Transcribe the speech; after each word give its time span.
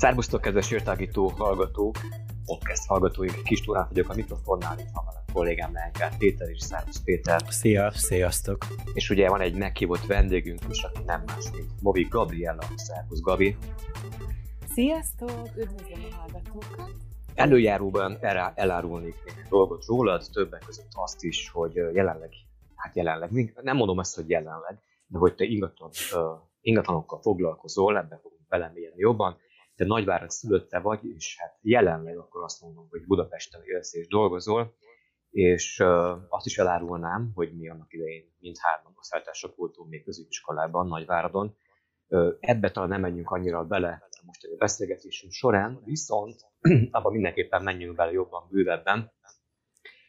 Szerbusztok, 0.00 0.40
kedves 0.40 0.70
értágító 0.70 1.28
hallgatók, 1.28 1.96
podcast 2.44 2.86
hallgatóink, 2.86 3.42
Kis 3.42 3.60
Túrán 3.60 3.86
vagyok 3.88 4.08
a 4.08 4.14
mikrofonnál, 4.14 4.78
itt 4.78 4.90
van 4.92 5.19
kollégám 5.32 5.72
Lenkár 5.72 6.16
Péter 6.18 6.48
és 6.48 6.60
Szerbusz 6.60 7.02
Péter. 7.04 7.42
Szia, 7.48 7.90
sziasztok! 7.90 8.66
És 8.94 9.10
ugye 9.10 9.28
van 9.28 9.40
egy 9.40 9.54
meghívott 9.54 10.06
vendégünk 10.06 10.60
is, 10.70 10.82
aki 10.82 11.02
nem 11.06 11.22
más, 11.26 11.50
mint 11.52 11.70
Movi 11.80 12.06
Gabriella. 12.10 12.62
Szerbusz 12.76 13.20
Gabi. 13.20 13.56
Sziasztok, 14.74 15.30
üdvözlöm 15.56 16.04
a 16.10 16.14
hallgatókat! 16.14 16.90
Előjáróban 17.34 18.18
elárulnék 18.54 19.14
néhány 19.24 19.46
dolgot 19.48 19.86
rólad, 19.86 20.26
többek 20.32 20.62
között 20.66 20.90
azt 20.92 21.22
is, 21.22 21.50
hogy 21.50 21.74
jelenleg, 21.74 22.30
hát 22.74 22.96
jelenleg, 22.96 23.52
nem 23.62 23.76
mondom 23.76 23.98
ezt, 23.98 24.14
hogy 24.14 24.30
jelenleg, 24.30 24.78
de 25.06 25.18
hogy 25.18 25.34
te 25.34 25.44
ingatlan, 25.44 25.90
ingatlanokkal 26.60 27.20
foglalkozol, 27.20 27.96
ebben 27.96 28.18
fogunk 28.22 28.48
belemélni 28.48 28.98
jobban, 28.98 29.36
te 29.76 29.84
Nagyvárad 29.84 30.30
szülötte 30.30 30.78
vagy, 30.78 31.00
és 31.16 31.36
hát 31.38 31.58
jelenleg 31.62 32.18
akkor 32.18 32.42
azt 32.42 32.62
mondom, 32.62 32.86
hogy 32.90 33.06
Budapesten 33.06 33.60
élsz 33.64 33.94
és 33.94 34.06
dolgozol, 34.06 34.74
és 35.30 35.82
azt 36.28 36.46
is 36.46 36.58
elárulnám, 36.58 37.30
hogy 37.34 37.56
mi 37.56 37.68
annak 37.68 37.92
idején 37.92 38.34
mindhárman 38.38 38.92
osztálytársak 38.96 39.56
voltunk 39.56 39.90
még 39.90 40.04
középiskolában, 40.04 40.86
Nagyváradon. 40.86 41.56
Ebbe 42.40 42.70
talán 42.70 42.88
nem 42.88 43.00
menjünk 43.00 43.30
annyira 43.30 43.64
bele 43.64 44.08
a 44.10 44.22
mostani 44.24 44.56
beszélgetésünk 44.56 45.32
során, 45.32 45.80
viszont 45.84 46.40
abban 46.90 47.12
mindenképpen 47.12 47.62
menjünk 47.62 47.96
bele 47.96 48.12
jobban, 48.12 48.48
bővebben, 48.50 49.12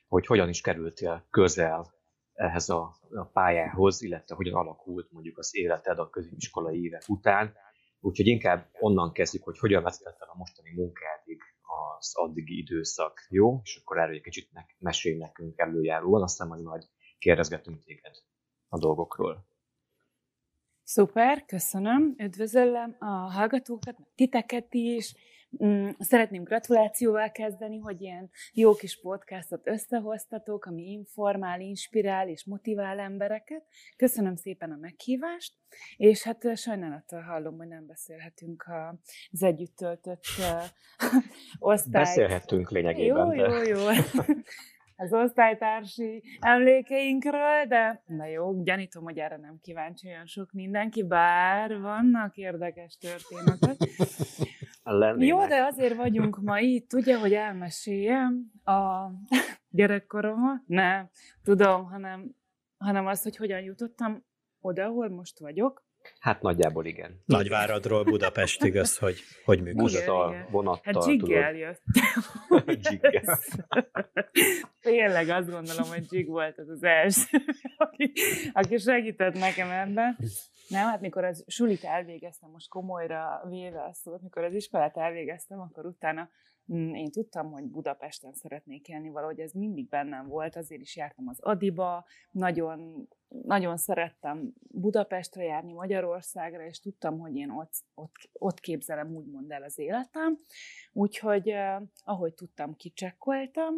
hogy 0.07 0.25
hogyan 0.25 0.49
is 0.49 0.61
kerültél 0.61 1.27
közel 1.29 1.93
ehhez 2.33 2.69
a, 2.69 2.95
a 3.09 3.23
pályához, 3.23 4.01
illetve 4.01 4.35
hogyan 4.35 4.55
alakult 4.55 5.11
mondjuk 5.11 5.37
az 5.37 5.55
életed 5.55 5.99
a 5.99 6.09
középiskolai 6.09 6.83
évek 6.83 7.03
után, 7.07 7.55
Úgyhogy 8.03 8.27
inkább 8.27 8.69
onnan 8.79 9.11
kezdjük, 9.11 9.43
hogy 9.43 9.59
hogyan 9.59 9.83
vezetett 9.83 10.19
a 10.19 10.37
mostani 10.37 10.71
munkádig 10.75 11.41
az 11.97 12.11
addigi 12.15 12.57
időszak, 12.57 13.25
jó? 13.29 13.59
És 13.63 13.75
akkor 13.75 13.97
erről 13.97 14.15
egy 14.15 14.21
kicsit 14.21 14.49
mesélj 14.77 15.17
nekünk 15.17 15.59
előjáróan, 15.59 16.21
aztán 16.21 16.47
majd 16.47 16.63
majd 16.63 16.83
kérdezgetünk 17.19 17.83
téged 17.83 18.15
a 18.67 18.77
dolgokról. 18.77 19.45
Szuper, 20.83 21.45
köszönöm, 21.45 22.15
üdvözöllem 22.17 22.95
a 22.99 23.05
hallgatókat, 23.05 23.95
titeket 24.15 24.73
is, 24.73 25.15
szeretném 25.99 26.43
gratulációval 26.43 27.31
kezdeni, 27.31 27.77
hogy 27.77 28.01
ilyen 28.01 28.29
jó 28.53 28.73
kis 28.73 28.99
podcastot 29.01 29.67
összehoztatok, 29.67 30.65
ami 30.65 30.91
informál, 30.91 31.61
inspirál 31.61 32.27
és 32.27 32.45
motivál 32.45 32.99
embereket. 32.99 33.65
Köszönöm 33.97 34.35
szépen 34.35 34.71
a 34.71 34.77
meghívást, 34.81 35.53
és 35.97 36.23
hát 36.23 36.57
sajnálattal 36.57 37.21
hallom, 37.21 37.57
hogy 37.57 37.67
nem 37.67 37.85
beszélhetünk 37.85 38.65
az 39.31 39.43
együtt 39.43 39.75
töltött 39.75 40.25
osztályt. 41.59 41.91
Beszélhetünk 41.91 42.71
lényegében. 42.71 43.33
Jó, 43.35 43.45
jó, 43.45 43.61
jó. 43.63 43.87
az 45.01 45.13
osztálytársi 45.13 46.23
emlékeinkről, 46.39 47.65
de 47.67 48.03
na 48.05 48.25
jó, 48.25 48.63
gyanítom, 48.63 49.03
hogy 49.03 49.17
erre 49.17 49.37
nem 49.37 49.59
kíváncsi 49.61 50.07
olyan 50.07 50.25
sok 50.25 50.51
mindenki, 50.51 51.03
bár 51.03 51.79
vannak 51.79 52.35
érdekes 52.35 52.97
történetek. 52.97 53.77
Lennének. 54.97 55.27
Jó, 55.27 55.47
de 55.47 55.63
azért 55.63 55.95
vagyunk 55.95 56.41
ma 56.41 56.59
itt, 56.59 56.93
ugye, 56.93 57.19
hogy 57.19 57.33
elmeséljem 57.33 58.51
a 58.63 59.09
gyerekkoromat? 59.69 60.61
Nem, 60.65 61.09
tudom, 61.43 61.85
hanem, 61.85 62.35
hanem 62.77 63.07
azt, 63.07 63.23
hogy 63.23 63.35
hogyan 63.35 63.61
jutottam 63.61 64.25
oda, 64.61 64.83
ahol 64.83 65.09
most 65.09 65.39
vagyok. 65.39 65.83
Hát 66.19 66.41
nagyjából 66.41 66.85
igen. 66.85 67.21
Nagyváradról 67.25 68.03
Budapestig 68.03 68.77
az, 68.77 68.97
hogy, 68.97 69.17
hogy 69.45 69.57
működik. 69.57 69.81
Busztal, 69.81 70.47
vonattal. 70.51 70.93
Hát 70.93 71.03
dzsiggel 71.03 71.55
jött. 71.55 71.81
dzsiggel. 72.65 73.39
Tényleg 74.81 75.29
azt 75.29 75.49
gondolom, 75.49 75.89
hogy 75.89 76.05
dzsig 76.05 76.27
volt 76.27 76.57
az 76.57 76.69
az 76.69 76.83
első, 76.83 77.37
aki, 77.77 78.11
aki 78.53 78.77
segített 78.77 79.33
nekem 79.33 79.69
ebben. 79.69 80.17
Nem, 80.71 80.87
hát 80.87 81.01
mikor 81.01 81.23
az 81.23 81.43
sulit 81.47 81.83
elvégeztem, 81.83 82.49
most 82.49 82.69
komolyra 82.69 83.41
véve 83.49 83.83
a 83.83 83.93
szót, 83.93 84.21
mikor 84.21 84.43
az 84.43 84.53
iskolát 84.53 84.97
elvégeztem, 84.97 85.59
akkor 85.59 85.85
utána 85.85 86.29
mm, 86.73 86.93
én 86.93 87.11
tudtam, 87.11 87.51
hogy 87.51 87.63
Budapesten 87.63 88.33
szeretnék 88.33 88.87
élni, 88.87 89.09
valahogy 89.09 89.39
ez 89.39 89.51
mindig 89.51 89.87
bennem 89.89 90.27
volt, 90.27 90.55
azért 90.55 90.81
is 90.81 90.95
jártam 90.95 91.27
az 91.27 91.39
Adiba, 91.39 92.05
nagyon, 92.31 93.07
nagyon 93.27 93.77
szerettem 93.77 94.53
Budapestre 94.71 95.43
járni, 95.43 95.73
Magyarországra, 95.73 96.65
és 96.65 96.79
tudtam, 96.79 97.19
hogy 97.19 97.35
én 97.35 97.49
ott, 97.49 97.73
ott, 97.93 98.29
ott 98.33 98.59
képzelem 98.59 99.15
úgymond 99.15 99.51
el 99.51 99.63
az 99.63 99.79
életem. 99.79 100.37
Úgyhogy 100.93 101.49
eh, 101.49 101.81
ahogy 102.03 102.33
tudtam, 102.33 102.75
kicsekkoltam, 102.75 103.73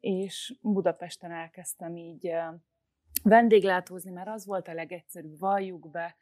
és 0.00 0.58
Budapesten 0.60 1.32
elkezdtem 1.32 1.96
így 1.96 2.26
eh, 2.26 2.48
vendéglátózni, 3.22 4.10
mert 4.10 4.28
az 4.28 4.46
volt 4.46 4.68
a 4.68 4.74
legegyszerűbb, 4.74 5.38
valljuk 5.38 5.90
be, 5.90 6.16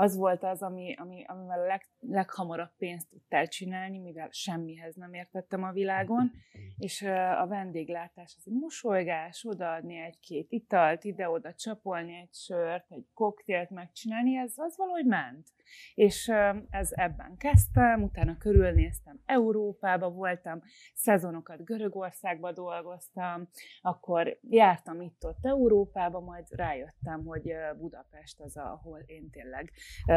az 0.00 0.16
volt 0.16 0.44
az, 0.44 0.62
ami, 0.62 0.94
ami, 0.98 1.24
amivel 1.26 1.60
a 1.60 1.66
leg, 1.66 1.86
leghamarabb 2.00 2.76
pénzt 2.78 3.08
tudtál 3.08 3.48
csinálni, 3.48 3.98
mivel 3.98 4.28
semmihez 4.30 4.94
nem 4.94 5.12
értettem 5.12 5.62
a 5.62 5.72
világon, 5.72 6.30
és 6.86 7.02
a 7.38 7.46
vendéglátás, 7.48 8.34
az 8.38 8.42
egy 8.46 8.58
mosolygás, 8.60 9.44
odaadni 9.44 9.96
egy-két 9.96 10.46
italt, 10.50 11.04
ide-oda 11.04 11.54
csapolni 11.54 12.14
egy 12.14 12.34
sört, 12.34 12.84
egy 12.88 13.06
koktélt 13.14 13.70
megcsinálni, 13.70 14.36
ez 14.36 14.52
az 14.56 14.76
valahogy 14.76 15.06
ment. 15.06 15.48
És 15.94 16.32
ez 16.70 16.88
ebben 16.92 17.36
kezdtem, 17.36 18.02
utána 18.02 18.36
körülnéztem 18.36 19.20
Európába, 19.26 20.10
voltam, 20.10 20.62
szezonokat 20.94 21.64
Görögországba 21.64 22.52
dolgoztam, 22.52 23.48
akkor 23.80 24.38
jártam 24.42 25.00
itt-ott 25.00 25.38
Európába, 25.42 26.20
majd 26.20 26.46
rájöttem, 26.50 27.24
hogy 27.24 27.52
Budapest 27.78 28.40
az, 28.40 28.56
ahol 28.56 28.98
én 29.06 29.30
tényleg 29.30 29.72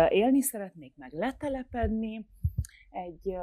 élni 0.09 0.41
szeretnék, 0.41 0.94
meg 0.95 1.13
letelepedni. 1.13 2.25
Egy 2.89 3.35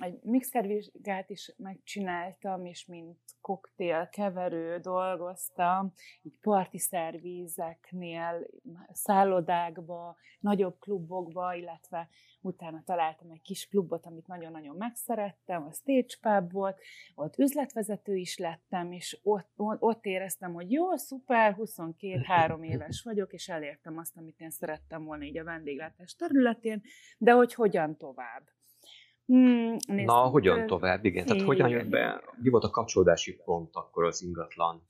egy 0.00 0.18
mixervizsgát 0.22 1.30
is 1.30 1.54
megcsináltam, 1.56 2.64
és 2.64 2.86
mint 2.86 3.18
koktél 3.40 4.08
keverő 4.08 4.78
dolgoztam, 4.78 5.92
így 6.22 6.38
parti 6.40 6.78
szervízeknél, 6.78 8.46
szállodákba, 8.92 10.16
nagyobb 10.40 10.78
klubokba, 10.78 11.54
illetve 11.54 12.08
utána 12.40 12.82
találtam 12.84 13.30
egy 13.30 13.42
kis 13.42 13.68
klubot, 13.68 14.06
amit 14.06 14.26
nagyon-nagyon 14.26 14.76
megszerettem, 14.76 15.66
a 15.66 15.72
Stage 15.72 16.14
Pub 16.20 16.52
volt, 16.52 16.80
ott 17.14 17.38
üzletvezető 17.38 18.16
is 18.16 18.38
lettem, 18.38 18.92
és 18.92 19.18
ott, 19.22 19.52
ott 19.78 20.04
éreztem, 20.04 20.52
hogy 20.52 20.72
jó, 20.72 20.96
szuper, 20.96 21.56
22-3 21.58 22.64
éves 22.72 23.02
vagyok, 23.02 23.32
és 23.32 23.48
elértem 23.48 23.98
azt, 23.98 24.16
amit 24.16 24.40
én 24.40 24.50
szerettem 24.50 25.04
volna 25.04 25.24
így 25.24 25.38
a 25.38 25.44
vendéglátás 25.44 26.14
területén, 26.14 26.82
de 27.18 27.32
hogy 27.32 27.54
hogyan 27.54 27.96
tovább. 27.96 28.42
Hmm, 29.26 29.76
Na, 29.86 30.12
hogyan 30.12 30.66
tovább? 30.66 31.04
Igen, 31.04 31.26
tehát 31.26 31.42
hogyan 31.42 31.68
jött 31.68 31.88
be, 31.88 32.22
mi 32.42 32.48
volt 32.48 32.64
a 32.64 32.70
kapcsolódási 32.70 33.40
pont 33.44 33.76
akkor 33.76 34.04
az 34.04 34.22
ingatlan 34.22 34.82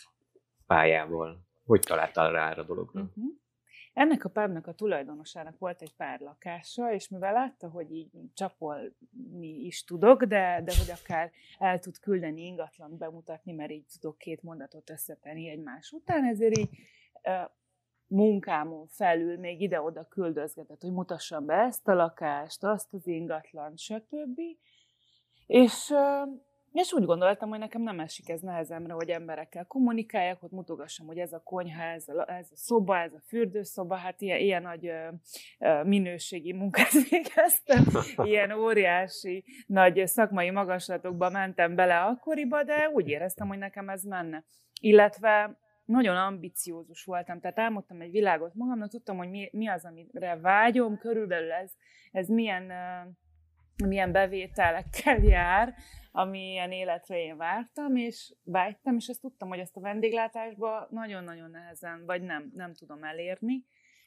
pályával? 0.66 1.44
Hogy 1.64 1.80
találtál 1.80 2.32
rá 2.32 2.50
erre 2.50 2.60
a 2.60 2.64
dologra? 2.64 3.00
Uh-huh. 3.00 3.24
Ennek 3.92 4.24
a 4.24 4.28
pubnak 4.28 4.66
a 4.66 4.72
tulajdonosának 4.72 5.58
volt 5.58 5.82
egy 5.82 5.94
pár 5.96 6.20
lakása, 6.20 6.92
és 6.92 7.08
mivel 7.08 7.32
látta, 7.32 7.68
hogy 7.68 7.92
így 7.92 8.10
csapolni 8.34 9.64
is 9.64 9.84
tudok, 9.84 10.24
de, 10.24 10.62
de 10.64 10.72
hogy 10.78 10.94
akár 11.02 11.30
el 11.58 11.78
tud 11.78 11.98
küldeni 11.98 12.42
ingatlan 12.42 12.98
bemutatni, 12.98 13.52
mert 13.52 13.70
így 13.70 13.84
tudok 14.00 14.18
két 14.18 14.42
mondatot 14.42 14.90
összetenni 14.90 15.48
egymás 15.48 15.90
után, 15.90 16.24
ezért 16.24 16.58
így 16.58 16.68
munkámon 18.06 18.86
felül 18.86 19.38
még 19.38 19.60
ide-oda 19.60 20.06
küldözgetett, 20.08 20.80
hogy 20.80 20.92
mutassam 20.92 21.46
be 21.46 21.54
ezt 21.54 21.88
a 21.88 21.94
lakást, 21.94 22.64
azt 22.64 22.94
az 22.94 23.06
ingatlan, 23.06 23.76
stb. 23.76 24.40
És, 25.46 25.94
és 26.72 26.92
úgy 26.92 27.04
gondoltam, 27.04 27.48
hogy 27.48 27.58
nekem 27.58 27.82
nem 27.82 28.00
esik 28.00 28.28
ez 28.28 28.40
nehezemre, 28.40 28.92
hogy 28.92 29.08
emberekkel 29.08 29.64
kommunikáljak, 29.64 30.40
hogy 30.40 30.50
mutogassam, 30.50 31.06
hogy 31.06 31.18
ez 31.18 31.32
a 31.32 31.42
konyha, 31.44 31.82
ez 31.82 32.08
a, 32.08 32.30
ez 32.30 32.48
a 32.52 32.56
szoba, 32.56 32.98
ez 32.98 33.12
a 33.12 33.22
fürdőszoba, 33.26 33.94
hát 33.94 34.20
ilyen, 34.20 34.38
ilyen 34.38 34.62
nagy 34.62 34.92
minőségi 35.86 36.52
munkát 36.52 36.92
végeztem, 37.10 37.84
ilyen 38.16 38.52
óriási, 38.52 39.44
nagy 39.66 40.06
szakmai 40.06 40.50
magaslatokba 40.50 41.30
mentem 41.30 41.74
bele 41.74 42.00
akkoriba, 42.00 42.62
de 42.62 42.88
úgy 42.88 43.08
éreztem, 43.08 43.48
hogy 43.48 43.58
nekem 43.58 43.88
ez 43.88 44.02
menne. 44.02 44.44
Illetve 44.80 45.58
nagyon 45.84 46.16
ambiciózus 46.16 47.04
voltam, 47.04 47.40
tehát 47.40 47.58
álmodtam 47.58 48.00
egy 48.00 48.10
világot 48.10 48.54
magamnak, 48.54 48.90
tudtam, 48.90 49.16
hogy 49.16 49.30
mi, 49.30 49.48
mi 49.52 49.68
az, 49.68 49.84
amire 49.84 50.36
vágyom, 50.36 50.98
körülbelül 50.98 51.52
ez, 51.52 51.72
ez 52.12 52.28
milyen, 52.28 52.72
milyen 53.84 54.12
bevételekkel 54.12 55.18
jár, 55.36 55.74
amilyen 56.12 56.72
életre 56.72 57.18
én 57.18 57.36
vártam, 57.36 57.96
és 57.96 58.34
vágytam, 58.44 58.96
és 58.96 59.06
ezt 59.06 59.20
tudtam, 59.20 59.48
hogy 59.48 59.58
ezt 59.58 59.76
a 59.76 59.80
vendéglátásba 59.80 60.86
nagyon-nagyon 60.90 61.50
nehezen, 61.50 62.04
vagy 62.04 62.22
nem, 62.22 62.52
nem 62.54 62.74
tudom 62.74 63.04
elérni. 63.04 63.64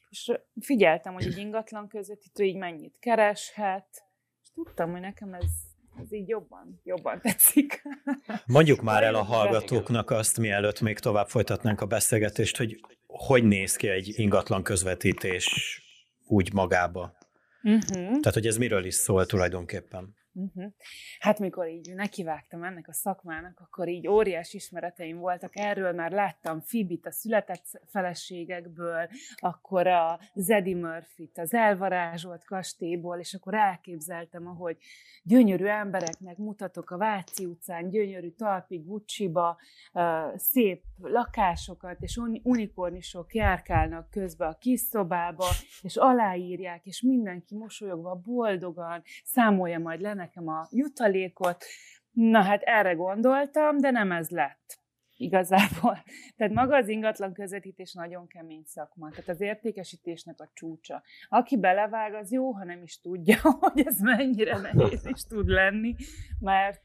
És 0.08 0.32
figyeltem, 0.60 1.12
hogy 1.14 1.26
egy 1.26 1.38
ingatlan 1.38 1.88
közvetítő 1.88 2.44
így 2.44 2.56
mennyit 2.56 2.98
kereshet, 2.98 3.88
és 4.42 4.50
tudtam, 4.52 4.90
hogy 4.90 5.00
nekem 5.00 5.34
ez, 5.34 5.67
ez 6.02 6.12
így 6.12 6.28
jobban, 6.28 6.80
jobban 6.84 7.20
tetszik. 7.20 7.82
Mondjuk 8.46 8.80
már 8.80 9.02
el 9.02 9.14
a 9.14 9.22
hallgatóknak 9.22 10.10
azt, 10.10 10.38
mielőtt 10.38 10.80
még 10.80 10.98
tovább 10.98 11.28
folytatnánk 11.28 11.80
a 11.80 11.86
beszélgetést, 11.86 12.56
hogy 12.56 12.80
hogy 13.06 13.44
néz 13.44 13.76
ki 13.76 13.88
egy 13.88 14.12
ingatlan 14.18 14.62
közvetítés 14.62 15.80
úgy 16.24 16.52
magába. 16.52 17.16
Uh-huh. 17.62 17.80
Tehát, 17.90 18.34
hogy 18.34 18.46
ez 18.46 18.56
miről 18.56 18.84
is 18.84 18.94
szól 18.94 19.26
tulajdonképpen. 19.26 20.16
Uh-huh. 20.32 20.72
Hát 21.18 21.38
mikor 21.38 21.68
így 21.68 21.94
nekivágtam 21.94 22.64
ennek 22.64 22.88
a 22.88 22.92
szakmának, 22.92 23.60
akkor 23.60 23.88
így 23.88 24.08
óriás 24.08 24.54
ismereteim 24.54 25.18
voltak 25.18 25.56
erről, 25.56 25.92
már 25.92 26.10
láttam 26.10 26.60
Fibit 26.60 27.06
a 27.06 27.10
született 27.10 27.80
feleségekből, 27.86 29.08
akkor 29.34 29.86
a 29.86 30.20
Zedi 30.34 30.74
Murphy-t 30.74 31.38
az 31.38 31.54
elvarázsolt 31.54 32.44
kastélyból, 32.44 33.18
és 33.18 33.34
akkor 33.34 33.54
elképzeltem, 33.54 34.46
ahogy 34.46 34.76
gyönyörű 35.22 35.64
embereknek 35.64 36.36
mutatok 36.36 36.90
a 36.90 36.96
Váci 36.96 37.44
utcán, 37.44 37.88
gyönyörű 37.88 38.30
talpi 38.30 38.76
Gucci-ba, 38.76 39.58
szép 40.34 40.82
lakásokat, 40.98 42.00
és 42.00 42.20
unikornisok 42.42 43.34
járkálnak 43.34 44.10
közbe 44.10 44.46
a 44.46 44.56
kis 44.60 44.80
szobába, 44.80 45.46
és 45.82 45.96
aláírják, 45.96 46.86
és 46.86 47.02
mindenki 47.02 47.54
mosolyogva, 47.54 48.14
boldogan 48.14 49.02
számolja 49.24 49.78
majd 49.78 50.00
le 50.00 50.14
nekem 50.28 50.48
a 50.48 50.68
jutalékot. 50.70 51.64
Na 52.10 52.42
hát 52.42 52.62
erre 52.62 52.92
gondoltam, 52.92 53.78
de 53.78 53.90
nem 53.90 54.12
ez 54.12 54.30
lett 54.30 54.78
igazából. 55.16 56.02
Tehát 56.36 56.52
maga 56.52 56.76
az 56.76 56.88
ingatlan 56.88 57.32
közvetítés 57.32 57.92
nagyon 57.92 58.26
kemény 58.26 58.62
szakma. 58.64 59.10
Tehát 59.10 59.28
az 59.28 59.40
értékesítésnek 59.40 60.40
a 60.40 60.50
csúcsa. 60.54 61.02
Aki 61.28 61.58
belevág, 61.58 62.14
az 62.14 62.32
jó, 62.32 62.52
ha 62.52 62.64
nem 62.64 62.82
is 62.82 63.00
tudja, 63.00 63.36
hogy 63.60 63.86
ez 63.86 64.00
mennyire 64.00 64.58
nehéz 64.58 65.06
is 65.06 65.22
tud 65.22 65.48
lenni, 65.48 65.94
mert 66.40 66.84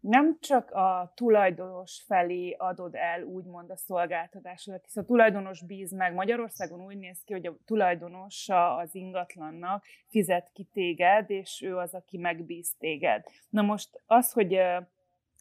nem 0.00 0.38
csak 0.40 0.70
a 0.70 1.12
tulajdonos 1.14 2.02
felé 2.06 2.56
adod 2.58 2.94
el 2.94 3.22
úgymond 3.22 3.70
a 3.70 3.76
szolgáltatásodat, 3.76 4.84
hisz 4.84 4.96
a 4.96 5.04
tulajdonos 5.04 5.64
bíz 5.64 5.92
meg. 5.92 6.14
Magyarországon 6.14 6.80
úgy 6.80 6.98
néz 6.98 7.22
ki, 7.24 7.32
hogy 7.32 7.46
a 7.46 7.56
tulajdonosa 7.64 8.76
az 8.76 8.94
ingatlannak 8.94 9.84
fizet 10.06 10.50
ki 10.52 10.64
téged, 10.72 11.30
és 11.30 11.62
ő 11.62 11.76
az, 11.76 11.94
aki 11.94 12.18
megbíz 12.18 12.74
téged. 12.78 13.24
Na 13.48 13.62
most 13.62 14.02
az, 14.06 14.32
hogy 14.32 14.60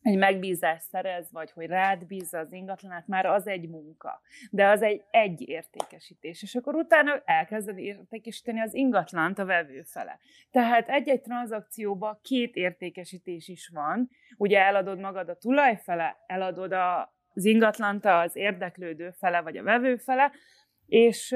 egy 0.07 0.17
megbízás 0.17 0.81
szerez, 0.81 1.31
vagy 1.31 1.51
hogy 1.51 1.65
rád 1.65 2.05
bízza 2.05 2.39
az 2.39 2.51
ingatlanát, 2.51 3.07
már 3.07 3.25
az 3.25 3.47
egy 3.47 3.69
munka. 3.69 4.21
De 4.51 4.67
az 4.67 4.81
egy, 4.81 5.03
egy 5.11 5.49
értékesítés. 5.49 6.41
És 6.41 6.55
akkor 6.55 6.75
utána 6.75 7.21
elkezded 7.25 7.77
értékesíteni 7.77 8.59
az 8.59 8.73
ingatlant 8.73 9.39
a 9.39 9.45
vevő 9.45 9.81
fele. 9.81 10.19
Tehát 10.51 10.89
egy-egy 10.89 11.21
tranzakcióban 11.21 12.19
két 12.21 12.55
értékesítés 12.55 13.47
is 13.47 13.69
van. 13.73 14.09
Ugye 14.37 14.59
eladod 14.59 14.99
magad 14.99 15.29
a 15.29 15.37
tulaj 15.37 15.79
fele, 15.83 16.17
eladod 16.27 16.71
a, 16.71 17.13
az 17.33 17.45
ingatlant 17.45 18.05
az 18.05 18.35
érdeklődő 18.35 19.11
fele, 19.11 19.41
vagy 19.41 19.57
a 19.57 19.63
vevő 19.63 19.95
fele, 19.95 20.31
és 20.87 21.35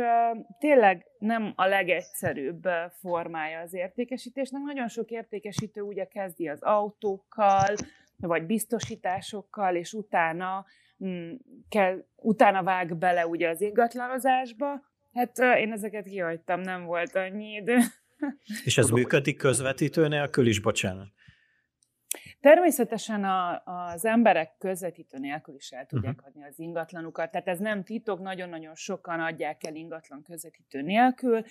tényleg 0.59 1.05
nem 1.19 1.53
a 1.55 1.65
legegyszerűbb 1.65 2.67
formája 2.99 3.59
az 3.59 3.73
értékesítésnek. 3.73 4.61
Nagyon 4.61 4.87
sok 4.87 5.09
értékesítő 5.09 5.81
ugye 5.81 6.05
kezdi 6.05 6.47
az 6.47 6.61
autókkal, 6.61 7.75
vagy 8.27 8.45
biztosításokkal, 8.45 9.75
és 9.75 9.93
utána, 9.93 10.65
mm, 11.05 11.31
kell, 11.69 12.05
utána 12.15 12.63
vág 12.63 12.97
bele 12.97 13.27
ugye 13.27 13.49
az 13.49 13.61
ingatlanozásba. 13.61 14.81
Hát 15.13 15.37
én 15.37 15.71
ezeket 15.71 16.05
kihagytam, 16.05 16.59
nem 16.59 16.83
volt 16.83 17.15
annyi 17.15 17.53
idő. 17.53 17.77
És 18.65 18.77
ez 18.77 18.89
működik 18.89 19.37
közvetítő 19.37 20.07
nélkül 20.07 20.47
is, 20.47 20.61
bocsánat? 20.61 21.07
Természetesen 22.39 23.23
a, 23.23 23.61
az 23.65 24.05
emberek 24.05 24.57
közvetítő 24.57 25.17
nélkül 25.17 25.55
is 25.55 25.71
el 25.71 25.85
tudják 25.85 26.13
uh-huh. 26.13 26.27
adni 26.27 26.43
az 26.43 26.59
ingatlanukat, 26.59 27.31
tehát 27.31 27.47
ez 27.47 27.59
nem 27.59 27.83
titok, 27.83 28.19
nagyon-nagyon 28.19 28.75
sokan 28.75 29.19
adják 29.19 29.63
el 29.63 29.75
ingatlan 29.75 30.23
közvetítő 30.23 30.81
nélkül. 30.81 31.43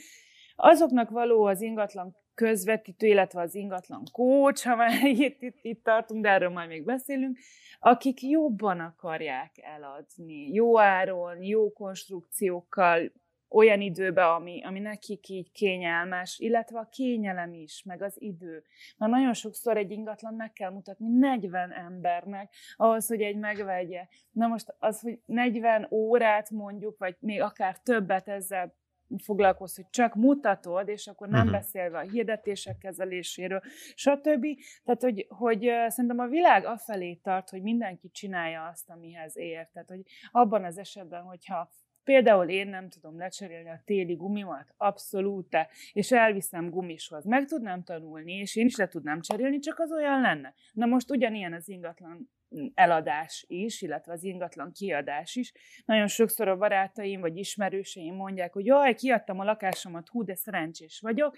Azoknak 0.55 1.11
való 1.11 1.45
az 1.45 1.61
ingatlan 1.61 2.17
közvetítő, 2.41 3.07
illetve 3.07 3.41
az 3.41 3.55
ingatlan 3.55 4.03
kócs, 4.13 4.63
ha 4.63 4.77
már 4.77 5.05
itt, 5.27 5.43
itt, 5.43 5.59
itt 5.63 5.85
tartunk, 5.85 6.23
de 6.23 6.29
erről 6.29 6.49
majd 6.49 6.69
még 6.69 6.85
beszélünk, 6.85 7.39
akik 7.79 8.23
jobban 8.23 8.81
akarják 8.81 9.51
eladni, 9.63 10.53
jó 10.53 10.79
áron, 10.79 11.43
jó 11.43 11.73
konstrukciókkal, 11.73 13.13
olyan 13.49 13.81
időbe, 13.81 14.27
ami, 14.27 14.63
ami 14.65 14.81
nekik 14.81 15.29
így 15.29 15.53
kényelmes, 15.53 16.39
illetve 16.39 16.79
a 16.79 16.89
kényelem 16.91 17.55
is, 17.55 17.83
meg 17.85 18.03
az 18.03 18.15
idő. 18.19 18.65
Mert 18.97 19.13
nagyon 19.13 19.33
sokszor 19.33 19.77
egy 19.77 19.91
ingatlan 19.91 20.35
meg 20.35 20.53
kell 20.53 20.71
mutatni 20.71 21.09
40 21.09 21.73
embernek 21.73 22.55
ahhoz, 22.77 23.07
hogy 23.07 23.21
egy 23.21 23.37
megvegye. 23.37 24.07
Na 24.31 24.47
most 24.47 24.75
az, 24.79 25.01
hogy 25.01 25.21
40 25.27 25.87
órát 25.91 26.51
mondjuk, 26.51 26.99
vagy 26.99 27.17
még 27.21 27.41
akár 27.41 27.79
többet 27.79 28.29
ezzel 28.29 28.79
foglalkozz, 29.19 29.77
hogy 29.77 29.91
csak 29.91 30.15
mutatod, 30.15 30.89
és 30.89 31.07
akkor 31.07 31.29
nem 31.29 31.41
uh-huh. 31.41 31.57
beszélve 31.57 31.99
a 31.99 32.09
hirdetések 32.11 32.79
kezeléséről, 32.79 33.61
stb. 33.95 34.47
Tehát, 34.85 35.03
hogy, 35.03 35.27
hogy 35.29 35.61
szerintem 35.89 36.19
a 36.19 36.27
világ 36.27 36.65
afelé 36.65 37.15
tart, 37.15 37.51
hogy 37.51 37.63
mindenki 37.63 38.11
csinálja 38.11 38.67
azt, 38.67 38.91
amihez 38.91 39.37
ér. 39.37 39.69
Tehát, 39.73 39.89
hogy 39.89 40.03
abban 40.31 40.65
az 40.65 40.79
esetben, 40.79 41.23
hogyha 41.23 41.71
Például 42.05 42.49
én 42.49 42.69
nem 42.69 42.89
tudom 42.89 43.19
lecserélni 43.19 43.69
a 43.69 43.83
téli 43.85 44.15
gumimat, 44.15 44.75
abszolút, 44.77 45.57
és 45.93 46.13
elviszem 46.13 46.71
gumishoz. 46.71 47.25
Meg 47.25 47.45
tudnám 47.45 47.83
tanulni, 47.83 48.33
és 48.33 48.57
én 48.57 48.67
is 48.67 48.77
le 48.77 48.89
tudnám 48.89 49.21
cserélni, 49.21 49.59
csak 49.59 49.79
az 49.79 49.93
olyan 49.93 50.21
lenne. 50.21 50.55
Na 50.73 50.87
most 50.87 51.11
ugyanilyen 51.11 51.53
az 51.53 51.69
ingatlan 51.69 52.31
eladás 52.75 53.45
is, 53.49 53.83
illetve 53.83 54.13
az 54.13 54.25
ingatlan 54.25 54.73
kiadás 54.73 55.37
is. 55.37 55.53
Nagyon 55.85 56.07
sokszor 56.07 56.49
a 56.49 56.57
barátaim 56.57 57.21
vagy 57.21 57.37
ismerőseim 57.37 58.15
mondják, 58.15 58.53
hogy 58.53 58.67
jaj, 58.67 58.95
kiadtam 58.95 59.39
a 59.39 59.45
lakásomat, 59.45 60.09
hú, 60.09 60.25
de 60.25 60.35
szerencsés 60.35 61.01
vagyok, 61.01 61.37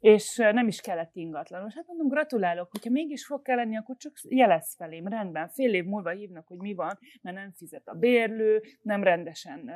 és 0.00 0.36
nem 0.36 0.68
is 0.68 0.80
kellett 0.80 1.16
ingatlanos. 1.16 1.74
Hát 1.74 1.86
mondom, 1.86 2.08
gratulálok, 2.08 2.70
hogyha 2.70 2.90
mégis 2.90 3.26
fog 3.26 3.42
kelleni, 3.42 3.76
akkor 3.76 3.96
csak 3.96 4.12
jelez 4.28 4.74
felém, 4.76 5.08
rendben, 5.08 5.48
fél 5.48 5.74
év 5.74 5.84
múlva 5.84 6.10
hívnak, 6.10 6.46
hogy 6.46 6.58
mi 6.58 6.74
van, 6.74 6.98
mert 7.22 7.36
nem 7.36 7.52
fizet 7.52 7.88
a 7.88 7.94
bérlő, 7.94 8.62
nem 8.82 9.02
rendesen 9.02 9.70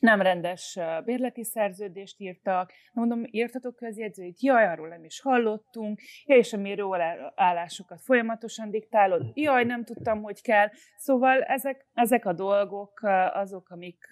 nem 0.00 0.20
rendes 0.20 0.78
bérleti 1.04 1.44
szerződést 1.44 2.20
írtak, 2.20 2.72
mondom, 2.92 3.22
írtatok 3.30 3.76
közjegyzőit, 3.76 4.42
jaj, 4.42 4.66
arról 4.66 4.88
nem 4.88 5.04
is 5.04 5.20
hallottunk, 5.20 6.00
ja, 6.24 6.36
és 6.36 6.52
a 6.52 6.56
mérőállásokat 6.56 8.00
folyamatosan 8.00 8.70
diktálod, 8.70 9.30
jaj, 9.34 9.64
nem 9.64 9.84
tudtam, 9.84 10.22
hogy 10.22 10.42
kell. 10.42 10.68
Szóval 10.96 11.42
ezek, 11.42 11.86
ezek 11.94 12.24
a 12.24 12.32
dolgok 12.32 13.00
azok, 13.32 13.68
amik, 13.70 14.08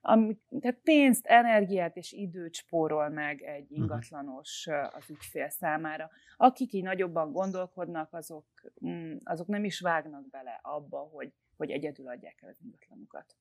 amik 0.00 0.38
tehát 0.60 0.80
pénzt, 0.82 1.26
energiát 1.26 1.96
és 1.96 2.12
időt 2.12 2.54
spórol 2.54 3.08
meg 3.08 3.42
egy 3.42 3.66
mhm. 3.68 3.80
ingatlanos 3.80 4.68
az 4.92 5.10
ügyfél 5.10 5.48
számára. 5.48 6.10
Akik 6.36 6.72
így 6.72 6.82
nagyobban 6.82 7.32
gondolkodnak, 7.32 8.12
azok, 8.12 8.46
mm, 8.86 9.16
azok 9.24 9.46
nem 9.46 9.64
is 9.64 9.80
vágnak 9.80 10.28
bele 10.30 10.60
abba, 10.62 10.98
hogy, 10.98 11.32
hogy 11.56 11.70
egyedül 11.70 12.08
adják 12.08 12.38
el 12.42 12.48
az 12.48 12.58
ingatlanukat 12.62 13.36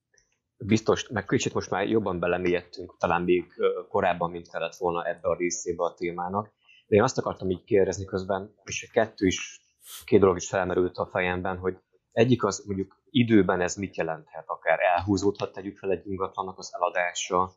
biztos, 0.66 1.08
meg 1.08 1.25
kicsit 1.25 1.54
most 1.54 1.70
már 1.70 1.88
jobban 1.88 2.20
belemélyedtünk, 2.20 2.98
talán 2.98 3.22
még 3.22 3.54
korábban, 3.89 4.32
mint 4.32 4.50
kellett 4.50 4.75
volna 4.75 5.08
ebbe 5.08 5.30
a 5.30 5.36
részébe 5.36 5.84
a 5.84 5.94
témának. 5.94 6.54
De 6.88 6.96
én 6.96 7.04
azt 7.04 7.18
akartam 7.18 7.50
így 7.50 7.63
kérdezni 7.63 8.06
közben, 8.06 8.54
és 8.63 8.89
kettő 8.92 9.25
is, 9.25 9.62
két 10.06 10.20
dolog 10.20 10.36
is 10.36 10.50
felmerült 10.50 10.98
a 10.98 11.06
fejemben, 11.06 11.58
hogy 11.58 11.78
egyik 12.12 12.44
az 12.44 12.63
mondjuk 12.66 13.01
időben 13.10 13.62
ez 13.62 13.75
mit 13.75 13.98
jelenthet, 13.98 14.44
akár 14.48 14.80
elhúzódhat, 14.80 15.51
tegyük 15.51 15.78
fel 15.78 15.92
egy 15.92 16.08
ingatlannak 16.08 16.58
az 16.58 16.72
eladása 16.74 17.51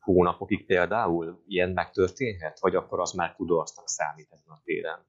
hónapokig 0.00 0.66
például, 0.66 1.42
ilyen 1.46 1.70
megtörténhet, 1.70 2.60
vagy 2.60 2.74
akkor 2.74 3.00
az 3.00 3.12
már 3.12 3.34
kudarcnak 3.34 3.88
számít 3.88 4.28
ezen 4.30 4.48
a 4.48 4.60
téren? 4.64 5.06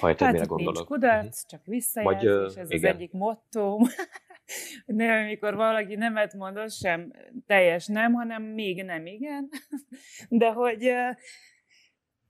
Ha 0.00 0.06
hát, 0.06 0.20
mire 0.20 0.44
gondolok. 0.44 0.74
nincs 0.74 0.86
kudarc, 0.86 1.24
uh-huh. 1.24 1.46
csak 1.46 1.64
visszajelzés, 1.64 2.54
vagy, 2.54 2.58
ez 2.58 2.70
igen. 2.70 2.90
az 2.90 2.96
egyik 2.96 3.12
motto. 3.12 3.78
de 4.86 5.12
amikor 5.12 5.54
valaki 5.54 5.94
nemet 5.94 6.34
mond, 6.34 6.56
az 6.56 6.74
sem 6.76 7.12
teljes 7.46 7.86
nem, 7.86 8.12
hanem 8.12 8.42
még 8.42 8.84
nem 8.84 9.06
igen. 9.06 9.48
De 10.28 10.52
hogy 10.52 10.92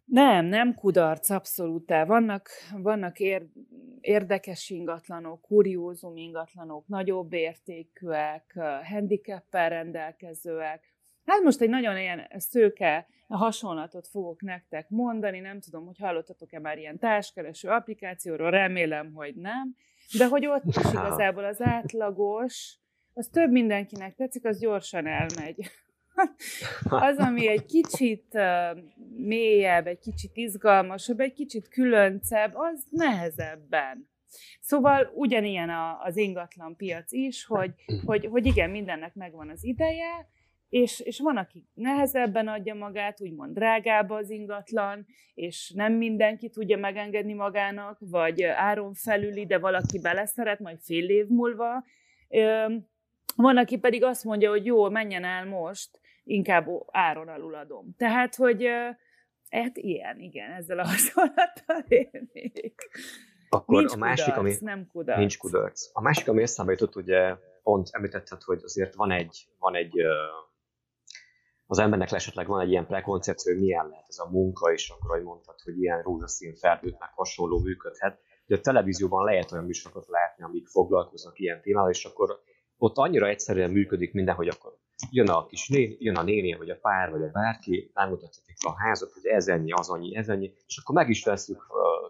Nem, 0.04 0.45
nem 0.45 0.75
kudarc, 0.75 1.31
abszolút. 1.31 1.88
Vannak, 2.07 2.49
vannak 2.76 3.19
ér, 3.19 3.47
érdekes 4.00 4.71
ingatlanok, 4.71 5.40
kuriózum 5.40 6.16
ingatlanok, 6.16 6.87
nagyobb 6.87 7.33
értékűek, 7.33 8.59
handicappel 8.83 9.69
rendelkezőek. 9.69 10.92
Hát 11.25 11.42
most 11.42 11.61
egy 11.61 11.69
nagyon 11.69 11.99
ilyen 11.99 12.28
szőke 12.37 13.07
hasonlatot 13.28 14.09
fogok 14.09 14.42
nektek 14.42 14.88
mondani, 14.88 15.40
nem 15.40 15.61
tudom, 15.61 15.87
hogy 15.87 15.99
hallottatok-e 15.99 16.61
már 16.61 16.78
ilyen 16.78 16.99
társkereső 16.99 17.69
applikációról, 17.69 18.50
remélem, 18.50 19.12
hogy 19.12 19.35
nem, 19.35 19.76
de 20.19 20.26
hogy 20.26 20.47
ott 20.47 20.64
is 20.64 20.76
igazából 20.76 21.45
az 21.45 21.61
átlagos, 21.61 22.76
az 23.12 23.28
több 23.33 23.50
mindenkinek 23.50 24.14
tetszik, 24.14 24.45
az 24.45 24.59
gyorsan 24.59 25.07
elmegy. 25.07 25.71
az, 27.09 27.19
ami 27.19 27.49
egy 27.49 27.64
kicsit 27.64 28.38
mélyebb, 29.16 29.87
egy 29.87 29.99
kicsit 29.99 30.31
izgalmasabb, 30.35 31.21
egy 31.21 31.33
kicsit 31.33 31.69
különcebb, 31.69 32.52
az 32.54 32.87
nehezebben. 32.90 34.11
Szóval 34.61 35.11
ugyanilyen 35.14 35.71
a, 35.71 36.02
az 36.02 36.16
ingatlan 36.16 36.76
piac 36.76 37.12
is, 37.12 37.45
hogy, 37.45 37.75
hogy, 38.04 38.26
hogy 38.26 38.47
igen, 38.47 38.71
mindennek 38.71 39.14
megvan 39.14 39.49
az 39.49 39.64
ideje, 39.64 40.28
és, 40.73 41.00
és 41.00 41.19
van, 41.19 41.37
aki 41.37 41.69
nehezebben 41.75 42.49
adja 42.49 42.75
magát, 42.75 43.21
úgymond 43.21 43.55
drágább 43.55 44.11
az 44.11 44.31
ingatlan, 44.31 45.07
és 45.35 45.73
nem 45.75 45.93
mindenki 45.93 46.50
tudja 46.50 46.76
megengedni 46.76 47.33
magának, 47.33 47.99
vagy 48.00 48.43
áron 48.43 48.95
felüli, 48.95 49.47
de 49.47 49.59
valaki 49.59 50.00
beleszeret, 50.00 50.59
majd 50.59 50.79
fél 50.81 51.09
év 51.09 51.26
múlva. 51.26 51.85
Van, 53.37 53.57
aki 53.57 53.79
pedig 53.79 54.05
azt 54.05 54.25
mondja, 54.25 54.50
hogy 54.50 54.64
jó, 54.64 54.91
menjen 54.91 55.25
el 55.25 55.45
most, 55.45 56.00
inkább 56.25 56.69
áron 56.87 57.29
alul 57.29 57.55
adom. 57.55 57.95
Tehát, 57.97 58.35
hogy 58.35 58.67
hát 59.50 59.76
ilyen, 59.76 60.19
igen, 60.19 60.50
ezzel 60.50 60.79
a 60.79 60.87
hasonlattal 60.87 61.85
élnék. 61.88 62.91
Akkor 63.49 63.79
nincs 63.79 63.93
a 63.93 63.97
másik, 63.97 64.35
kudarc, 64.35 64.38
ami 64.38 64.71
nem 64.71 64.87
kudarc. 64.87 65.19
nincs 65.19 65.38
kudarc. 65.38 65.91
A 65.93 66.00
másik, 66.00 66.29
ami 66.29 66.43
eszembe 66.43 66.73
jutott, 66.73 66.97
ugye 66.97 67.35
pont 67.62 67.88
említetted, 67.91 68.43
hogy 68.43 68.61
azért 68.62 68.95
van 68.95 69.11
egy, 69.11 69.47
van 69.59 69.75
egy 69.75 69.93
az 71.73 71.79
embernek 71.79 72.12
esetleg 72.12 72.47
van 72.47 72.61
egy 72.61 72.71
ilyen 72.71 72.87
prekoncepció, 72.87 73.52
hogy 73.52 73.62
milyen 73.62 73.88
lehet 73.88 74.05
ez 74.09 74.19
a 74.19 74.31
munka, 74.31 74.73
és 74.73 74.88
akkor, 74.88 75.11
ahogy 75.11 75.23
mondtad, 75.23 75.61
hogy 75.61 75.79
ilyen 75.79 76.02
rózsaszín 76.02 76.55
felhőt 76.55 76.97
hasonló 77.14 77.59
működhet. 77.59 78.21
De 78.47 78.55
a 78.55 78.61
televízióban 78.61 79.25
lehet 79.25 79.52
olyan 79.52 79.64
műsorokat 79.64 80.09
látni, 80.09 80.45
amik 80.45 80.67
foglalkoznak 80.67 81.38
ilyen 81.38 81.61
témával, 81.62 81.91
és 81.91 82.05
akkor 82.05 82.41
ott 82.76 82.97
annyira 82.97 83.26
egyszerűen 83.26 83.71
működik 83.71 84.12
minden, 84.12 84.35
hogy 84.35 84.49
akkor 84.49 84.76
jön 85.11 85.29
a 85.29 85.47
kis 85.47 85.69
néni, 85.69 85.97
jön 85.99 86.17
a 86.17 86.23
néni, 86.23 86.55
vagy 86.55 86.71
a 86.71 86.79
pár, 86.81 87.11
vagy 87.11 87.23
a 87.23 87.31
bárki, 87.33 87.91
megmutatják 87.95 88.57
a 88.64 88.79
házat, 88.79 89.12
hogy 89.12 89.26
ez 89.26 89.49
ennyi, 89.49 89.73
az 89.73 89.88
annyi, 89.88 90.17
ez 90.17 90.29
ennyi, 90.29 90.52
és 90.67 90.79
akkor 90.83 90.95
meg 90.95 91.09
is 91.09 91.25
veszük 91.25 91.67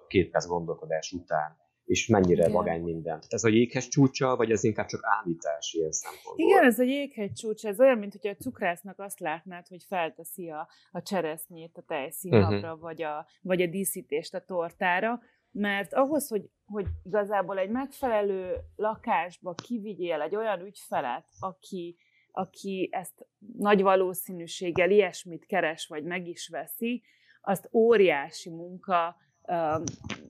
két 0.09 0.31
perc 0.31 0.47
gondolkodás 0.47 1.13
után, 1.13 1.57
és 1.85 2.07
mennyire 2.07 2.43
Igen. 2.43 2.51
magány 2.51 2.83
minden. 2.83 3.03
Tehát 3.03 3.33
ez 3.33 3.45
a 3.45 3.49
jéghegy 3.49 3.89
csúcsa, 3.89 4.37
vagy 4.37 4.51
ez 4.51 4.65
inkább 4.65 4.87
csak 4.87 5.01
állítás 5.03 5.73
ilyen 5.73 5.93
szempontból? 5.93 6.47
Igen, 6.47 6.65
ez 6.65 6.79
a 6.79 6.83
jéghegy 6.83 7.33
csúcsa, 7.33 7.69
ez 7.69 7.81
olyan, 7.81 7.99
mint 7.99 8.13
hogy 8.21 8.31
a 8.31 8.43
cukrásznak 8.43 8.99
azt 8.99 9.21
látnád, 9.21 9.67
hogy 9.69 9.85
felteszi 9.89 10.51
a, 10.51 10.69
a 10.91 11.03
cseresznyét 11.03 11.77
a 11.77 11.83
tejszínhabra, 11.83 12.57
uh-huh. 12.57 12.81
vagy, 12.81 13.03
a, 13.03 13.27
vagy 13.43 13.63
a 13.63 13.67
díszítést 13.67 14.35
a 14.35 14.45
tortára, 14.45 15.21
mert 15.53 15.95
ahhoz, 15.95 16.29
hogy, 16.29 16.51
hogy 16.65 16.87
igazából 17.05 17.59
egy 17.59 17.71
megfelelő 17.71 18.57
lakásba 18.77 19.55
kivigyél 19.55 20.21
egy 20.21 20.37
olyan 20.37 20.61
ügyfelet, 20.61 21.25
aki, 21.39 21.97
aki 22.31 22.89
ezt 22.93 23.27
nagy 23.57 23.83
valószínűséggel 23.83 24.91
ilyesmit 24.91 25.47
keres, 25.47 25.87
vagy 25.87 26.05
meg 26.05 26.27
is 26.27 26.49
veszi, 26.49 27.03
azt 27.41 27.69
óriási 27.73 28.51
munka 28.51 29.17
um, 29.43 29.83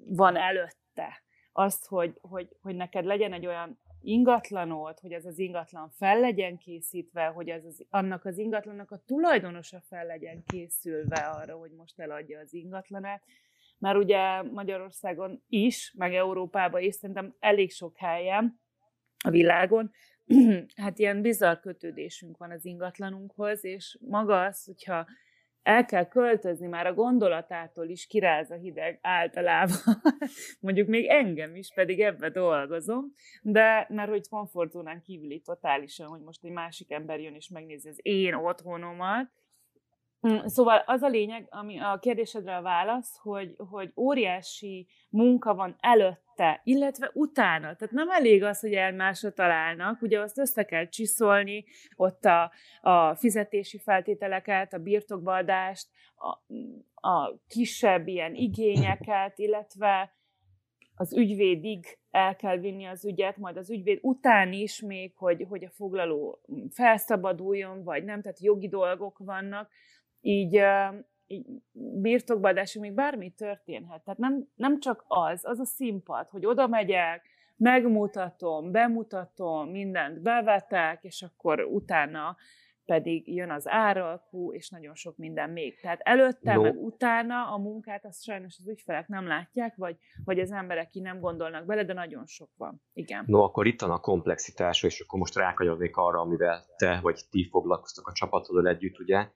van 0.06 0.36
előtte. 0.36 1.22
Azt, 1.52 1.86
hogy, 1.86 2.18
hogy, 2.20 2.48
hogy 2.60 2.74
neked 2.74 3.04
legyen 3.04 3.32
egy 3.32 3.46
olyan 3.46 3.78
ingatlanod, 4.00 4.98
hogy 4.98 5.12
ez 5.12 5.24
az 5.24 5.38
ingatlan 5.38 5.90
fel 5.90 6.20
legyen 6.20 6.58
készítve, 6.58 7.26
hogy 7.26 7.48
ez 7.48 7.64
az, 7.64 7.86
annak 7.90 8.24
az 8.24 8.38
ingatlannak 8.38 8.90
a 8.90 9.02
tulajdonosa 9.06 9.80
fel 9.80 10.06
legyen 10.06 10.42
készülve 10.46 11.16
arra, 11.16 11.56
hogy 11.56 11.70
most 11.70 11.98
eladja 11.98 12.38
az 12.40 12.54
ingatlanát, 12.54 13.22
mert 13.78 13.96
ugye 13.96 14.42
Magyarországon 14.42 15.42
is, 15.48 15.94
meg 15.98 16.14
Európában 16.14 16.82
is 16.82 16.94
szerintem 16.94 17.34
elég 17.38 17.70
sok 17.70 17.96
helyen 17.96 18.60
a 19.24 19.30
világon, 19.30 19.90
hát 20.82 20.98
ilyen 20.98 21.22
bizarr 21.22 21.56
kötődésünk 21.60 22.36
van 22.36 22.50
az 22.50 22.64
ingatlanunkhoz, 22.64 23.64
és 23.64 23.98
maga 24.00 24.44
az, 24.44 24.64
hogyha 24.64 25.06
el 25.62 25.84
kell 25.84 26.08
költözni, 26.08 26.66
már 26.66 26.86
a 26.86 26.94
gondolatától 26.94 27.88
is 27.88 28.06
kiráz 28.06 28.50
a 28.50 28.54
hideg 28.54 28.98
általában. 29.02 29.76
Mondjuk 30.60 30.88
még 30.88 31.06
engem 31.06 31.56
is, 31.56 31.72
pedig 31.74 32.00
ebbe 32.00 32.30
dolgozom, 32.30 33.04
de 33.42 33.86
mert 33.88 34.10
hogy 34.10 34.28
komfortzónán 34.28 35.02
kívüli 35.02 35.40
totálisan, 35.40 36.06
hogy 36.06 36.20
most 36.20 36.44
egy 36.44 36.50
másik 36.50 36.90
ember 36.90 37.20
jön 37.20 37.34
és 37.34 37.48
megnézi 37.48 37.88
az 37.88 37.98
én 38.02 38.34
otthonomat, 38.34 39.30
Mm, 40.28 40.46
szóval 40.46 40.82
az 40.86 41.02
a 41.02 41.08
lényeg, 41.08 41.46
ami 41.50 41.78
a 41.80 41.98
kérdésedre 41.98 42.56
a 42.56 42.62
válasz, 42.62 43.18
hogy, 43.22 43.54
hogy 43.70 43.92
óriási 43.96 44.86
munka 45.10 45.54
van 45.54 45.76
előtte, 46.42 46.60
illetve 46.64 47.10
utána. 47.14 47.76
Tehát 47.76 47.90
nem 47.90 48.10
elég 48.10 48.42
az, 48.42 48.60
hogy 48.60 48.72
elmásra 48.72 49.32
találnak, 49.32 50.02
ugye 50.02 50.20
azt 50.20 50.38
össze 50.38 50.64
kell 50.64 50.88
csiszolni, 50.88 51.64
ott 51.96 52.24
a, 52.24 52.52
a 52.80 53.14
fizetési 53.14 53.78
feltételeket, 53.78 54.72
a 54.72 54.78
birtokbadást, 54.78 55.88
a, 56.14 56.28
a 57.08 57.38
kisebb 57.48 58.06
ilyen 58.06 58.34
igényeket, 58.34 59.38
illetve 59.38 60.14
az 60.94 61.16
ügyvédig 61.16 61.98
el 62.10 62.36
kell 62.36 62.58
vinni 62.58 62.84
az 62.84 63.04
ügyet, 63.04 63.36
majd 63.36 63.56
az 63.56 63.70
ügyvéd 63.70 63.98
után 64.02 64.52
is 64.52 64.80
még, 64.80 65.12
hogy, 65.16 65.46
hogy 65.48 65.64
a 65.64 65.70
foglaló 65.70 66.40
felszabaduljon, 66.70 67.82
vagy 67.84 68.04
nem, 68.04 68.22
tehát 68.22 68.40
jogi 68.40 68.68
dolgok 68.68 69.18
vannak 69.18 69.70
így, 70.20 70.60
így 71.26 71.46
birtokbaadásig 72.02 72.80
még 72.80 72.92
bármi 72.92 73.30
történhet. 73.30 74.04
Tehát 74.04 74.18
nem, 74.20 74.48
nem 74.54 74.80
csak 74.80 75.04
az, 75.08 75.40
az 75.44 75.58
a 75.58 75.64
színpad, 75.64 76.28
hogy 76.28 76.46
oda 76.46 76.66
megyek, 76.66 77.22
megmutatom, 77.56 78.70
bemutatom, 78.70 79.70
mindent 79.70 80.22
bevetek, 80.22 81.04
és 81.04 81.22
akkor 81.22 81.60
utána 81.60 82.36
pedig 82.84 83.34
jön 83.34 83.50
az 83.50 83.68
áralkú, 83.68 84.52
és 84.52 84.70
nagyon 84.70 84.94
sok 84.94 85.16
minden 85.16 85.50
még. 85.50 85.80
Tehát 85.80 86.00
előtte, 86.00 86.54
no. 86.54 86.62
meg 86.62 86.82
utána 86.82 87.52
a 87.52 87.58
munkát 87.58 88.04
azt 88.04 88.22
sajnos 88.22 88.56
az 88.58 88.68
ügyfelek 88.68 89.08
nem 89.08 89.26
látják, 89.26 89.76
vagy, 89.76 89.96
vagy 90.24 90.38
az 90.38 90.52
emberek 90.52 90.88
ki 90.88 91.00
nem 91.00 91.20
gondolnak 91.20 91.66
bele, 91.66 91.84
de 91.84 91.92
nagyon 91.92 92.26
sok 92.26 92.50
van. 92.56 92.82
Igen. 92.92 93.24
No, 93.26 93.42
akkor 93.42 93.66
itt 93.66 93.80
van 93.80 93.90
a 93.90 94.00
komplexitása, 94.00 94.86
és 94.86 95.00
akkor 95.00 95.18
most 95.18 95.36
rákanyodnék 95.36 95.96
arra, 95.96 96.20
amivel 96.20 96.64
te 96.76 96.98
vagy 97.02 97.20
ti 97.30 97.48
foglalkoztok 97.50 98.08
a 98.08 98.12
csapatodon 98.12 98.66
együtt, 98.66 98.98
ugye, 98.98 99.28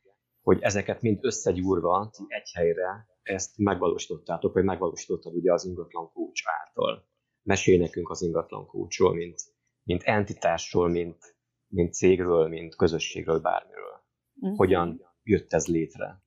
hogy 0.46 0.58
ezeket 0.62 1.02
mind 1.02 1.18
összegyúrva 1.20 2.10
ti 2.12 2.24
egy 2.28 2.50
helyre 2.54 3.06
ezt 3.22 3.58
megvalósítottátok, 3.58 4.52
vagy 4.54 4.64
megvalósítottad 4.64 5.34
ugye 5.34 5.52
az 5.52 5.64
ingatlan 5.64 6.12
coach 6.12 6.42
által. 6.60 7.08
Mesélj 7.42 7.78
nekünk 7.78 8.10
az 8.10 8.22
ingatlan 8.22 8.66
coachról, 8.66 9.14
mint, 9.14 9.40
mint 9.82 10.02
entitásról, 10.02 10.88
mint, 10.88 11.36
mint 11.66 11.94
cégről, 11.94 12.48
mint 12.48 12.76
közösségről, 12.76 13.40
bármiről. 13.40 14.04
Uh-huh. 14.34 14.58
Hogyan 14.58 15.00
jött 15.22 15.52
ez 15.52 15.66
létre? 15.66 16.22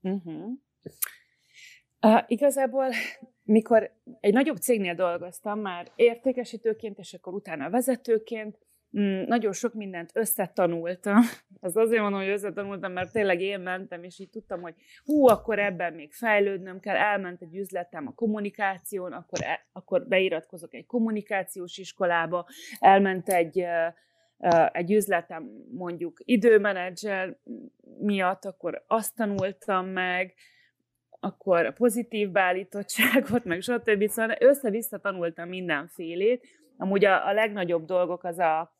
Uh-huh. 0.00 0.50
Uh, 2.00 2.22
igazából, 2.26 2.88
mikor 3.42 3.92
egy 4.20 4.32
nagyobb 4.32 4.56
cégnél 4.56 4.94
dolgoztam 4.94 5.60
már 5.60 5.92
értékesítőként, 5.96 6.98
és 6.98 7.14
akkor 7.14 7.34
utána 7.34 7.70
vezetőként, 7.70 8.58
nagyon 9.26 9.52
sok 9.52 9.74
mindent 9.74 10.10
összetanultam. 10.14 11.22
Az 11.62 11.76
azért 11.76 12.02
mondom, 12.02 12.20
hogy 12.20 12.30
összetanultam, 12.30 12.92
mert 12.92 13.12
tényleg 13.12 13.40
én 13.40 13.60
mentem, 13.60 14.02
és 14.02 14.18
így 14.18 14.30
tudtam, 14.30 14.60
hogy 14.60 14.74
hú, 15.04 15.26
akkor 15.28 15.58
ebben 15.58 15.92
még 15.92 16.12
fejlődnöm 16.12 16.80
kell, 16.80 16.96
elment 16.96 17.42
egy 17.42 17.56
üzletem 17.56 18.06
a 18.06 18.14
kommunikáción, 18.14 19.12
akkor, 19.12 19.38
e, 19.42 19.66
akkor 19.72 20.06
beiratkozok 20.06 20.74
egy 20.74 20.86
kommunikációs 20.86 21.78
iskolába, 21.78 22.46
elment 22.78 23.28
egy, 23.28 23.64
egy 24.72 24.92
üzletem 24.92 25.50
mondjuk 25.70 26.20
időmenedzser 26.24 27.36
miatt, 27.98 28.44
akkor 28.44 28.84
azt 28.86 29.16
tanultam 29.16 29.86
meg, 29.86 30.34
akkor 31.20 31.66
a 31.66 31.72
pozitív 31.72 32.30
beállítottságot, 32.30 33.44
meg 33.44 33.60
stb. 33.60 34.08
Szóval 34.08 34.36
össze-vissza 34.38 34.98
tanultam 34.98 35.48
mindenfélét. 35.48 36.46
Amúgy 36.76 37.04
a, 37.04 37.26
a 37.26 37.32
legnagyobb 37.32 37.84
dolgok 37.84 38.24
az 38.24 38.38
a, 38.38 38.78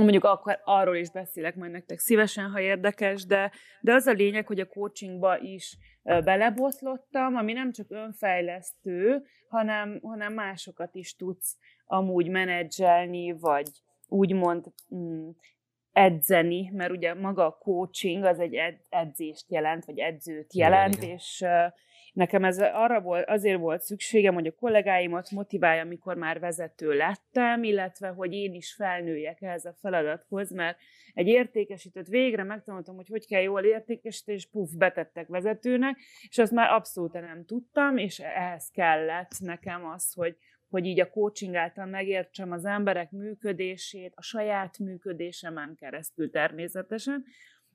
Mondjuk 0.00 0.24
akkor 0.24 0.60
arról 0.64 0.96
is 0.96 1.10
beszélek 1.10 1.54
majd 1.54 1.70
nektek 1.70 1.98
szívesen, 1.98 2.50
ha 2.50 2.60
érdekes, 2.60 3.26
de, 3.26 3.52
de 3.80 3.92
az 3.92 4.06
a 4.06 4.12
lényeg, 4.12 4.46
hogy 4.46 4.60
a 4.60 4.66
coachingba 4.66 5.38
is 5.38 5.76
belebotlottam, 6.02 7.36
ami 7.36 7.52
nem 7.52 7.72
csak 7.72 7.90
önfejlesztő, 7.90 9.22
hanem, 9.48 10.00
hanem 10.02 10.32
másokat 10.32 10.94
is 10.94 11.16
tudsz 11.16 11.56
amúgy 11.86 12.28
menedzselni, 12.28 13.32
vagy 13.32 13.68
úgymond 14.08 14.64
mm, 14.94 15.28
edzeni, 15.92 16.70
mert 16.72 16.90
ugye 16.90 17.14
maga 17.14 17.46
a 17.46 17.58
coaching 17.58 18.24
az 18.24 18.38
egy 18.38 18.56
edzést 18.88 19.44
jelent, 19.50 19.84
vagy 19.84 19.98
edzőt 19.98 20.54
jelent, 20.54 21.02
igen, 21.02 21.10
és 21.10 21.44
nekem 22.12 22.44
ez 22.44 22.58
arra 22.58 23.00
volt, 23.00 23.28
azért 23.28 23.58
volt 23.58 23.82
szükségem, 23.82 24.34
hogy 24.34 24.46
a 24.46 24.54
kollégáimat 24.54 25.30
motiválja, 25.30 25.82
amikor 25.82 26.16
már 26.16 26.40
vezető 26.40 26.92
lettem, 26.92 27.62
illetve 27.62 28.08
hogy 28.08 28.32
én 28.32 28.54
is 28.54 28.74
felnőjek 28.74 29.42
ehhez 29.42 29.64
a 29.64 29.74
feladathoz, 29.80 30.50
mert 30.50 30.78
egy 31.14 31.26
értékesítőt 31.26 32.08
végre 32.08 32.42
megtanultam, 32.42 32.96
hogy 32.96 33.08
hogy 33.08 33.26
kell 33.26 33.42
jól 33.42 33.62
értékesíteni, 33.62 34.36
és 34.36 34.46
puf, 34.46 34.70
betettek 34.76 35.26
vezetőnek, 35.26 35.96
és 36.28 36.38
azt 36.38 36.52
már 36.52 36.70
abszolút 36.70 37.12
nem 37.12 37.44
tudtam, 37.44 37.96
és 37.96 38.18
ehhez 38.18 38.70
kellett 38.70 39.32
nekem 39.38 39.86
az, 39.86 40.12
hogy, 40.12 40.36
hogy 40.68 40.86
így 40.86 41.00
a 41.00 41.10
coaching 41.10 41.54
által 41.54 41.86
megértsem 41.86 42.52
az 42.52 42.64
emberek 42.64 43.10
működését, 43.10 44.12
a 44.16 44.22
saját 44.22 44.78
működésemen 44.78 45.76
keresztül 45.78 46.30
természetesen, 46.30 47.24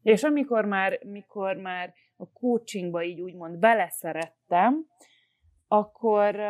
és 0.04 0.24
amikor 0.24 0.66
már, 0.66 1.00
mikor 1.04 1.56
már 1.56 1.94
a 2.18 2.30
coachingba 2.32 3.04
így 3.04 3.22
úgymond 3.22 3.58
beleszerettem, 3.58 4.88
akkor 5.68 6.50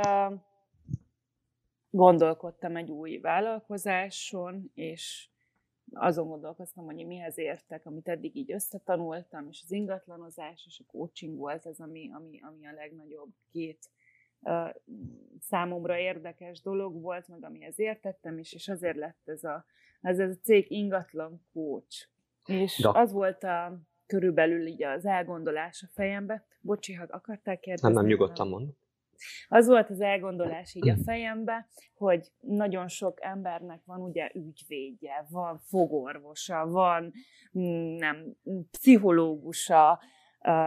gondolkodtam 1.90 2.76
egy 2.76 2.92
új 2.92 3.18
vállalkozáson, 3.18 4.72
és 4.74 5.30
azon 5.94 6.28
gondolkoztam, 6.28 6.86
hogy 6.86 7.06
mihez 7.06 7.38
értek, 7.38 7.86
amit 7.86 8.08
eddig 8.08 8.36
így 8.36 8.52
összetanultam, 8.52 9.48
és 9.48 9.62
az 9.64 9.72
ingatlanozás 9.72 10.66
és 10.68 10.80
a 10.80 10.92
coaching 10.92 11.38
volt 11.38 11.66
az, 11.66 11.80
ami, 11.80 12.12
ami, 12.14 12.40
ami 12.42 12.68
a 12.68 12.72
legnagyobb 12.72 13.30
két 13.52 13.90
uh, 14.40 14.70
számomra 15.40 15.98
érdekes 15.98 16.62
dolog 16.62 17.02
volt, 17.02 17.28
meg 17.28 17.44
amihez 17.44 17.80
értettem 17.80 18.38
is, 18.38 18.54
és 18.54 18.68
azért 18.68 18.98
lett 18.98 19.28
ez 19.28 19.44
a, 19.44 19.66
ez, 20.02 20.20
ez 20.20 20.30
a 20.30 20.40
cég 20.42 20.72
ingatlan 20.72 21.48
coach. 21.54 22.08
És 22.46 22.80
De... 22.82 22.90
az 23.00 23.12
volt 23.12 23.44
a, 23.44 23.80
körülbelül 24.08 24.66
így 24.66 24.84
az 24.84 25.06
elgondolás 25.06 25.84
a 25.84 25.92
fejembe. 25.94 26.46
Bocsi, 26.62 26.94
ha 26.94 27.06
akartál 27.10 27.60
kérdezni? 27.60 27.88
Nem, 27.88 27.98
nem, 27.98 28.06
nyugodtan 28.06 28.48
mond. 28.48 28.70
Az 29.48 29.68
volt 29.68 29.90
az 29.90 30.02
elgondolás 30.02 30.76
így 30.76 30.90
a 30.90 30.98
fejembe, 31.06 31.68
hogy 31.94 32.28
nagyon 32.40 32.88
sok 32.88 33.18
embernek 33.22 33.82
van 33.86 34.02
ugye 34.02 34.32
ügyvédje, 34.34 35.26
van 35.30 35.60
fogorvosa, 35.60 36.68
van 36.68 37.14
mm, 37.60 37.96
nem, 37.96 38.36
pszichológusa, 38.72 40.00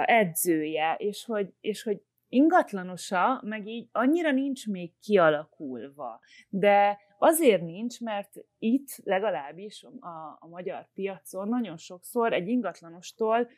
edzője, 0.05 0.95
és 0.99 1.25
hogy, 1.25 1.55
és 1.61 1.83
hogy 1.83 2.03
ingatlanosa, 2.31 3.41
meg 3.45 3.67
így 3.67 3.89
annyira 3.93 4.31
nincs 4.31 4.67
még 4.67 4.93
kialakulva. 5.01 6.21
De 6.49 6.99
azért 7.19 7.63
nincs, 7.63 8.01
mert 8.01 8.35
itt 8.59 8.89
legalábbis 9.05 9.87
a, 10.01 10.37
a 10.39 10.49
magyar 10.49 10.89
piacon 10.95 11.49
nagyon 11.49 11.77
sokszor 11.77 12.33
egy 12.33 12.49
ingatlanostól 12.49 13.49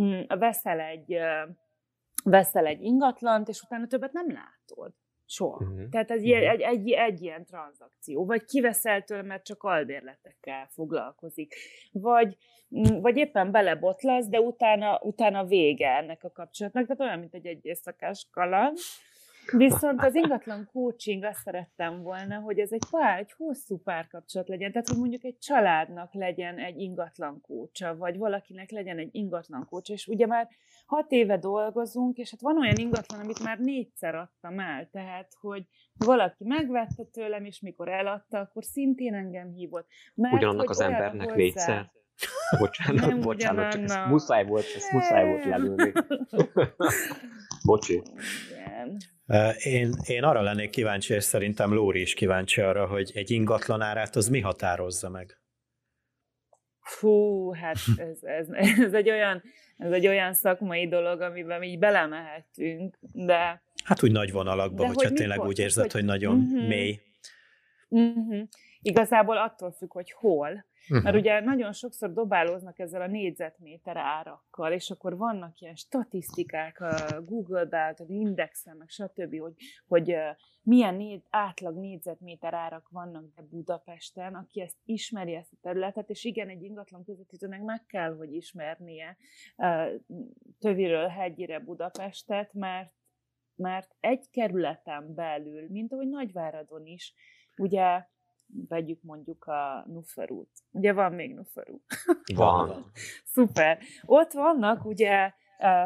mm, 0.00 0.20
veszel 0.26 0.80
egy, 0.80 1.16
veszel 2.24 2.66
egy 2.66 2.82
ingatlant, 2.82 3.48
és 3.48 3.62
utána 3.62 3.86
többet 3.86 4.12
nem 4.12 4.32
látod. 4.32 4.92
Soha. 5.30 5.64
Uh-huh. 5.64 5.88
Tehát 5.88 6.10
ez 6.10 6.22
uh-huh. 6.22 6.50
egy, 6.50 6.60
egy, 6.60 6.90
egy 6.90 7.22
ilyen 7.22 7.44
tranzakció. 7.44 8.26
Vagy 8.26 8.44
kiveszel 8.44 9.02
tőle, 9.02 9.22
mert 9.22 9.44
csak 9.44 9.62
albérletekkel 9.62 10.66
foglalkozik. 10.70 11.54
Vagy, 11.92 12.36
mm, 12.76 13.00
vagy 13.00 13.16
éppen 13.16 13.50
belebotlasz, 13.50 14.28
de 14.28 14.40
utána, 14.40 15.00
utána 15.02 15.44
vége 15.44 15.88
ennek 15.88 16.24
a 16.24 16.30
kapcsolatnak. 16.30 16.86
Tehát 16.86 17.00
olyan, 17.00 17.18
mint 17.18 17.34
egy 17.34 17.46
egy 17.46 17.64
éjszakás 17.66 18.28
kaland. 18.30 18.78
Viszont 19.56 20.02
az 20.02 20.14
ingatlan 20.14 20.68
coaching 20.72 21.24
azt 21.24 21.40
szerettem 21.44 22.02
volna, 22.02 22.38
hogy 22.38 22.58
ez 22.58 22.72
egy 22.72 22.84
pár, 22.90 23.18
egy 23.18 23.32
hosszú 23.36 23.78
párkapcsolat 23.78 24.48
legyen. 24.48 24.72
Tehát, 24.72 24.88
hogy 24.88 24.98
mondjuk 24.98 25.24
egy 25.24 25.38
családnak 25.38 26.14
legyen 26.14 26.58
egy 26.58 26.78
ingatlan 26.78 27.40
kócsa, 27.40 27.96
vagy 27.96 28.18
valakinek 28.18 28.70
legyen 28.70 28.98
egy 28.98 29.08
ingatlan 29.12 29.66
kócsa. 29.66 29.92
És 29.92 30.06
ugye 30.06 30.26
már 30.26 30.48
hat 30.86 31.12
éve 31.12 31.38
dolgozunk, 31.38 32.16
és 32.16 32.30
hát 32.30 32.40
van 32.40 32.58
olyan 32.58 32.76
ingatlan, 32.76 33.20
amit 33.20 33.42
már 33.42 33.58
négyszer 33.58 34.14
adtam 34.14 34.58
el. 34.58 34.88
Tehát, 34.90 35.32
hogy 35.40 35.66
valaki 35.98 36.44
megvette 36.44 37.04
tőlem, 37.04 37.44
és 37.44 37.60
mikor 37.60 37.88
eladta, 37.88 38.38
akkor 38.38 38.64
szintén 38.64 39.14
engem 39.14 39.52
hívott. 39.52 39.86
Mert, 40.14 40.34
Ugyanannak 40.34 40.70
az 40.70 40.80
embernek 40.80 41.22
hozzá... 41.22 41.34
négyszer? 41.34 41.90
Bocsánat, 42.58 43.06
nem 43.06 43.20
bocsánat, 43.20 43.72
csak 43.72 43.82
ez 43.82 43.96
muszáj 44.08 44.44
volt, 44.44 44.64
ez 44.76 44.84
muszáj 44.92 45.24
volt 45.24 45.44
lelőni. 45.44 45.92
Bocsi. 47.66 48.02
Igen. 48.50 48.96
Én, 49.58 49.94
én 50.06 50.22
arra 50.22 50.40
lennék 50.40 50.70
kíváncsi, 50.70 51.14
és 51.14 51.24
szerintem 51.24 51.74
Lóri 51.74 52.00
is 52.00 52.14
kíváncsi 52.14 52.60
arra, 52.60 52.86
hogy 52.86 53.10
egy 53.14 53.30
ingatlan 53.30 53.80
árát 53.80 54.16
az 54.16 54.28
mi 54.28 54.40
határozza 54.40 55.08
meg? 55.08 55.40
Fú, 56.80 57.52
hát 57.52 57.76
ez, 57.96 58.18
ez, 58.22 58.46
ez, 58.78 58.92
egy 58.92 59.10
olyan, 59.10 59.42
ez 59.76 59.92
egy 59.92 60.06
olyan 60.06 60.34
szakmai 60.34 60.88
dolog, 60.88 61.20
amiben 61.20 61.62
így 61.62 61.78
belemehetünk, 61.78 62.98
de... 63.00 63.62
Hát 63.84 64.02
úgy 64.02 64.12
nagy 64.12 64.32
vonalakban, 64.32 64.86
hogyha 64.86 65.08
hogy 65.08 65.16
tényleg 65.16 65.40
úgy 65.40 65.58
érzed, 65.58 65.82
hogy, 65.82 65.92
hogy 65.92 66.04
nagyon 66.04 66.38
uh-huh. 66.38 66.68
mély. 66.68 67.00
Uh-huh. 67.88 68.48
Igazából 68.82 69.36
attól 69.36 69.72
függ, 69.72 69.92
hogy 69.92 70.12
hol. 70.12 70.64
Uh-huh. 70.88 71.04
Mert 71.04 71.16
ugye 71.16 71.40
nagyon 71.40 71.72
sokszor 71.72 72.12
dobálóznak 72.12 72.78
ezzel 72.78 73.00
a 73.00 73.06
négyzetméter 73.06 73.96
árakkal, 73.96 74.72
és 74.72 74.90
akkor 74.90 75.16
vannak 75.16 75.60
ilyen 75.60 75.74
statisztikák 75.74 76.80
a 76.80 77.22
Google-ben, 77.22 77.94
az 77.98 78.10
Indexen, 78.10 78.76
meg 78.76 78.88
stb., 78.88 79.38
hogy, 79.38 79.54
hogy 79.86 80.16
milyen 80.62 80.94
négy, 80.94 81.22
átlag 81.30 81.76
négyzetméter 81.76 82.54
árak 82.54 82.88
vannak 82.88 83.24
de 83.34 83.42
Budapesten, 83.50 84.34
aki 84.34 84.60
ezt 84.60 84.76
ismeri 84.84 85.34
ezt 85.34 85.52
a 85.52 85.58
területet, 85.60 86.10
és 86.10 86.24
igen, 86.24 86.48
egy 86.48 86.62
ingatlan 86.62 87.04
közvetítőnek 87.04 87.62
meg 87.62 87.84
kell, 87.86 88.16
hogy 88.16 88.32
ismernie 88.32 89.16
töviről 90.58 91.06
hegyire 91.06 91.58
Budapestet, 91.58 92.52
mert 92.52 92.92
mert 93.54 93.96
egy 94.00 94.30
kerületen 94.30 95.14
belül, 95.14 95.66
mint 95.68 95.92
ahogy 95.92 96.08
Nagyváradon 96.08 96.86
is, 96.86 97.14
ugye 97.56 98.06
vegyük 98.68 99.02
mondjuk 99.02 99.44
a 99.44 99.84
Nuferút. 99.86 100.48
Ugye 100.70 100.92
van 100.92 101.12
még 101.12 101.34
Nuferú? 101.34 101.80
Van. 102.34 102.90
Szuper. 103.24 103.78
Ott 104.06 104.32
vannak 104.32 104.84
ugye 104.84 105.32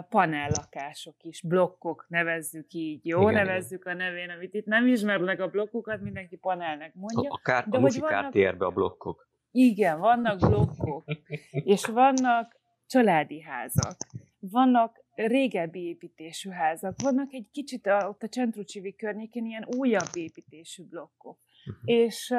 panellakások 0.08 1.14
is, 1.22 1.42
blokkok, 1.42 2.06
nevezzük 2.08 2.72
így, 2.72 3.06
jó? 3.06 3.20
Igen, 3.30 3.46
nevezzük 3.46 3.80
igen. 3.80 3.94
a 3.94 4.04
nevén, 4.04 4.30
amit 4.30 4.54
itt 4.54 4.66
nem 4.66 4.86
ismernek 4.86 5.40
a 5.40 5.48
blokkokat, 5.48 6.00
mindenki 6.00 6.36
panelnek 6.36 6.94
mondja. 6.94 7.30
A, 7.30 7.40
kár, 7.42 7.68
de 7.68 7.76
a 7.76 7.80
hogy 7.80 7.98
vannak, 7.98 8.60
a 8.60 8.70
blokkok. 8.70 9.28
Igen, 9.50 9.98
vannak 9.98 10.38
blokkok, 10.38 11.04
és 11.50 11.86
vannak 11.86 12.60
családi 12.86 13.40
házak, 13.40 13.96
vannak 14.38 15.04
régebbi 15.14 15.80
építésű 15.80 16.50
házak, 16.50 16.94
vannak 17.02 17.32
egy 17.32 17.48
kicsit 17.52 17.86
a, 17.86 18.08
ott 18.08 18.22
a 18.22 18.28
Centrucsivi 18.28 18.94
környékén 18.94 19.46
ilyen 19.46 19.66
újabb 19.76 20.10
építésű 20.12 20.84
blokkok. 20.84 21.38
Uh-huh. 21.66 21.82
És, 21.84 22.34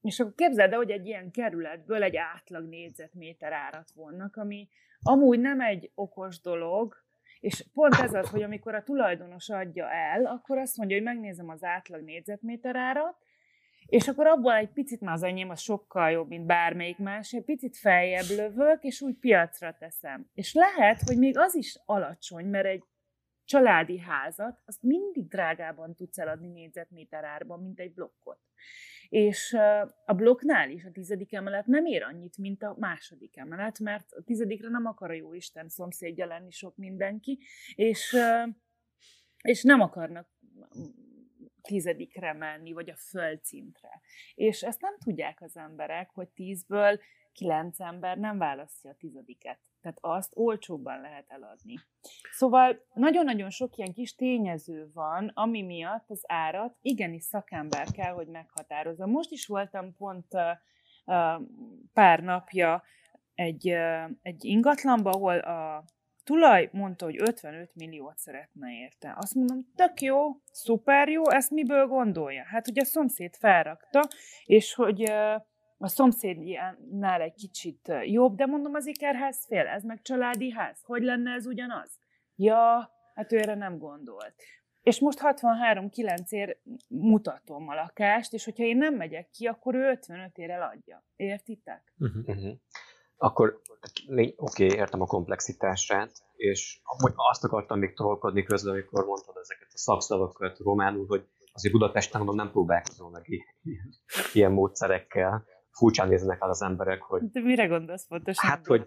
és 0.00 0.20
akkor 0.20 0.34
képzeld 0.34 0.72
el, 0.72 0.78
hogy 0.78 0.90
egy 0.90 1.06
ilyen 1.06 1.30
kerületből 1.30 2.02
egy 2.02 2.16
átlag 2.16 2.68
négyzetméter 2.68 3.52
árat 3.52 3.90
vonnak, 3.94 4.36
ami 4.36 4.68
amúgy 5.02 5.40
nem 5.40 5.60
egy 5.60 5.90
okos 5.94 6.40
dolog, 6.40 6.94
és 7.40 7.64
pont 7.72 7.94
ez 7.94 8.14
az, 8.14 8.30
hogy 8.30 8.42
amikor 8.42 8.74
a 8.74 8.82
tulajdonos 8.82 9.48
adja 9.48 9.90
el, 9.90 10.24
akkor 10.24 10.58
azt 10.58 10.76
mondja, 10.76 10.96
hogy 10.96 11.04
megnézem 11.04 11.48
az 11.48 11.64
átlag 11.64 12.02
négyzetméter 12.02 12.76
árat, 12.76 13.16
és 13.86 14.08
akkor 14.08 14.26
abból 14.26 14.54
egy 14.54 14.72
picit, 14.72 15.00
már 15.00 15.14
az 15.14 15.22
enyém 15.22 15.50
az 15.50 15.60
sokkal 15.60 16.10
jobb, 16.10 16.28
mint 16.28 16.46
bármelyik 16.46 16.98
más, 16.98 17.32
egy 17.32 17.44
picit 17.44 17.76
feljebb 17.76 18.28
lövök, 18.28 18.82
és 18.82 19.00
úgy 19.00 19.14
piacra 19.14 19.76
teszem. 19.78 20.30
És 20.34 20.54
lehet, 20.54 21.00
hogy 21.00 21.18
még 21.18 21.38
az 21.38 21.54
is 21.54 21.78
alacsony, 21.84 22.46
mert 22.46 22.66
egy 22.66 22.84
családi 23.52 23.98
házat, 23.98 24.60
azt 24.64 24.82
mindig 24.82 25.28
drágában 25.28 25.94
tudsz 25.94 26.18
eladni 26.18 26.48
négyzetméter 26.48 27.24
árban, 27.24 27.62
mint 27.62 27.80
egy 27.80 27.92
blokkot. 27.92 28.38
És 29.08 29.52
a 30.04 30.14
blokknál 30.14 30.70
is 30.70 30.84
a 30.84 30.90
tizedik 30.90 31.32
emelet 31.32 31.66
nem 31.66 31.86
ér 31.86 32.02
annyit, 32.02 32.38
mint 32.38 32.62
a 32.62 32.76
második 32.78 33.36
emelet, 33.36 33.78
mert 33.78 34.12
a 34.12 34.22
tizedikre 34.22 34.68
nem 34.68 34.86
akar 34.86 35.10
a 35.10 35.14
jó 35.14 35.34
Isten 35.34 35.68
szomszédja 35.68 36.26
lenni 36.26 36.50
sok 36.50 36.76
mindenki, 36.76 37.38
és, 37.74 38.16
és 39.42 39.62
nem 39.62 39.80
akarnak 39.80 40.28
tizedikre 41.62 42.32
menni, 42.32 42.72
vagy 42.72 42.90
a 42.90 42.96
földszintre. 42.96 44.00
És 44.34 44.62
ezt 44.62 44.80
nem 44.80 44.98
tudják 44.98 45.40
az 45.42 45.56
emberek, 45.56 46.10
hogy 46.10 46.28
tízből 46.28 47.00
kilenc 47.32 47.80
ember 47.80 48.18
nem 48.18 48.38
választja 48.38 48.90
a 48.90 48.96
tizediket. 48.98 49.60
Tehát 49.82 49.98
azt 50.00 50.32
olcsóbban 50.34 51.00
lehet 51.00 51.24
eladni. 51.28 51.74
Szóval 52.30 52.86
nagyon-nagyon 52.94 53.50
sok 53.50 53.76
ilyen 53.76 53.92
kis 53.92 54.14
tényező 54.14 54.90
van, 54.94 55.30
ami 55.34 55.62
miatt 55.62 56.10
az 56.10 56.22
árat 56.26 56.76
igenis 56.80 57.22
szakember 57.22 57.86
kell, 57.90 58.12
hogy 58.12 58.26
meghatározza. 58.26 59.06
Most 59.06 59.30
is 59.30 59.46
voltam 59.46 59.96
pont 59.96 60.34
uh, 60.34 60.40
uh, 61.04 61.42
pár 61.92 62.20
napja 62.20 62.82
egy, 63.34 63.70
uh, 63.70 64.10
egy 64.22 64.44
ingatlanba, 64.44 65.10
ahol 65.10 65.38
a 65.38 65.84
tulaj 66.24 66.68
mondta, 66.72 67.04
hogy 67.04 67.20
55 67.20 67.74
milliót 67.74 68.18
szeretne 68.18 68.72
érte. 68.72 69.14
Azt 69.16 69.34
mondom, 69.34 69.66
tök 69.74 70.00
jó, 70.00 70.40
szuper 70.50 71.08
jó, 71.08 71.30
ezt 71.30 71.50
miből 71.50 71.86
gondolja? 71.86 72.44
Hát, 72.44 72.64
hogy 72.64 72.78
a 72.78 72.84
szomszéd 72.84 73.34
felrakta, 73.36 74.08
és 74.44 74.74
hogy 74.74 75.12
a 75.82 75.88
szomszédjánál 75.88 77.20
egy 77.20 77.34
kicsit 77.34 77.92
jobb, 78.04 78.36
de 78.36 78.46
mondom, 78.46 78.74
az 78.74 78.86
ikerház 78.86 79.46
fél, 79.46 79.66
ez 79.66 79.82
meg 79.82 80.02
családi 80.02 80.50
ház. 80.50 80.82
Hogy 80.84 81.02
lenne 81.02 81.32
ez 81.32 81.46
ugyanaz? 81.46 81.90
Ja, 82.36 82.90
hát 83.14 83.32
ő 83.32 83.38
erre 83.38 83.54
nem 83.54 83.78
gondolt. 83.78 84.34
És 84.82 85.00
most 85.00 85.18
63-9 85.22 86.28
ér 86.28 86.58
mutatom 86.88 87.68
a 87.68 87.74
lakást, 87.74 88.32
és 88.32 88.44
hogyha 88.44 88.64
én 88.64 88.76
nem 88.76 88.94
megyek 88.94 89.30
ki, 89.30 89.46
akkor 89.46 89.74
ő 89.74 89.88
55 89.90 90.38
ér 90.38 90.50
eladja. 90.50 91.04
Értitek? 91.16 91.94
Uh-huh. 91.98 92.28
Uh-huh. 92.28 92.52
Akkor 93.16 93.60
oké, 93.80 94.34
okay, 94.36 94.78
értem 94.78 95.00
a 95.00 95.06
komplexitását, 95.06 96.12
és 96.36 96.80
azt 97.30 97.44
akartam 97.44 97.78
még 97.78 97.94
trollkodni 97.94 98.42
közben, 98.42 98.72
amikor 98.72 99.04
mondtad 99.04 99.36
ezeket 99.36 99.68
a 99.72 99.78
szakszavakat 99.78 100.58
románul, 100.58 101.06
hogy 101.06 101.28
azért 101.52 101.74
Budapesten 101.74 102.20
mondom, 102.20 102.36
nem 102.36 102.50
próbálkozom 102.50 103.10
meg 103.10 103.22
ilyen, 103.28 103.46
ilyen 104.32 104.52
módszerekkel. 104.52 105.44
Furcsán 105.72 106.08
néznek 106.08 106.38
el 106.40 106.48
az 106.48 106.62
emberek, 106.62 107.02
hogy... 107.02 107.22
De 107.30 107.40
mire 107.40 107.66
gondolsz 107.66 108.06
pontosan? 108.06 108.50
Hát, 108.50 108.66
hogy, 108.66 108.82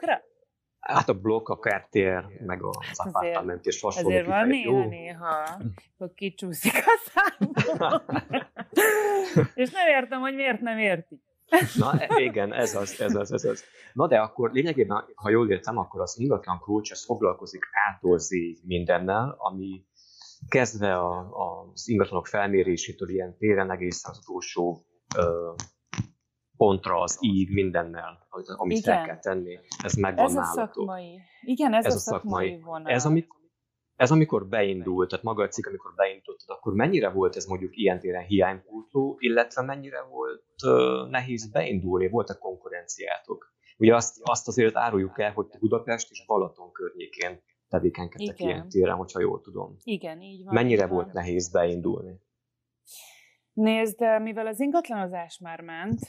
Hát 0.86 1.10
a 1.10 1.14
blokk, 1.14 1.50
a 1.50 1.60
kártér, 1.60 2.26
meg 2.46 2.64
az 2.64 2.98
hát 2.98 3.08
apartament 3.08 3.66
és 3.66 3.82
hasonló 3.82 4.10
Azért 4.10 4.28
van 4.28 4.48
néha-néha, 4.48 5.62
hogy 5.98 6.14
kicsúszik 6.14 6.74
a 6.74 7.12
számból. 7.12 8.06
és 9.56 9.72
nem 9.72 9.88
értem, 9.88 10.20
hogy 10.20 10.36
miért 10.36 10.62
nem 10.62 10.78
érti. 10.78 11.22
Na 11.76 11.94
igen, 12.18 12.54
ez 12.54 12.76
az, 12.76 13.02
ez 13.02 13.16
az, 13.16 13.32
ez 13.32 13.44
az. 13.44 13.64
Na 13.94 14.08
de 14.08 14.18
akkor 14.18 14.52
lényegében, 14.52 15.06
ha 15.16 15.30
jól 15.30 15.52
értem, 15.52 15.78
akkor 15.78 16.02
az 16.02 16.20
ingatlan 16.20 16.60
coach 16.60 16.92
az 16.92 17.06
foglalkozik 17.06 17.64
átolzi 17.88 18.60
mindennel, 18.64 19.36
ami 19.38 19.86
kezdve 20.48 20.98
a, 20.98 21.30
az 21.72 21.90
ingatlanok 21.90 22.28
felmérésétől 22.28 23.10
ilyen 23.10 23.38
téren 23.38 23.72
egészen 23.72 24.12
az 24.12 24.20
utolsó 24.28 24.86
ö, 25.18 25.52
pontra, 26.58 27.00
az 27.00 27.18
íg, 27.22 27.54
mindennel, 27.54 28.28
amit 28.46 28.78
Igen. 28.78 28.96
fel 28.96 29.06
kell 29.06 29.20
tenni. 29.20 29.60
Ez 29.84 29.94
megvan 29.94 30.26
Ez 30.26 30.36
a 30.36 30.44
szakmai. 30.44 31.20
Igen, 31.42 31.74
ez, 31.74 31.86
ez 31.86 31.96
a 31.96 31.98
szakmai, 31.98 32.50
szakmai 32.50 32.62
vonal. 32.62 32.92
Ez, 32.92 33.06
amikor, 33.06 33.40
ez 33.96 34.12
amikor 34.12 34.48
beindult, 34.48 35.10
tehát 35.10 35.26
maga 35.26 35.44
a 35.44 35.48
cikk, 35.48 35.66
amikor 35.68 35.94
beindultad, 35.96 36.50
akkor 36.50 36.74
mennyire 36.74 37.10
volt 37.10 37.36
ez 37.36 37.46
mondjuk 37.46 37.78
ilyen 37.78 38.00
téren 38.00 38.24
hiánypótló, 38.24 39.16
illetve 39.20 39.62
mennyire 39.62 40.02
volt 40.02 40.44
uh, 40.66 41.10
nehéz 41.10 41.52
beindulni, 41.52 42.10
volt 42.10 42.30
a 42.30 42.38
konkurenciátok? 42.38 43.54
Ugye 43.78 43.96
azt, 43.96 44.20
azt 44.24 44.48
azért 44.48 44.76
áruljuk 44.76 45.20
el, 45.20 45.32
hogy 45.32 45.46
Budapest 45.60 46.12
és 46.12 46.26
Balaton 46.26 46.72
környékén 46.72 47.42
tevékenykedtek 47.68 48.40
ilyen 48.40 48.70
téren, 48.70 48.96
hogyha 48.96 49.20
jól 49.20 49.42
tudom. 49.42 49.76
Igen, 49.84 50.22
így 50.22 50.44
van. 50.44 50.54
Mennyire 50.54 50.84
így 50.84 50.90
volt 50.90 51.06
van. 51.06 51.14
nehéz 51.14 51.52
beindulni? 51.52 52.20
Nézd, 53.54 54.00
mivel 54.22 54.48
az 54.48 54.60
ingatlanozás 54.60 55.40
már 55.40 55.62
ment, 55.62 56.00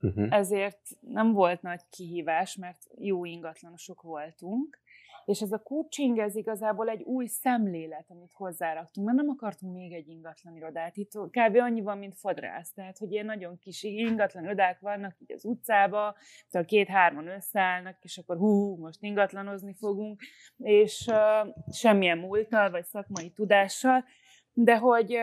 Uh-huh. 0.00 0.34
Ezért 0.34 0.80
nem 1.00 1.32
volt 1.32 1.62
nagy 1.62 1.80
kihívás, 1.90 2.56
mert 2.56 2.86
jó 2.98 3.24
ingatlanosok 3.24 4.02
voltunk, 4.02 4.78
és 5.28 5.40
ez 5.40 5.52
a 5.52 5.58
coaching, 5.58 6.18
ez 6.18 6.36
igazából 6.36 6.88
egy 6.88 7.02
új 7.02 7.26
szemlélet, 7.26 8.04
amit 8.08 8.32
hozzáraktunk, 8.32 9.06
mert 9.06 9.18
nem 9.18 9.28
akartunk 9.28 9.74
még 9.74 9.92
egy 9.92 10.08
ingatlan 10.08 10.56
irodát. 10.56 10.96
Itt 10.96 11.10
kb. 11.10 11.56
annyi 11.56 11.80
van, 11.80 11.98
mint 11.98 12.14
fodrász. 12.14 12.72
Tehát, 12.72 12.98
hogy 12.98 13.12
ilyen 13.12 13.24
nagyon 13.24 13.58
kis 13.58 13.82
ingatlan 13.82 14.44
irodák 14.44 14.80
vannak 14.80 15.14
így 15.20 15.32
az 15.32 15.44
utcába, 15.44 16.14
a 16.50 16.60
két-hárman 16.60 17.26
összeállnak, 17.26 17.96
és 18.00 18.18
akkor 18.18 18.36
hú, 18.36 18.76
most 18.76 19.02
ingatlanozni 19.02 19.74
fogunk, 19.74 20.20
és 20.56 21.06
uh, 21.06 21.54
semmilyen 21.72 22.18
múltal 22.18 22.70
vagy 22.70 22.84
szakmai 22.84 23.30
tudással, 23.30 24.04
de 24.52 24.76
hogy 24.76 25.16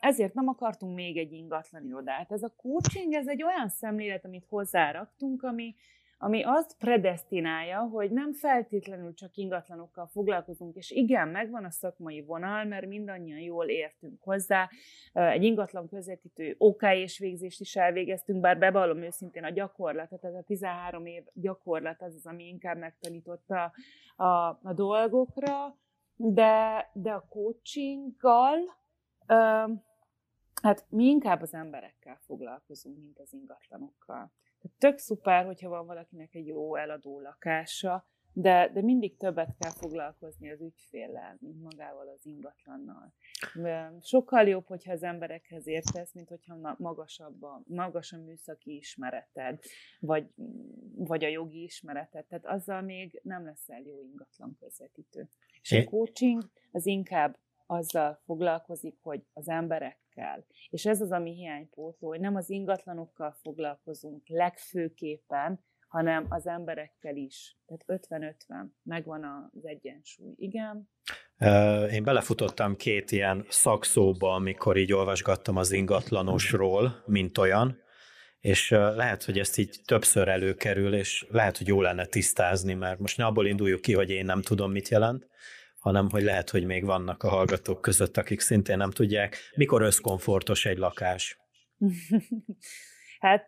ezért 0.00 0.34
nem 0.34 0.48
akartunk 0.48 0.94
még 0.94 1.16
egy 1.16 1.32
ingatlan 1.32 1.84
irodát. 1.84 2.32
Ez 2.32 2.42
a 2.42 2.54
coaching, 2.56 3.12
ez 3.12 3.28
egy 3.28 3.42
olyan 3.42 3.68
szemlélet, 3.68 4.24
amit 4.24 4.46
hozzáraktunk, 4.48 5.42
ami, 5.42 5.74
ami 6.18 6.42
azt 6.42 6.76
predestinálja, 6.78 7.78
hogy 7.78 8.10
nem 8.10 8.32
feltétlenül 8.32 9.14
csak 9.14 9.36
ingatlanokkal 9.36 10.06
foglalkozunk, 10.06 10.76
és 10.76 10.90
igen, 10.90 11.28
megvan 11.28 11.64
a 11.64 11.70
szakmai 11.70 12.22
vonal, 12.22 12.64
mert 12.64 12.86
mindannyian 12.86 13.38
jól 13.38 13.66
értünk 13.66 14.22
hozzá. 14.22 14.68
Egy 15.12 15.42
ingatlan 15.42 15.88
közvetítő 15.88 16.54
OK 16.58 16.82
és 16.82 17.18
végzést 17.18 17.60
is 17.60 17.76
elvégeztünk, 17.76 18.40
bár 18.40 18.58
bevallom 18.58 19.02
őszintén 19.02 19.44
a 19.44 19.50
gyakorlatot, 19.50 20.24
ez 20.24 20.34
a 20.34 20.42
13 20.42 21.06
év 21.06 21.22
gyakorlat 21.32 22.02
az 22.02 22.14
az, 22.14 22.26
ami 22.26 22.46
inkább 22.46 22.78
megtanította 22.78 23.72
a, 24.16 24.24
a 24.62 24.72
dolgokra, 24.74 25.76
de, 26.16 26.90
de 26.92 27.12
a 27.12 27.26
coachinggal, 27.28 28.58
hát 30.62 30.86
mi 30.88 31.04
inkább 31.04 31.42
az 31.42 31.54
emberekkel 31.54 32.18
foglalkozunk, 32.20 32.98
mint 32.98 33.18
az 33.18 33.32
ingatlanokkal. 33.32 34.32
Tehát 34.58 34.78
tök 34.78 34.98
szuper, 34.98 35.44
hogyha 35.44 35.68
van 35.68 35.86
valakinek 35.86 36.34
egy 36.34 36.46
jó 36.46 36.76
eladó 36.76 37.20
lakása, 37.20 38.06
de, 38.38 38.70
de 38.72 38.82
mindig 38.82 39.16
többet 39.16 39.56
kell 39.58 39.70
foglalkozni 39.70 40.50
az 40.50 40.60
ügyféllel, 40.60 41.36
mint 41.40 41.62
magával 41.62 42.08
az 42.08 42.26
ingatlannal. 42.26 43.12
Sokkal 44.00 44.48
jobb, 44.48 44.66
hogyha 44.66 44.92
az 44.92 45.02
emberekhez 45.02 45.66
értesz, 45.66 46.12
mint 46.12 46.28
hogyha 46.28 46.76
magasabb 46.78 47.42
a, 47.42 47.62
magas 47.66 48.12
a 48.12 48.18
műszaki 48.18 48.76
ismereted, 48.76 49.58
vagy, 50.00 50.30
vagy 50.94 51.24
a 51.24 51.28
jogi 51.28 51.62
ismereted. 51.62 52.26
Tehát 52.26 52.46
azzal 52.46 52.80
még 52.80 53.20
nem 53.22 53.44
leszel 53.44 53.80
jó 53.80 54.02
ingatlan 54.02 54.56
közvetítő. 54.60 55.28
És 55.62 55.72
a 55.72 55.84
coaching 55.84 56.50
az 56.72 56.86
inkább 56.86 57.38
azzal 57.66 58.20
foglalkozik, 58.24 58.98
hogy 59.00 59.24
az 59.32 59.48
emberekkel. 59.48 60.46
És 60.70 60.86
ez 60.86 61.00
az, 61.00 61.10
ami 61.10 61.34
hiánypótló, 61.34 62.08
hogy 62.08 62.20
nem 62.20 62.34
az 62.34 62.50
ingatlanokkal 62.50 63.36
foglalkozunk 63.42 64.28
legfőképpen, 64.28 65.64
hanem 65.96 66.26
az 66.28 66.46
emberekkel 66.46 67.16
is. 67.16 67.56
Tehát 67.66 68.02
50-50, 68.08 68.34
megvan 68.82 69.50
az 69.52 69.66
egyensúly. 69.66 70.34
Igen? 70.36 70.90
Én 71.90 72.02
belefutottam 72.02 72.76
két 72.76 73.10
ilyen 73.10 73.46
szakszóba, 73.48 74.34
amikor 74.34 74.76
így 74.76 74.92
olvasgattam 74.92 75.56
az 75.56 75.72
ingatlanosról, 75.72 77.02
mint 77.06 77.38
olyan, 77.38 77.78
és 78.40 78.70
lehet, 78.70 79.24
hogy 79.24 79.38
ezt 79.38 79.58
így 79.58 79.80
többször 79.84 80.28
előkerül, 80.28 80.94
és 80.94 81.26
lehet, 81.30 81.58
hogy 81.58 81.66
jó 81.66 81.80
lenne 81.80 82.06
tisztázni, 82.06 82.74
mert 82.74 82.98
most 82.98 83.16
ne 83.16 83.24
abból 83.24 83.46
induljuk 83.46 83.80
ki, 83.80 83.94
hogy 83.94 84.10
én 84.10 84.24
nem 84.24 84.42
tudom, 84.42 84.70
mit 84.70 84.88
jelent, 84.88 85.28
hanem 85.78 86.10
hogy 86.10 86.22
lehet, 86.22 86.50
hogy 86.50 86.64
még 86.64 86.84
vannak 86.84 87.22
a 87.22 87.28
hallgatók 87.28 87.80
között, 87.80 88.16
akik 88.16 88.40
szintén 88.40 88.76
nem 88.76 88.90
tudják, 88.90 89.36
mikor 89.54 89.82
összkomfortos 89.82 90.64
egy 90.64 90.78
lakás. 90.78 91.38
Hát 93.18 93.46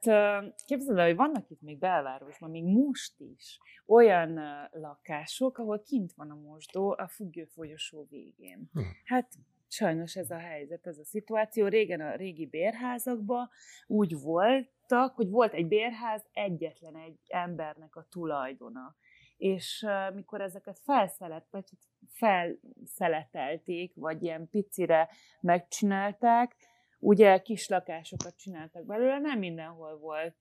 képzeld 0.66 0.98
el, 0.98 1.07
hogy 1.07 1.16
vannak 1.16 1.50
itt 1.50 1.61
még 1.61 1.78
belvárosban, 1.78 2.50
még 2.50 2.64
most 2.64 3.20
is 3.20 3.59
olyan 3.87 4.40
lakások, 4.70 5.59
ahol 5.59 5.83
kint 5.83 6.12
van 6.12 6.31
a 6.31 6.35
mosdó 6.35 6.94
a 6.98 7.09
függőfolyosó 7.09 8.07
végén. 8.11 8.70
Hm. 8.72 8.81
Hát 9.04 9.33
sajnos 9.68 10.16
ez 10.16 10.31
a 10.31 10.38
helyzet, 10.38 10.87
ez 10.87 10.98
a 10.98 11.04
szituáció. 11.04 11.66
Régen 11.66 12.00
a 12.00 12.14
régi 12.14 12.46
bérházakban 12.46 13.48
úgy 13.87 14.20
voltak, 14.20 15.14
hogy 15.14 15.31
volt 15.31 15.52
egy 15.52 15.68
bérház, 15.68 16.26
egyetlen 16.33 16.96
egy 16.96 17.18
embernek 17.26 17.96
a 17.96 18.07
tulajdona. 18.11 18.96
És 19.37 19.87
uh, 19.87 20.14
mikor 20.14 20.40
ezeket 20.40 20.78
felszelet, 20.78 21.46
vagy 21.50 21.64
felszeletelték, 22.11 23.94
vagy 23.94 24.22
ilyen 24.22 24.48
picire 24.50 25.09
megcsinálták, 25.40 26.57
ugye 26.98 27.42
kis 27.42 27.68
lakásokat 27.68 28.37
csináltak 28.37 28.84
belőle, 28.84 29.18
nem 29.18 29.38
mindenhol 29.38 29.98
volt 29.98 30.37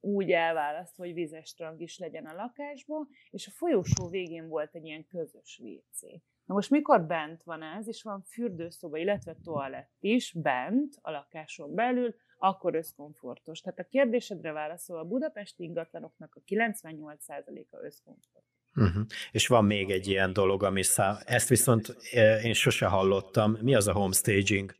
úgy 0.00 0.30
elválasztva, 0.30 1.04
hogy 1.04 1.14
vizes 1.14 1.48
strang 1.48 1.80
is 1.80 1.98
legyen 1.98 2.26
a 2.26 2.34
lakásban, 2.34 3.08
és 3.30 3.46
a 3.46 3.50
folyosó 3.50 4.08
végén 4.08 4.48
volt 4.48 4.74
egy 4.74 4.84
ilyen 4.84 5.06
közös 5.06 5.60
WC. 5.62 6.00
Na 6.44 6.54
most 6.54 6.70
mikor 6.70 7.06
bent 7.06 7.42
van 7.42 7.62
ez, 7.62 7.88
és 7.88 8.02
van 8.02 8.22
fürdőszoba, 8.22 8.96
illetve 8.96 9.36
toalett 9.44 9.92
is 10.00 10.32
bent 10.32 10.94
a 11.00 11.10
lakáson 11.10 11.74
belül, 11.74 12.14
akkor 12.38 12.74
összkomfortos. 12.74 13.60
Tehát 13.60 13.78
a 13.78 13.84
kérdésedre 13.84 14.52
válaszol, 14.52 14.98
a 14.98 15.04
budapesti 15.04 15.62
ingatlanoknak 15.62 16.34
a 16.34 16.40
98%-a 16.46 17.76
összkomfortos. 17.84 18.50
Uh-huh. 18.74 19.06
És 19.30 19.46
van 19.46 19.64
még 19.64 19.90
egy 19.90 20.06
ilyen 20.06 20.32
dolog, 20.32 20.62
ami 20.62 20.82
szám... 20.82 21.16
Ezt 21.24 21.48
viszont 21.48 21.96
eh, 22.12 22.44
én 22.44 22.52
sose 22.52 22.86
hallottam. 22.86 23.58
Mi 23.60 23.74
az 23.74 23.86
a 23.86 23.92
homestaging? 23.92 24.74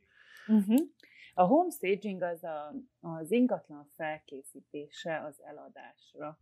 Uh-huh. 0.47 0.79
A 1.33 1.43
homestaging 1.43 2.21
az 2.21 2.43
a, 2.43 2.73
az 3.01 3.31
ingatlan 3.31 3.85
felkészítése 3.95 5.23
az 5.27 5.41
eladásra. 5.43 6.37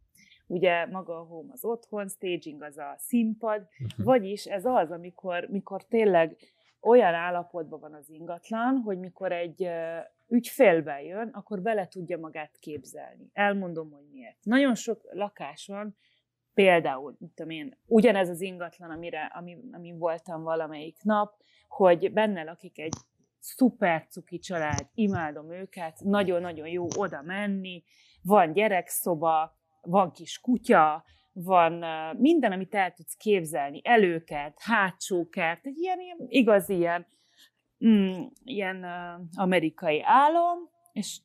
Ugye 0.47 0.85
maga 0.85 1.19
a 1.19 1.23
home 1.23 1.51
az 1.53 1.65
otthon, 1.65 2.07
staging 2.07 2.61
az 2.61 2.77
a 2.77 2.95
színpad, 2.97 3.61
uh-huh. 3.61 4.05
vagyis 4.05 4.45
ez 4.45 4.65
az, 4.65 4.91
amikor, 4.91 5.47
mikor 5.49 5.83
tényleg 5.85 6.37
olyan 6.81 7.13
állapotban 7.13 7.79
van 7.79 7.93
az 7.93 8.09
ingatlan, 8.09 8.77
hogy 8.77 8.99
mikor 8.99 9.31
egy 9.31 9.69
ügyfél 10.27 10.81
bejön, 10.81 11.27
akkor 11.27 11.61
bele 11.61 11.87
tudja 11.87 12.17
magát 12.17 12.57
képzelni. 12.59 13.29
Elmondom, 13.33 13.91
hogy 13.91 14.05
miért. 14.11 14.37
Nagyon 14.43 14.75
sok 14.75 15.09
lakás 15.11 15.67
van, 15.67 15.95
például, 16.53 17.17
tudom 17.35 17.51
én, 17.51 17.77
ugyanez 17.85 18.29
az 18.29 18.41
ingatlan, 18.41 18.89
amire, 18.89 19.31
ami, 19.35 19.57
ami 19.71 19.91
voltam 19.97 20.43
valamelyik 20.43 21.03
nap, 21.03 21.33
hogy 21.67 22.13
benne 22.13 22.43
lakik 22.43 22.79
egy 22.79 22.93
szuper 23.41 24.07
cuki 24.07 24.39
család, 24.39 24.87
imádom 24.93 25.51
őket, 25.51 25.99
nagyon-nagyon 25.99 26.67
jó 26.67 26.87
oda 26.97 27.21
menni, 27.21 27.83
van 28.23 28.53
gyerekszoba, 28.53 29.55
van 29.81 30.11
kis 30.11 30.39
kutya, 30.39 31.03
van 31.33 31.73
minden, 32.17 32.51
amit 32.51 32.75
el 32.75 32.93
tudsz 32.93 33.15
képzelni, 33.15 33.81
előkert, 33.83 34.61
hátsókert, 34.61 35.65
egy 35.65 35.77
ilyen, 35.77 35.99
ilyen 35.99 36.17
igazi 36.27 36.75
ilyen, 36.75 37.07
mm, 37.85 38.21
ilyen 38.43 38.83
uh, 38.83 39.27
amerikai 39.35 40.01
álom, 40.03 40.57
és 40.91 41.19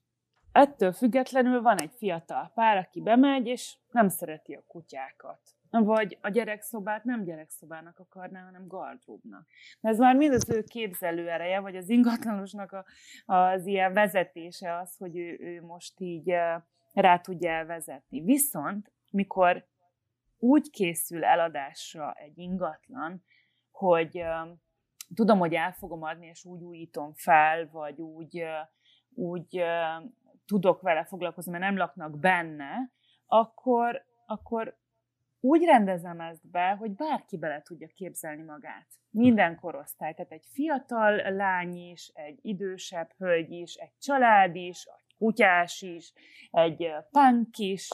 ettől 0.52 0.92
függetlenül 0.92 1.62
van 1.62 1.81
egy 1.81 1.92
fiatal 1.96 2.52
pár, 2.55 2.76
aki 2.76 3.00
bemegy, 3.00 3.46
és 3.46 3.76
nem 3.90 4.09
szereti 4.09 4.55
a 4.55 4.64
kutyákat. 4.66 5.56
Vagy 5.84 6.18
a 6.20 6.28
gyerekszobát 6.28 7.04
nem 7.04 7.24
gyerekszobának 7.24 7.98
akarná, 7.98 8.44
hanem 8.44 8.66
gardróbnak. 8.66 9.46
Ez 9.80 9.98
már 9.98 10.16
mind 10.16 10.32
az 10.32 10.50
ő 10.50 10.62
képzelő 10.62 11.28
ereje, 11.28 11.60
vagy 11.60 11.76
az 11.76 11.88
ingatlanosnak 11.88 12.72
a, 12.72 12.84
az 13.32 13.66
ilyen 13.66 13.92
vezetése 13.92 14.76
az, 14.76 14.96
hogy 14.96 15.16
ő, 15.16 15.36
ő 15.40 15.62
most 15.62 16.00
így 16.00 16.34
rá 16.92 17.18
tudja 17.18 17.50
elvezetni. 17.50 18.20
Viszont, 18.20 18.92
mikor 19.10 19.66
úgy 20.38 20.70
készül 20.70 21.24
eladásra 21.24 22.12
egy 22.12 22.38
ingatlan, 22.38 23.22
hogy 23.70 24.24
tudom, 25.14 25.38
hogy 25.38 25.54
el 25.54 25.72
fogom 25.72 26.02
adni, 26.02 26.26
és 26.26 26.44
úgy 26.44 26.62
újítom 26.62 27.12
fel, 27.14 27.68
vagy 27.70 28.00
úgy, 28.00 28.44
úgy 29.14 29.62
tudok 30.46 30.80
vele 30.80 31.04
foglalkozni, 31.04 31.50
mert 31.50 31.64
nem 31.64 31.76
laknak 31.76 32.18
benne, 32.18 32.90
akkor, 33.26 34.04
akkor 34.26 34.76
úgy 35.46 35.64
rendezem 35.64 36.20
ezt 36.20 36.50
be, 36.50 36.70
hogy 36.70 36.90
bárki 36.90 37.38
bele 37.38 37.62
tudja 37.62 37.88
képzelni 37.94 38.42
magát. 38.42 38.87
Minden 39.11 39.56
korosztály, 39.56 40.14
tehát 40.14 40.32
egy 40.32 40.46
fiatal 40.52 41.32
lány 41.32 41.76
is, 41.76 42.11
egy 42.14 42.38
idősebb 42.42 43.11
hölgy 43.18 43.50
is, 43.50 43.74
egy 43.74 43.92
család 43.98 44.56
is, 44.56 44.85
egy 44.85 45.14
kutyás 45.18 45.82
is, 45.82 46.12
egy 46.50 46.92
punk 47.11 47.56
is. 47.56 47.88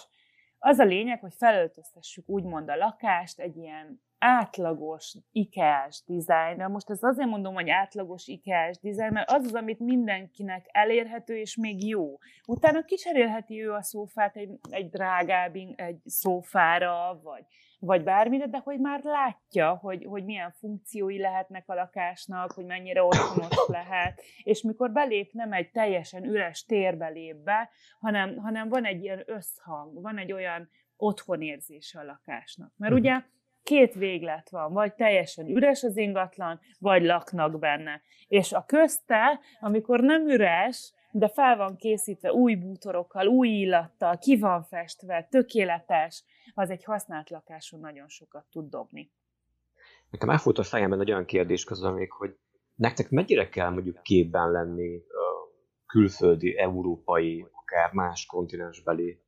Az 0.59 0.79
a 0.79 0.85
lényeg, 0.85 1.21
hogy 1.21 1.35
felöltöztessük 1.35 2.29
úgymond 2.29 2.69
a 2.69 2.77
lakást 2.77 3.41
egy 3.41 3.57
ilyen 3.57 4.03
átlagos 4.23 5.17
IKEA-s 5.33 6.03
dizájnra. 6.07 6.69
Most 6.69 6.91
ez 6.91 7.03
azért 7.03 7.29
mondom, 7.29 7.55
hogy 7.55 7.69
átlagos 7.69 8.27
IKEA-s 8.27 8.79
dizájn, 8.79 9.13
mert 9.13 9.31
az 9.31 9.45
az, 9.45 9.55
amit 9.55 9.79
mindenkinek 9.79 10.67
elérhető 10.73 11.37
és 11.37 11.57
még 11.57 11.89
jó. 11.89 12.19
Utána 12.47 12.85
kicserélheti 12.85 13.63
ő 13.63 13.73
a 13.73 13.83
szófát 13.83 14.37
egy, 14.37 14.51
egy 14.71 14.91
drágább 14.91 15.55
egy 15.77 16.01
szófára, 16.05 17.21
vagy, 17.23 17.45
vagy 17.79 18.03
bármire, 18.03 18.47
de 18.47 18.59
hogy 18.59 18.81
már 18.81 19.01
látja, 19.03 19.75
hogy, 19.75 20.05
hogy 20.05 20.25
milyen 20.25 20.53
funkciói 20.53 21.19
lehetnek 21.19 21.69
a 21.69 21.75
lakásnak, 21.75 22.53
hogy 22.53 22.65
mennyire 22.65 23.03
otthonos 23.03 23.67
lehet, 23.79 24.23
és 24.43 24.63
mikor 24.63 24.93
belép, 24.93 25.33
nem 25.33 25.53
egy 25.53 25.71
teljesen 25.71 26.25
üres 26.25 26.65
térbe 26.65 27.09
lép 27.09 27.37
be, 27.37 27.71
hanem, 28.01 28.37
hanem 28.37 28.69
van 28.69 28.85
egy 28.85 29.03
ilyen 29.03 29.23
összhang, 29.27 30.03
van 30.03 30.19
egy 30.19 30.33
olyan 30.33 30.69
otthonérzése 30.97 32.01
a 32.01 32.05
lakásnak. 32.05 32.73
Mert 32.77 32.93
mhm. 32.93 33.01
ugye 33.01 33.23
két 33.63 33.95
véglet 33.95 34.51
van, 34.51 34.73
vagy 34.73 34.95
teljesen 34.95 35.47
üres 35.47 35.83
az 35.83 35.97
ingatlan, 35.97 36.61
vagy 36.79 37.03
laknak 37.03 37.59
benne. 37.59 38.03
És 38.29 38.53
a 38.53 38.65
közte, 38.67 39.41
amikor 39.61 40.01
nem 40.01 40.29
üres, 40.29 40.93
de 41.11 41.29
fel 41.29 41.57
van 41.57 41.77
készítve 41.77 42.33
új 42.33 42.55
bútorokkal, 42.55 43.27
új 43.27 43.49
illattal, 43.49 44.19
ki 44.19 44.39
van 44.39 44.63
festve, 44.63 45.27
tökéletes, 45.31 46.25
az 46.55 46.71
egy 46.71 46.85
használt 46.85 47.31
lakáson 47.31 47.81
nagyon 47.81 48.09
sokat 48.09 48.45
tud 48.51 48.71
dobni. 48.71 49.13
Nekem 50.11 50.31
elfut 50.31 50.59
a 50.59 50.63
fejemben 50.63 51.01
egy 51.01 51.11
olyan 51.11 51.25
kérdés 51.25 51.65
közben 51.65 51.93
még, 51.93 52.13
hogy 52.13 52.37
nektek 52.75 53.11
mennyire 53.11 53.49
kell 53.49 53.71
mondjuk 53.71 54.03
képben 54.03 54.51
lenni 54.51 55.03
külföldi, 55.87 56.59
európai, 56.59 57.47
akár 57.53 57.93
más 57.93 58.27
kontinensbeli 58.27 59.21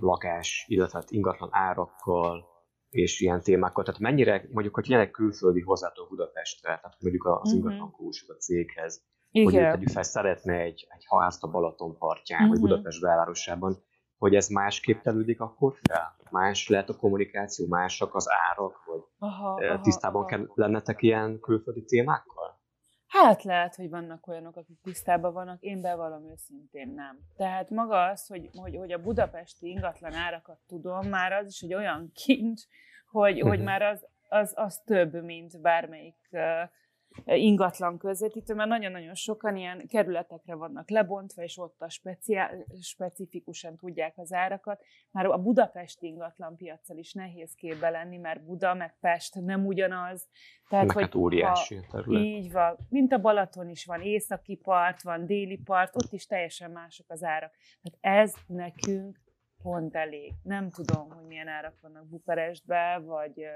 lakás, 0.00 0.64
illetve 0.68 0.98
hát 0.98 1.10
ingatlan 1.10 1.48
árakkal, 1.52 2.53
és 2.94 3.20
ilyen 3.20 3.42
témákkal. 3.42 3.84
Tehát 3.84 4.00
mennyire, 4.00 4.48
mondjuk, 4.52 4.74
hogy 4.74 4.88
jelenleg 4.88 5.12
külföldi 5.12 5.60
hozzátok 5.60 6.08
Budapestre, 6.08 6.74
tehát 6.74 6.96
mondjuk 7.00 7.24
az 7.24 7.52
uh-huh. 7.52 7.54
ingatlan 7.54 7.94
a 8.26 8.32
céghez, 8.32 9.02
Igen. 9.30 9.52
hogy 9.52 9.72
tegyük 9.72 9.88
fel, 9.88 10.02
szeretne 10.02 10.54
egy, 10.54 10.86
egy 10.88 11.06
házt 11.08 11.42
a 11.42 11.50
Balaton 11.50 11.98
partján, 11.98 12.40
uh-huh. 12.40 12.54
vagy 12.54 12.62
mhm. 12.62 12.70
Budapest 12.70 13.00
belvárosában, 13.00 13.82
hogy 14.18 14.34
ez 14.34 14.48
másképp 14.48 15.00
telődik 15.00 15.40
akkor 15.40 15.74
fel? 15.82 16.16
Más 16.30 16.68
lehet 16.68 16.88
a 16.88 16.96
kommunikáció, 16.96 17.66
másak 17.66 18.14
az 18.14 18.26
árak, 18.50 18.84
vagy 18.86 19.00
aha, 19.18 19.54
aha, 19.54 19.80
tisztában 19.80 20.20
aha. 20.22 20.30
kell 20.30 20.46
lennetek 20.54 21.02
ilyen 21.02 21.40
külföldi 21.40 21.84
témákkal? 21.84 22.53
Hát 23.14 23.42
lehet, 23.42 23.74
hogy 23.74 23.90
vannak 23.90 24.26
olyanok, 24.26 24.56
akik 24.56 24.80
tisztában 24.82 25.32
vannak, 25.32 25.62
én 25.62 25.80
bevallom 25.80 26.30
őszintén 26.30 26.88
nem. 26.88 27.18
Tehát 27.36 27.70
maga 27.70 28.04
az, 28.04 28.26
hogy, 28.26 28.50
hogy, 28.52 28.76
hogy 28.76 28.92
a 28.92 28.98
budapesti 28.98 29.68
ingatlan 29.68 30.12
árakat 30.12 30.58
tudom, 30.66 31.08
már 31.08 31.32
az 31.32 31.46
is 31.46 31.60
egy 31.60 31.74
olyan 31.74 32.10
kincs, 32.14 32.62
hogy, 33.10 33.40
hogy 33.40 33.58
mhm. 33.58 33.66
már 33.66 33.82
az, 33.82 34.06
az, 34.28 34.52
az 34.56 34.80
több, 34.84 35.22
mint 35.22 35.60
bármelyik 35.60 36.36
ingatlan 37.24 37.98
közvetítő, 37.98 38.54
mert 38.54 38.68
nagyon-nagyon 38.68 39.14
sokan 39.14 39.56
ilyen 39.56 39.86
kerületekre 39.88 40.54
vannak 40.54 40.90
lebontva, 40.90 41.42
és 41.42 41.58
ott 41.58 41.80
a 41.80 41.88
speciál, 41.88 42.64
specifikusan 42.80 43.76
tudják 43.76 44.12
az 44.16 44.32
árakat. 44.32 44.82
Már 45.10 45.26
a 45.26 45.38
budapesti 45.38 46.06
ingatlan 46.06 46.56
piacsal 46.56 46.96
is 46.96 47.12
nehéz 47.12 47.54
képbe 47.54 47.90
lenni, 47.90 48.16
mert 48.16 48.44
Buda 48.44 48.74
meg 48.74 48.96
Pest 49.00 49.34
nem 49.34 49.66
ugyanaz. 49.66 50.28
Tehát, 50.68 50.92
hogy 50.92 51.02
hát 51.02 51.14
óriási 51.14 51.74
ha, 51.74 51.82
terület. 51.90 52.22
Így 52.22 52.52
van. 52.52 52.76
Mint 52.88 53.12
a 53.12 53.18
Balaton 53.18 53.68
is 53.68 53.84
van, 53.84 54.00
északi 54.00 54.56
part, 54.56 55.02
van 55.02 55.26
déli 55.26 55.58
part, 55.64 55.96
ott 55.96 56.12
is 56.12 56.26
teljesen 56.26 56.70
mások 56.70 57.06
az 57.10 57.22
árak. 57.22 57.52
Tehát 57.82 58.20
ez 58.20 58.34
nekünk 58.46 59.22
pont 59.62 59.94
elég. 59.94 60.32
Nem 60.42 60.70
tudom, 60.70 61.10
hogy 61.10 61.26
milyen 61.26 61.48
árak 61.48 61.80
vannak 61.80 62.08
Bukarestbe, 62.08 63.02
vagy 63.04 63.46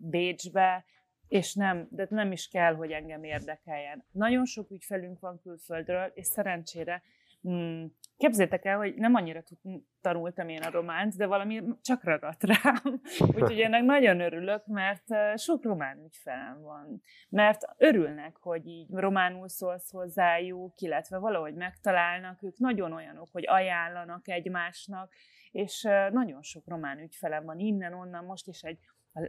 Bécsbe, 0.00 0.84
és 1.28 1.54
nem, 1.54 1.86
de 1.90 2.06
nem 2.10 2.32
is 2.32 2.48
kell, 2.48 2.74
hogy 2.74 2.90
engem 2.90 3.24
érdekeljen. 3.24 4.04
Nagyon 4.10 4.44
sok 4.44 4.70
ügyfelünk 4.70 5.20
van 5.20 5.40
külföldről, 5.42 6.10
és 6.14 6.26
szerencsére 6.26 7.02
Hmm. 7.44 7.92
Képzétek 8.16 8.64
el, 8.64 8.76
hogy 8.76 8.94
nem 8.94 9.14
annyira 9.14 9.42
tanultam 10.00 10.48
én 10.48 10.62
a 10.62 10.70
románt, 10.70 11.16
de 11.16 11.26
valami 11.26 11.62
csak 11.82 12.04
ragadt 12.04 12.42
rám. 12.42 13.00
Úgyhogy 13.34 13.60
ennek 13.60 13.82
nagyon 13.82 14.20
örülök, 14.20 14.66
mert 14.66 15.04
sok 15.36 15.64
román 15.64 15.98
ügyfelem 16.04 16.62
van. 16.62 17.02
Mert 17.28 17.62
örülnek, 17.76 18.36
hogy 18.36 18.66
így 18.66 18.86
románul 18.90 19.48
szólsz 19.48 19.90
hozzájuk, 19.90 20.80
illetve 20.80 21.18
valahogy 21.18 21.54
megtalálnak, 21.54 22.42
ők 22.42 22.58
nagyon 22.58 22.92
olyanok, 22.92 23.28
hogy 23.32 23.44
ajánlanak 23.46 24.28
egymásnak, 24.28 25.12
és 25.54 25.82
nagyon 26.10 26.42
sok 26.42 26.66
román 26.66 26.98
ügyfelem 26.98 27.44
van 27.44 27.58
innen-onnan, 27.58 28.24
most 28.24 28.46
is 28.46 28.62
egy 28.62 28.78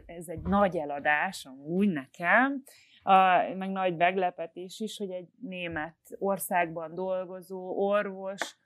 ez 0.06 0.28
egy 0.28 0.42
nagy 0.42 0.76
eladás 0.76 1.44
amúgy 1.44 1.88
nekem, 1.88 2.62
a, 3.02 3.14
meg 3.56 3.70
nagy 3.70 3.96
meglepetés 3.96 4.80
is, 4.80 4.96
hogy 4.96 5.10
egy 5.10 5.28
német 5.40 5.96
országban 6.18 6.94
dolgozó 6.94 7.86
orvos, 7.86 8.56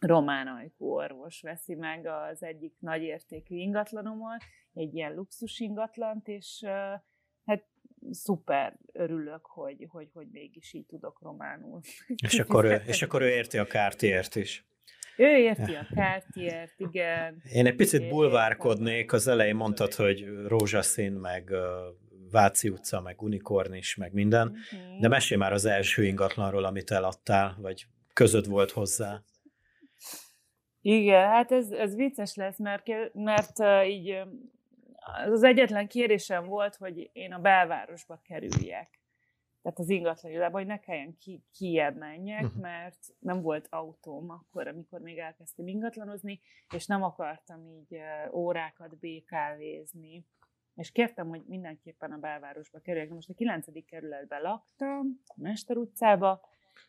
román 0.00 0.46
ajkú 0.46 0.84
orvos 0.84 1.40
veszi 1.40 1.74
meg 1.74 2.06
az 2.06 2.42
egyik 2.42 2.74
nagy 2.78 3.02
értékű 3.02 3.56
ingatlanommal, 3.56 4.36
egy 4.74 4.94
ilyen 4.94 5.14
luxus 5.14 5.58
ingatlant, 5.58 6.28
és 6.28 6.64
hát 7.44 7.64
szuper 8.10 8.76
örülök, 8.92 9.46
hogy, 9.46 9.86
hogy, 9.88 10.10
hogy 10.12 10.28
mégis 10.30 10.72
így 10.72 10.86
tudok 10.86 11.22
románul. 11.22 11.80
És 12.22 12.38
akkor, 12.40 12.64
ő, 12.64 12.82
és 12.86 13.02
akkor 13.02 13.22
ő 13.22 13.28
érti 13.28 13.58
a 13.58 13.64
kártyért 13.64 14.34
is. 14.34 14.66
Ő 15.16 15.36
érti 15.36 15.74
a 15.74 15.86
kártyért, 15.94 16.74
igen. 16.76 17.42
Én 17.52 17.66
egy 17.66 17.74
picit 17.74 18.08
bulvárkodnék, 18.08 19.12
az 19.12 19.28
elején 19.28 19.56
mondtad, 19.56 19.94
hogy 19.94 20.26
rózsaszín, 20.46 21.12
meg 21.12 21.50
Váci 22.30 22.68
utca, 22.68 23.00
meg 23.00 23.22
unikornis, 23.22 23.96
meg 23.96 24.12
minden, 24.12 24.48
uh-huh. 24.48 25.00
de 25.00 25.08
mesélj 25.08 25.40
már 25.40 25.52
az 25.52 25.64
első 25.64 26.04
ingatlanról, 26.04 26.64
amit 26.64 26.90
eladtál, 26.90 27.56
vagy 27.60 27.86
között 28.12 28.44
volt 28.44 28.70
hozzá. 28.70 29.22
Igen, 30.80 31.28
hát 31.28 31.52
ez, 31.52 31.70
ez 31.70 31.94
vicces 31.94 32.34
lesz, 32.34 32.58
mert, 32.58 32.84
mert 33.12 33.58
uh, 33.58 33.88
így 33.88 34.22
az 35.30 35.42
egyetlen 35.42 35.88
kérésem 35.88 36.46
volt, 36.46 36.76
hogy 36.76 37.10
én 37.12 37.32
a 37.32 37.38
belvárosba 37.38 38.20
kerüljek 38.28 38.88
tehát 39.66 39.80
az 39.80 39.90
ingatlan 39.90 40.50
hogy 40.50 40.66
ne 40.66 40.78
kelljen 40.78 41.16
ki, 41.18 41.42
kiebb 41.52 41.96
menjek, 41.96 42.42
uh-huh. 42.42 42.60
mert 42.60 42.98
nem 43.18 43.42
volt 43.42 43.66
autóm 43.70 44.30
akkor, 44.30 44.66
amikor 44.66 45.00
még 45.00 45.18
elkezdtem 45.18 45.66
ingatlanozni, 45.66 46.40
és 46.74 46.86
nem 46.86 47.02
akartam 47.02 47.66
így 47.66 47.98
órákat 48.32 48.98
békávézni. 48.98 50.26
És 50.74 50.92
kértem, 50.92 51.28
hogy 51.28 51.42
mindenképpen 51.46 52.12
a 52.12 52.18
belvárosba 52.18 52.78
kerüljek. 52.78 53.08
Most 53.08 53.30
a 53.30 53.34
9. 53.34 53.66
kerületben 53.86 54.42
laktam, 54.42 55.20
a 55.24 55.34
Mester 55.36 55.76
utcába, 55.76 56.40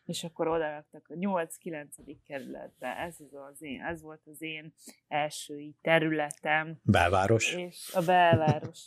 és 0.04 0.24
akkor 0.24 0.48
oda 0.48 0.70
laktak 0.70 1.08
a 1.08 1.14
8-9. 1.14 2.16
kerületbe. 2.26 2.96
Ez, 2.96 3.20
az, 3.20 3.34
az 3.52 3.62
én, 3.62 3.82
ez 3.82 4.02
volt 4.02 4.26
az 4.26 4.42
én 4.42 4.74
első 5.08 5.74
területem. 5.80 6.78
Belváros. 6.82 7.54
És 7.54 7.94
a 7.94 8.02
belváros. 8.02 8.86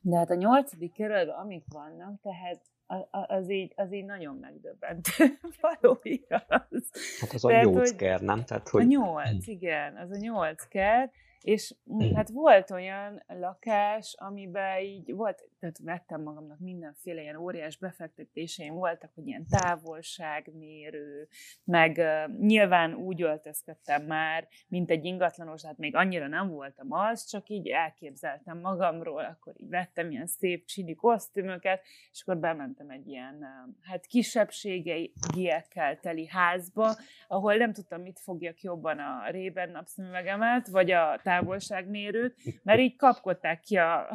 De 0.00 0.16
hát 0.16 0.30
a 0.30 0.34
8. 0.34 0.92
kerületben 0.92 1.36
amik 1.36 1.64
vannak, 1.68 2.20
tehát 2.20 2.72
az 3.10 3.50
így, 3.50 3.72
az 3.76 3.92
így 3.92 4.04
nagyon 4.04 4.36
megdöbbent. 4.36 5.08
Való 5.60 5.98
igaz. 6.02 6.90
Hát 7.20 7.32
az 7.32 7.44
a 7.44 7.62
nyolc 7.62 7.96
ker, 7.96 8.20
nem? 8.20 8.44
Tehát, 8.44 8.68
hogy... 8.68 8.82
A 8.82 8.84
nyolc, 8.84 9.46
igen, 9.46 9.96
az 9.96 10.10
a 10.10 10.16
nyolc 10.16 10.68
ker, 10.68 11.10
és 11.44 11.74
hát 12.14 12.28
volt 12.28 12.70
olyan 12.70 13.22
lakás, 13.26 14.14
amiben 14.18 14.80
így 14.80 15.14
volt, 15.14 15.48
tehát 15.60 15.78
vettem 15.78 16.22
magamnak 16.22 16.58
mindenféle 16.58 17.20
ilyen 17.20 17.36
óriás 17.36 17.76
befektetéseim 17.76 18.74
voltak, 18.74 19.10
hogy 19.14 19.26
ilyen 19.26 19.46
távolságmérő, 19.48 21.28
meg 21.64 21.96
uh, 21.96 22.38
nyilván 22.38 22.94
úgy 22.94 23.22
öltözködtem 23.22 24.02
már, 24.02 24.48
mint 24.68 24.90
egy 24.90 25.04
ingatlanos, 25.04 25.64
hát 25.64 25.78
még 25.78 25.96
annyira 25.96 26.28
nem 26.28 26.48
voltam 26.48 26.92
az, 26.92 27.24
csak 27.24 27.48
így 27.48 27.68
elképzeltem 27.68 28.60
magamról, 28.60 29.24
akkor 29.24 29.52
így 29.56 29.68
vettem 29.68 30.10
ilyen 30.10 30.26
szép 30.26 30.64
csini 30.64 30.94
kosztümöket, 30.94 31.82
és 32.12 32.22
akkor 32.22 32.38
bementem 32.40 32.90
egy 32.90 33.08
ilyen, 33.08 33.34
uh, 33.34 33.74
hát 33.82 34.06
kisebbségiekkel 34.06 36.00
teli 36.00 36.26
házba, 36.26 36.94
ahol 37.28 37.54
nem 37.54 37.72
tudtam, 37.72 38.00
mit 38.00 38.20
fogjak 38.20 38.60
jobban 38.60 38.98
a 38.98 39.30
rében 39.30 39.70
napszemüvegemet, 39.70 40.68
vagy 40.68 40.90
a 40.90 41.20
távolságmérőt, 41.38 42.34
mert 42.62 42.80
így 42.80 42.96
kapkodták 42.96 43.60
ki 43.60 43.76
a, 43.76 44.10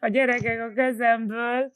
a 0.00 0.08
gyerekek 0.08 0.60
a 0.60 0.72
kezemből. 0.72 1.72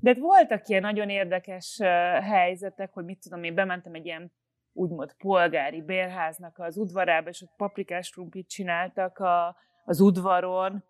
De 0.00 0.14
voltak 0.14 0.68
ilyen 0.68 0.82
nagyon 0.82 1.08
érdekes 1.08 1.78
helyzetek, 2.22 2.92
hogy 2.92 3.04
mit 3.04 3.20
tudom, 3.20 3.42
én 3.42 3.54
bementem 3.54 3.94
egy 3.94 4.06
ilyen 4.06 4.32
úgymond 4.72 5.12
polgári 5.12 5.82
bérháznak 5.82 6.58
az 6.58 6.76
udvarába, 6.76 7.28
és 7.28 7.42
ott 7.42 7.54
paprikás 7.56 8.10
krumplit 8.10 8.48
csináltak 8.48 9.18
a, 9.18 9.56
az 9.84 10.00
udvaron, 10.00 10.84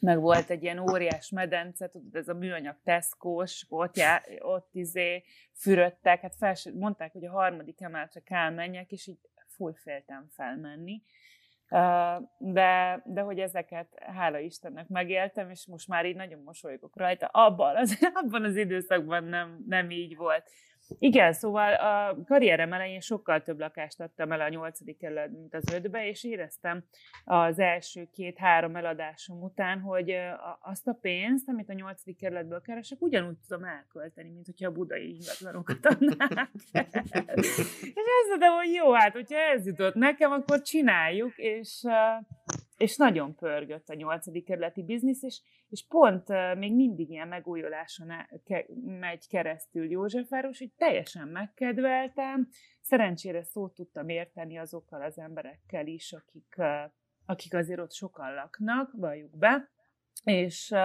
meg 0.00 0.20
volt 0.20 0.50
egy 0.50 0.62
ilyen 0.62 0.78
óriás 0.78 1.30
medence, 1.30 1.88
tudod, 1.88 2.14
ez 2.14 2.28
a 2.28 2.34
műanyag 2.34 2.76
teszkós, 2.84 3.66
ott, 3.68 3.96
já, 3.96 4.22
ott 4.38 4.68
izé 4.72 5.22
fürödtek, 5.52 6.20
hát 6.20 6.34
fel, 6.36 6.54
mondták, 6.74 7.12
hogy 7.12 7.24
a 7.24 7.30
harmadik 7.30 7.80
emeletre 7.80 8.20
kell 8.20 8.50
menjek, 8.50 8.90
és 8.90 9.06
így 9.06 9.18
full 9.46 9.74
féltem 9.74 10.26
felmenni. 10.30 11.02
De, 12.38 13.02
de 13.04 13.20
hogy 13.20 13.38
ezeket 13.38 13.86
hála 14.00 14.38
Istennek 14.38 14.88
megéltem, 14.88 15.50
és 15.50 15.66
most 15.66 15.88
már 15.88 16.06
így 16.06 16.16
nagyon 16.16 16.42
mosolygok 16.44 16.96
rajta. 16.96 17.26
Abban 17.26 17.76
az, 17.76 17.98
abban 18.24 18.44
az 18.44 18.56
időszakban 18.56 19.24
nem, 19.24 19.64
nem 19.68 19.90
így 19.90 20.16
volt. 20.16 20.50
Igen, 20.98 21.32
szóval 21.32 21.74
a 21.74 22.16
karrierem 22.26 22.72
elején 22.72 23.00
sokkal 23.00 23.42
több 23.42 23.58
lakást 23.58 24.00
adtam 24.00 24.32
el 24.32 24.40
a 24.40 24.48
nyolcadik 24.48 24.98
kerület, 24.98 25.30
mint 25.30 25.54
az 25.54 25.72
ötbe, 25.72 26.08
és 26.08 26.24
éreztem 26.24 26.84
az 27.24 27.58
első 27.58 28.08
két-három 28.12 28.76
eladásom 28.76 29.42
után, 29.42 29.80
hogy 29.80 30.16
azt 30.60 30.86
a 30.86 30.98
pénzt, 31.00 31.48
amit 31.48 31.68
a 31.68 31.72
nyolcadik 31.72 32.16
kerületből 32.16 32.60
keresek, 32.60 33.02
ugyanúgy 33.02 33.36
tudom 33.48 33.64
elkölteni, 33.64 34.28
mint 34.28 34.46
hogyha 34.46 34.68
a 34.68 34.72
budai 34.72 35.14
ingatlanokat 35.14 35.86
adnák 35.86 36.50
és 37.94 38.04
azt 38.20 38.28
mondom, 38.28 38.56
hogy 38.56 38.72
jó, 38.72 38.92
hát 38.92 39.12
hogyha 39.12 39.38
ez 39.38 39.66
jutott 39.66 39.94
nekem, 39.94 40.32
akkor 40.32 40.62
csináljuk, 40.62 41.32
és 41.36 41.82
és 42.84 42.96
nagyon 42.96 43.34
pörgött 43.34 43.88
a 43.88 43.94
nyolcadik 43.94 44.44
kerületi 44.44 44.82
biznisz, 44.82 45.22
és, 45.22 45.40
és 45.68 45.86
pont 45.88 46.28
uh, 46.28 46.56
még 46.56 46.74
mindig 46.74 47.10
ilyen 47.10 47.28
megújuláson 47.28 48.12
ke, 48.44 48.66
megy 48.84 49.28
keresztül 49.28 49.90
Józsefváros, 49.90 50.58
hogy 50.58 50.72
teljesen 50.76 51.28
megkedveltem, 51.28 52.48
szerencsére 52.80 53.42
szót 53.42 53.74
tudtam 53.74 54.08
érteni 54.08 54.58
azokkal 54.58 55.02
az 55.02 55.18
emberekkel 55.18 55.86
is, 55.86 56.12
akik, 56.12 56.54
uh, 56.56 56.92
akik 57.26 57.54
azért 57.54 57.80
ott 57.80 57.92
sokan 57.92 58.34
laknak, 58.34 58.92
valljuk 58.96 59.38
be, 59.38 59.70
és 60.24 60.70
uh, 60.70 60.80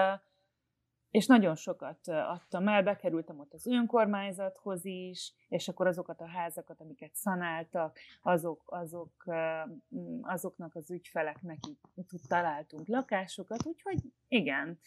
és 1.11 1.25
nagyon 1.25 1.55
sokat 1.55 2.07
adtam 2.07 2.67
el, 2.67 2.83
bekerültem 2.83 3.39
ott 3.39 3.53
az 3.53 3.67
önkormányzathoz 3.67 4.85
is, 4.85 5.33
és 5.47 5.67
akkor 5.67 5.87
azokat 5.87 6.21
a 6.21 6.27
házakat, 6.27 6.81
amiket 6.81 7.15
szanáltak, 7.15 7.97
azok, 8.21 8.63
azok, 8.65 9.25
azoknak 10.21 10.75
az 10.75 10.91
ügyfeleknek 10.91 11.57
így 11.67 12.21
találtunk 12.27 12.87
lakásokat, 12.87 13.65
úgyhogy 13.65 13.99
igen, 14.27 14.79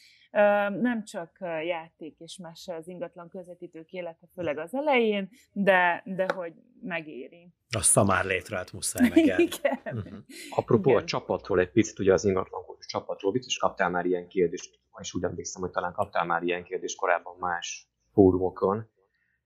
nem 0.81 1.05
csak 1.05 1.39
játék 1.65 2.19
és 2.19 2.37
mese 2.37 2.75
az 2.75 2.89
ingatlan 2.89 3.29
közvetítők 3.29 3.93
élete, 3.93 4.27
főleg 4.35 4.59
az 4.59 4.75
elején, 4.75 5.31
de, 5.53 6.03
de 6.05 6.27
hogy 6.35 6.55
megéri. 6.83 7.49
A 7.77 7.83
szamár 7.83 8.25
létrát 8.25 8.73
muszáj 8.73 9.09
meg 9.09 9.19
Igen. 9.19 9.81
Uh-huh. 9.85 10.19
Apropó 10.51 10.91
Igen. 10.91 11.03
a 11.03 11.05
csapatról 11.05 11.61
egy 11.61 11.71
picit, 11.71 11.99
ugye 11.99 12.13
az 12.13 12.25
ingatlan 12.25 12.63
csapatról, 12.93 13.33
biztos 13.33 13.57
kaptál 13.57 13.91
már 13.91 14.07
ilyen 14.07 14.29
kérdést, 14.29 14.81
és 15.01 15.15
úgy 15.15 15.23
emlékszem, 15.23 15.61
hogy 15.63 15.71
talán 15.71 15.93
kaptál 15.93 16.25
már 16.25 16.43
ilyen 16.43 16.65
kérdést 16.65 16.97
korábban 16.97 17.37
más 17.39 17.89
fórumokon, 18.13 18.91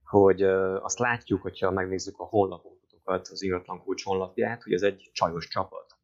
hogy 0.05 0.43
azt 0.83 0.99
látjuk, 0.99 1.43
hogyha 1.43 1.71
megnézzük 1.71 2.19
a 2.19 2.25
honlapokat, 2.25 3.29
az 3.29 3.43
ingatlan 3.43 3.83
kulcs 3.83 4.05
honlapját, 4.05 4.63
hogy 4.63 4.73
ez 4.73 4.83
egy 4.83 5.11
csajos 5.13 5.49
csapat. 5.49 5.99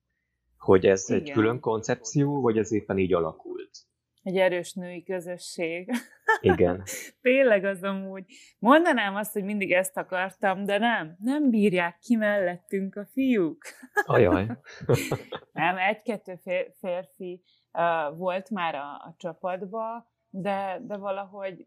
Hogy 0.59 0.87
ez 0.87 1.11
Igen. 1.11 1.21
egy 1.23 1.33
külön 1.33 1.61
koncepció, 1.61 2.41
vagy 2.41 2.59
ez 2.59 2.73
éppen 2.73 2.99
így 2.99 3.13
alakult? 3.13 3.79
Egy 4.23 4.37
erős 4.37 4.73
női 4.73 5.03
közösség. 5.03 5.91
Igen. 6.41 6.83
Tényleg 7.21 7.65
az 7.65 7.83
amúgy. 7.83 8.25
Mondanám 8.59 9.15
azt, 9.15 9.33
hogy 9.33 9.45
mindig 9.45 9.73
ezt 9.73 9.97
akartam, 9.97 10.65
de 10.65 10.79
nem. 10.79 11.17
Nem 11.19 11.51
bírják 11.51 11.99
ki 11.99 12.17
mellettünk 12.17 12.97
a 12.97 13.07
fiúk. 13.13 13.63
Ajaj. 14.05 14.47
nem, 15.53 15.77
egy-kettő 15.77 16.41
férfi 16.81 17.43
uh, 17.73 18.17
volt 18.17 18.51
már 18.51 18.75
a, 18.75 18.93
a 18.93 19.15
csapatba, 19.17 20.11
de, 20.31 20.79
de 20.83 20.97
valahogy 20.97 21.67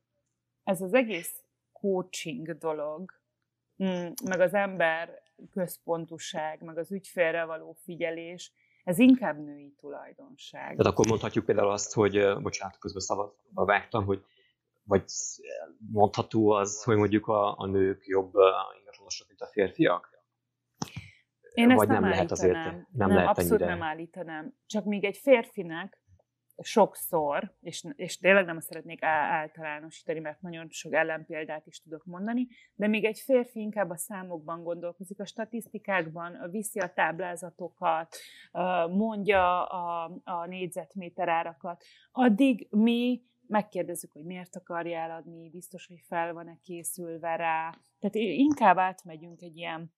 ez 0.63 0.81
az 0.81 0.93
egész 0.93 1.43
coaching 1.71 2.57
dolog, 2.57 3.11
mm, 3.83 4.07
meg 4.25 4.39
az 4.39 4.53
ember 4.53 5.23
központuság, 5.51 6.61
meg 6.61 6.77
az 6.77 6.91
ügyfélre 6.91 7.45
való 7.45 7.77
figyelés, 7.83 8.53
ez 8.85 8.99
inkább 8.99 9.37
női 9.37 9.73
tulajdonság. 9.77 10.75
Tehát 10.75 10.85
akkor 10.91 11.07
mondhatjuk 11.07 11.45
például 11.45 11.71
azt, 11.71 11.93
hogy, 11.93 12.41
bocsánat, 12.41 12.77
közben 12.77 13.01
szavazba 13.01 13.65
vágtam, 13.65 14.05
hogy 14.05 14.23
vagy 14.87 15.03
mondható 15.91 16.49
az, 16.49 16.83
hogy 16.83 16.97
mondjuk 16.97 17.27
a, 17.27 17.57
a 17.57 17.65
nők 17.65 18.07
jobb 18.07 18.33
ingatlanosak, 18.79 19.27
mint 19.27 19.41
a 19.41 19.47
férfiak? 19.47 20.09
Én 21.53 21.69
ezt 21.69 21.77
vagy 21.77 21.87
nem, 21.87 22.01
nem 22.01 22.09
lehet 22.09 22.31
azért, 22.31 22.53
nem, 22.53 22.87
nem 22.91 23.09
lehet 23.09 23.27
abszolút 23.27 23.61
ennyire. 23.61 23.77
nem 23.77 23.83
állítanám. 23.87 24.53
Csak 24.65 24.85
még 24.85 25.03
egy 25.03 25.17
férfinek 25.17 26.01
sokszor, 26.61 27.53
és, 27.61 27.85
és 27.95 28.17
tényleg 28.17 28.45
nem 28.45 28.59
szeretnék 28.59 29.03
általánosítani, 29.03 30.19
mert 30.19 30.41
nagyon 30.41 30.67
sok 30.69 30.93
ellenpéldát 30.93 31.67
is 31.67 31.81
tudok 31.81 32.05
mondani, 32.05 32.47
de 32.75 32.87
még 32.87 33.05
egy 33.05 33.19
férfi 33.19 33.59
inkább 33.59 33.89
a 33.89 33.97
számokban 33.97 34.63
gondolkozik, 34.63 35.19
a 35.19 35.25
statisztikákban 35.25 36.49
viszi 36.51 36.79
a 36.79 36.93
táblázatokat, 36.93 38.15
mondja 38.91 39.65
a, 39.65 40.11
a 40.23 40.45
négyzetméter 40.45 41.29
árakat, 41.29 41.83
addig 42.11 42.67
mi 42.71 43.23
megkérdezzük, 43.47 44.11
hogy 44.11 44.23
miért 44.23 44.55
akarja 44.55 44.99
eladni, 44.99 45.49
biztos, 45.49 45.87
hogy 45.87 45.99
fel 46.07 46.33
van-e 46.33 46.57
készülve 46.63 47.35
rá. 47.35 47.69
Tehát 47.99 48.15
inkább 48.15 48.77
átmegyünk 48.77 49.41
egy 49.41 49.57
ilyen 49.57 49.93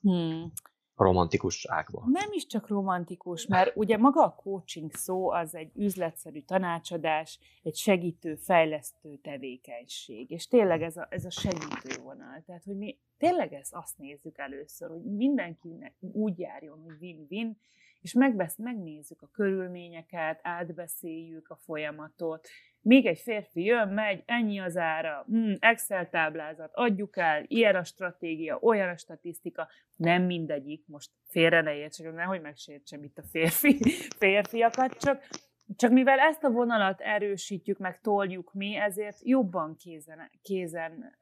hmm, 0.00 0.52
romantikus 0.96 1.66
ágba. 1.66 2.02
Nem 2.06 2.28
is 2.30 2.46
csak 2.46 2.68
romantikus, 2.68 3.46
mert 3.46 3.76
ugye 3.76 3.96
maga 3.96 4.24
a 4.24 4.34
coaching 4.34 4.92
szó 4.92 5.30
az 5.30 5.54
egy 5.54 5.70
üzletszerű 5.74 6.40
tanácsadás, 6.40 7.38
egy 7.62 7.76
segítő, 7.76 8.34
fejlesztő 8.34 9.16
tevékenység. 9.16 10.30
És 10.30 10.46
tényleg 10.46 10.82
ez 10.82 10.96
a, 10.96 11.06
ez 11.10 11.24
a 11.24 11.30
segítő 11.30 12.02
vonal. 12.02 12.42
Tehát, 12.46 12.64
hogy 12.64 12.76
mi 12.76 12.98
tényleg 13.18 13.52
ezt 13.52 13.74
azt 13.74 13.98
nézzük 13.98 14.38
először, 14.38 14.88
hogy 14.88 15.02
mindenkinek 15.02 15.94
úgy 16.00 16.38
járjon, 16.38 16.82
hogy 16.82 16.96
win-win, 17.00 17.58
és 18.00 18.12
megbesz, 18.12 18.56
megnézzük 18.56 19.22
a 19.22 19.28
körülményeket, 19.32 20.40
átbeszéljük 20.42 21.48
a 21.48 21.56
folyamatot, 21.56 22.48
még 22.84 23.06
egy 23.06 23.18
férfi 23.18 23.64
jön, 23.64 23.88
megy, 23.88 24.22
ennyi 24.26 24.60
az 24.60 24.76
ára, 24.76 25.24
hmm, 25.26 25.54
Excel 25.58 26.08
táblázat, 26.08 26.70
adjuk 26.74 27.16
el, 27.16 27.44
ilyen 27.46 27.76
a 27.76 27.84
stratégia, 27.84 28.58
olyan 28.60 28.88
a 28.88 28.96
statisztika, 28.96 29.68
nem 29.96 30.22
mindegyik, 30.22 30.82
most 30.86 31.10
félre 31.28 31.60
ne 31.60 31.74
értsek, 31.74 32.12
nehogy 32.12 32.40
megsértsem 32.40 33.02
itt 33.02 33.18
a 33.18 33.22
férfi, 33.22 33.78
férfiakat, 34.18 34.96
csak, 34.96 35.28
csak 35.76 35.90
mivel 35.90 36.18
ezt 36.18 36.44
a 36.44 36.50
vonalat 36.50 37.00
erősítjük, 37.00 37.78
meg 37.78 38.00
toljuk 38.00 38.52
mi, 38.52 38.76
ezért 38.76 39.18
jobban 39.22 39.76
kézen, 39.76 40.30
kézen 40.42 41.16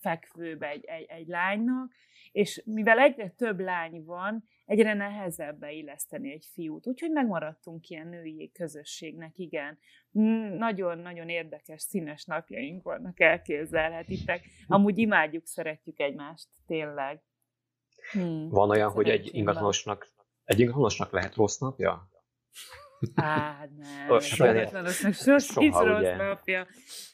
fekvőbb 0.00 0.62
egy, 0.62 0.84
egy, 0.84 1.06
egy 1.08 1.26
lánynak, 1.26 1.92
és 2.32 2.62
mivel 2.64 2.98
egyre 2.98 3.28
több 3.28 3.60
lány 3.60 4.04
van, 4.04 4.44
egyre 4.64 4.94
nehezebb 4.94 5.58
beilleszteni 5.58 6.32
egy 6.32 6.48
fiút. 6.52 6.86
Úgyhogy 6.86 7.10
megmaradtunk 7.10 7.88
ilyen 7.88 8.08
női 8.08 8.50
közösségnek, 8.52 9.38
igen. 9.38 9.78
Nagyon-nagyon 10.58 11.28
érdekes, 11.28 11.82
színes 11.82 12.24
napjaink 12.24 12.82
vannak, 12.82 13.20
elképzelhetitek. 13.20 14.44
Amúgy 14.66 14.98
imádjuk, 14.98 15.46
szeretjük 15.46 16.00
egymást, 16.00 16.48
tényleg. 16.66 17.22
Hmm. 18.12 18.48
Van 18.48 18.70
olyan, 18.70 18.90
hogy 18.90 19.08
egy 19.08 19.28
ingatlanosnak, 19.32 20.08
egy 20.44 20.60
ingatlanosnak 20.60 21.10
lehet 21.10 21.34
rossz 21.34 21.58
napja? 21.58 22.08
Hát 23.14 23.70
nem, 23.76 24.16
egy 24.16 24.38
ingatlanosnak 24.38 25.14
sosem 25.14 25.70
rossz 25.70 26.16
napja. 26.16 26.66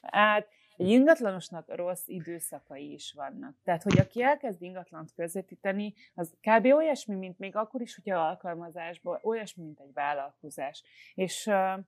Hát 0.03 0.49
egy 0.77 0.89
ingatlanosnak 0.89 1.77
rossz 1.77 2.07
időszakai 2.07 2.93
is 2.93 3.13
vannak. 3.13 3.57
Tehát, 3.65 3.83
hogy 3.83 3.99
aki 3.99 4.23
elkezd 4.23 4.63
ingatlant 4.63 5.13
közvetíteni, 5.15 5.95
az 6.15 6.35
kb. 6.41 6.65
olyasmi, 6.65 7.15
mint 7.15 7.39
még 7.39 7.57
akkor 7.57 7.81
is, 7.81 7.95
hogyha 7.95 8.19
alkalmazásból, 8.19 9.21
olyasmi, 9.23 9.65
mint 9.65 9.81
egy 9.81 9.93
vállalkozás. 9.93 10.83
És 11.15 11.47
uh, 11.47 11.85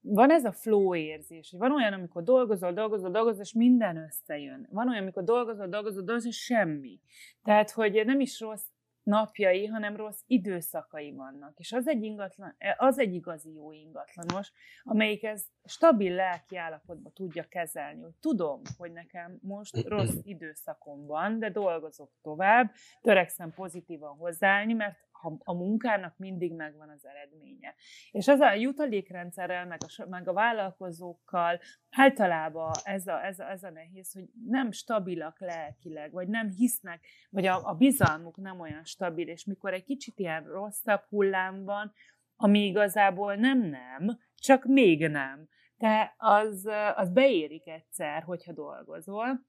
van 0.00 0.30
ez 0.30 0.44
a 0.44 0.52
flow 0.52 0.94
érzés, 0.94 1.50
hogy 1.50 1.58
van 1.58 1.72
olyan, 1.72 1.92
amikor 1.92 2.22
dolgozol, 2.22 2.72
dolgozol, 2.72 3.10
dolgozol, 3.10 3.42
és 3.42 3.52
minden 3.52 3.96
összejön. 3.96 4.68
Van 4.70 4.88
olyan, 4.88 5.02
amikor 5.02 5.24
dolgozol, 5.24 5.66
dolgozol, 5.66 6.02
dolgozol, 6.02 6.30
és 6.30 6.44
semmi. 6.44 7.00
Tehát, 7.42 7.70
hogy 7.70 8.02
nem 8.04 8.20
is 8.20 8.40
rossz 8.40 8.66
napjai, 9.08 9.66
hanem 9.66 9.96
rossz 9.96 10.20
időszakai 10.26 11.12
vannak. 11.12 11.58
És 11.58 11.72
az 11.72 11.88
egy, 11.88 12.02
ingatlan, 12.02 12.56
az 12.76 12.98
egy 12.98 13.14
igazi 13.14 13.52
jó 13.52 13.72
ingatlanos, 13.72 14.52
amelyik 14.82 15.24
ez 15.24 15.44
stabil 15.64 16.14
lelki 16.14 16.56
állapotban 16.56 17.12
tudja 17.12 17.48
kezelni, 17.48 18.02
hogy 18.02 18.14
tudom, 18.20 18.60
hogy 18.76 18.92
nekem 18.92 19.38
most 19.42 19.86
rossz 19.86 20.16
időszakom 20.34 21.06
van, 21.06 21.38
de 21.38 21.50
dolgozok 21.50 22.10
tovább, 22.22 22.72
törekszem 23.00 23.52
pozitívan 23.54 24.16
hozzáállni, 24.16 24.72
mert 24.72 25.07
a 25.44 25.54
munkának 25.54 26.16
mindig 26.16 26.54
megvan 26.54 26.88
az 26.88 27.06
eredménye. 27.06 27.74
És 28.10 28.28
az 28.28 28.40
a 28.40 28.52
jutalékrendszerrel, 28.52 29.66
meg 29.66 29.78
a, 29.96 30.06
meg 30.08 30.28
a 30.28 30.32
vállalkozókkal 30.32 31.60
általában 31.90 32.72
ez 32.84 33.06
a, 33.06 33.24
ez, 33.24 33.38
a, 33.38 33.50
ez 33.50 33.62
a 33.62 33.70
nehéz, 33.70 34.12
hogy 34.12 34.28
nem 34.46 34.70
stabilak 34.70 35.40
lelkileg, 35.40 36.12
vagy 36.12 36.28
nem 36.28 36.48
hisznek, 36.48 37.06
vagy 37.30 37.46
a, 37.46 37.68
a 37.68 37.74
bizalmuk 37.74 38.36
nem 38.36 38.60
olyan 38.60 38.84
stabil, 38.84 39.28
és 39.28 39.44
mikor 39.44 39.72
egy 39.72 39.84
kicsit 39.84 40.18
ilyen 40.18 40.44
rosszabb 40.44 41.02
hullám 41.08 41.64
van, 41.64 41.92
ami 42.36 42.66
igazából 42.66 43.34
nem 43.34 43.58
nem, 43.58 44.18
csak 44.34 44.64
még 44.64 45.08
nem. 45.08 45.48
De 45.76 46.14
az, 46.16 46.68
az 46.94 47.10
beérik 47.10 47.66
egyszer, 47.66 48.22
hogyha 48.22 48.52
dolgozol, 48.52 49.46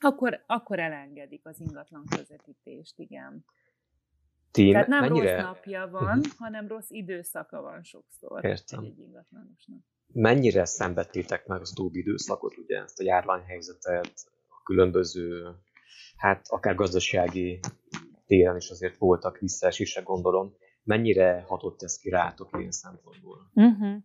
akkor, 0.00 0.44
akkor 0.46 0.78
elengedik 0.78 1.46
az 1.46 1.60
ingatlan 1.60 2.04
közvetítést, 2.16 2.98
igen. 2.98 3.44
Ti 4.54 4.70
Tehát 4.70 4.86
nem 4.86 5.00
mennyire... 5.00 5.34
rossz 5.34 5.44
napja 5.44 5.88
van, 5.90 6.18
uh-huh. 6.18 6.32
hanem 6.38 6.68
rossz 6.68 6.90
időszaka 6.90 7.60
van 7.60 7.82
sokszor 7.82 8.44
Értem. 8.44 8.84
egy 8.84 8.98
ingatlanosnak. 8.98 9.78
Mennyire 10.12 10.64
szenvedtétek 10.64 11.46
meg 11.46 11.60
az 11.60 11.70
utóbbi 11.70 11.98
időszakot, 11.98 12.56
ugye 12.56 12.82
ezt 12.82 13.00
a 13.00 13.04
járványhelyzetet, 13.04 14.12
a 14.48 14.62
különböző, 14.64 15.54
hát 16.16 16.46
akár 16.48 16.74
gazdasági 16.74 17.60
téren 18.26 18.56
is 18.56 18.70
azért 18.70 18.96
voltak 18.96 19.38
visszaesések, 19.38 20.04
gondolom. 20.04 20.54
Mennyire 20.82 21.44
hatott 21.46 21.82
ez 21.82 21.98
ki 21.98 22.08
rátok 22.08 22.56
ilyen 22.58 22.70
szempontból? 22.70 23.50
Uh-huh. 23.54 23.96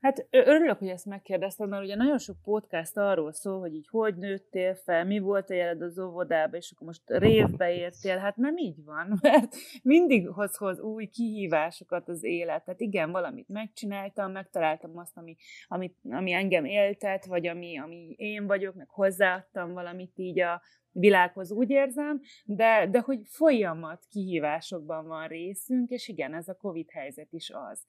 Hát 0.00 0.26
örülök, 0.30 0.78
hogy 0.78 0.88
ezt 0.88 1.06
megkérdezted, 1.06 1.68
mert 1.68 1.82
ugye 1.82 1.94
nagyon 1.94 2.18
sok 2.18 2.36
podcast 2.44 2.96
arról 2.96 3.32
szól, 3.32 3.60
hogy 3.60 3.74
így 3.74 3.88
hogy 3.90 4.16
nőttél 4.16 4.74
fel, 4.74 5.04
mi 5.04 5.18
volt 5.18 5.50
a 5.50 5.54
jeled 5.54 5.82
az 5.82 5.98
óvodába, 5.98 6.56
és 6.56 6.72
akkor 6.74 6.86
most 6.86 7.02
révbe 7.06 7.74
értél. 7.74 8.16
Hát 8.16 8.36
nem 8.36 8.56
így 8.56 8.84
van, 8.84 9.18
mert 9.22 9.56
mindig 9.82 10.28
hoz, 10.28 10.56
hoz 10.56 10.80
új 10.80 11.06
kihívásokat 11.06 12.08
az 12.08 12.24
élet. 12.24 12.64
Tehát 12.64 12.80
igen, 12.80 13.10
valamit 13.10 13.48
megcsináltam, 13.48 14.32
megtaláltam 14.32 14.98
azt, 14.98 15.16
ami, 15.16 15.36
ami, 15.68 15.94
ami 16.10 16.32
engem 16.32 16.64
éltet, 16.64 17.26
vagy 17.26 17.46
ami, 17.46 17.78
ami 17.78 18.14
én 18.16 18.46
vagyok, 18.46 18.74
meg 18.74 18.88
hozzáadtam 18.88 19.72
valamit 19.72 20.12
így 20.14 20.40
a 20.40 20.62
világhoz, 20.92 21.52
úgy 21.52 21.70
érzem, 21.70 22.20
de, 22.44 22.88
de 22.90 23.00
hogy 23.00 23.20
folyamat 23.24 24.04
kihívásokban 24.10 25.06
van 25.06 25.28
részünk, 25.28 25.90
és 25.90 26.08
igen, 26.08 26.34
ez 26.34 26.48
a 26.48 26.54
Covid 26.54 26.90
helyzet 26.90 27.32
is 27.32 27.50
az. 27.70 27.84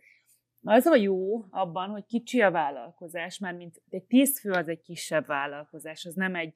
Az 0.63 0.85
a 0.85 0.95
jó 0.95 1.43
abban, 1.49 1.89
hogy 1.89 2.05
kicsi 2.05 2.41
a 2.41 2.51
vállalkozás, 2.51 3.37
mert 3.37 3.57
mint 3.57 3.81
egy 3.89 4.03
tíz 4.03 4.39
fő 4.39 4.51
az 4.51 4.67
egy 4.67 4.81
kisebb 4.81 5.25
vállalkozás, 5.25 6.05
az 6.05 6.13
nem 6.13 6.35
egy 6.35 6.53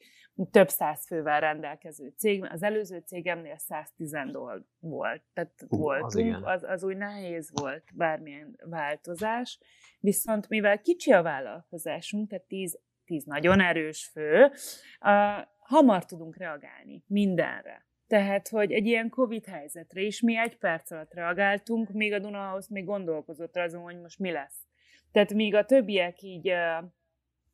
több 0.51 0.69
száz 0.69 1.05
fővel 1.05 1.39
rendelkező 1.39 2.13
cég. 2.17 2.47
Az 2.51 2.63
előző 2.63 3.03
cégemnél 3.05 3.57
110 3.57 4.11
doll 4.31 4.65
volt, 4.79 5.23
tehát 5.33 5.65
Hú, 5.69 5.77
voltunk, 5.77 6.35
az, 6.35 6.41
az, 6.43 6.63
az 6.63 6.83
úgy 6.83 6.97
nehéz 6.97 7.51
volt 7.61 7.83
bármilyen 7.93 8.59
változás, 8.63 9.59
viszont 9.99 10.49
mivel 10.49 10.81
kicsi 10.81 11.11
a 11.11 11.21
vállalkozásunk, 11.21 12.29
tehát 12.29 12.45
10, 12.45 12.79
10 13.05 13.23
nagyon 13.23 13.59
erős 13.59 14.05
fő, 14.05 14.43
uh, 14.45 15.45
hamar 15.59 16.05
tudunk 16.05 16.37
reagálni 16.37 17.03
mindenre. 17.07 17.85
Tehát, 18.13 18.47
hogy 18.47 18.71
egy 18.71 18.85
ilyen 18.85 19.09
Covid 19.09 19.45
helyzetre 19.45 20.01
is 20.01 20.21
mi 20.21 20.37
egy 20.37 20.57
perc 20.57 20.91
alatt 20.91 21.13
reagáltunk, 21.13 21.89
még 21.89 22.13
a 22.13 22.19
Dunahoz 22.19 22.67
még 22.67 22.85
gondolkozott 22.85 23.57
azon, 23.57 23.81
hogy 23.81 24.01
most 24.01 24.19
mi 24.19 24.31
lesz. 24.31 24.67
Tehát 25.11 25.33
míg 25.33 25.55
a 25.55 25.65
többiek 25.65 26.21
így 26.21 26.49
uh, 26.49 26.83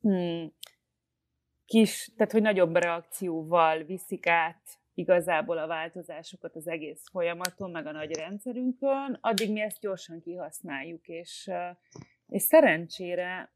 hmm, 0.02 0.54
kis, 1.66 2.12
tehát 2.18 2.32
hogy 2.32 2.42
nagyobb 2.42 2.76
reakcióval 2.76 3.84
viszik 3.84 4.28
át 4.28 4.62
igazából 4.94 5.58
a 5.58 5.68
változásokat 5.68 6.56
az 6.56 6.68
egész 6.68 7.10
folyamaton, 7.12 7.72
meg 7.72 7.86
a 7.86 7.92
nagy 7.92 8.16
rendszerünkön, 8.16 9.18
addig 9.22 9.52
mi 9.52 9.62
ezt 9.62 9.80
gyorsan 9.80 10.22
kihasználjuk, 10.22 11.08
és, 11.08 11.50
és 12.28 12.42
szerencsére 12.42 13.52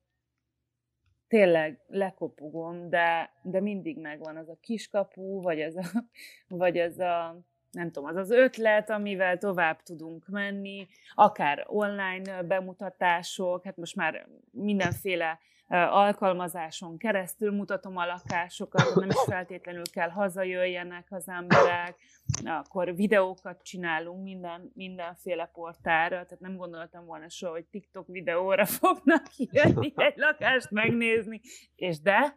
tényleg 1.27 1.79
lekopogom, 1.87 2.89
de, 2.89 3.33
de 3.41 3.61
mindig 3.61 3.99
megvan 3.99 4.37
az 4.37 4.49
a 4.49 4.57
kiskapu, 4.61 5.41
vagy 5.41 5.59
ez 5.59 5.75
a, 5.75 5.83
vagy 6.63 6.77
ez 6.77 6.99
a 6.99 7.43
nem 7.71 7.91
tudom, 7.91 8.09
az 8.09 8.15
az 8.15 8.31
ötlet, 8.31 8.89
amivel 8.89 9.37
tovább 9.37 9.81
tudunk 9.83 10.27
menni, 10.27 10.87
akár 11.15 11.63
online 11.67 12.43
bemutatások, 12.43 13.63
hát 13.63 13.77
most 13.77 13.95
már 13.95 14.27
mindenféle 14.51 15.39
alkalmazáson 15.67 16.97
keresztül 16.97 17.51
mutatom 17.51 17.97
a 17.97 18.05
lakásokat, 18.05 18.95
nem 18.95 19.09
is 19.09 19.23
feltétlenül 19.25 19.83
kell 19.91 20.09
hazajöjjenek 20.09 21.07
az 21.09 21.27
emberek, 21.27 21.95
akkor 22.43 22.95
videókat 22.95 23.63
csinálunk 23.63 24.23
minden, 24.23 24.71
mindenféle 24.73 25.49
portára, 25.53 26.09
tehát 26.09 26.39
nem 26.39 26.55
gondoltam 26.55 27.05
volna 27.05 27.29
soha, 27.29 27.51
hogy 27.51 27.65
TikTok 27.65 28.07
videóra 28.07 28.65
fognak 28.79 29.25
jönni 29.35 29.93
egy 29.95 30.15
lakást 30.15 30.71
megnézni, 30.71 31.41
és 31.75 31.99
de, 31.99 32.35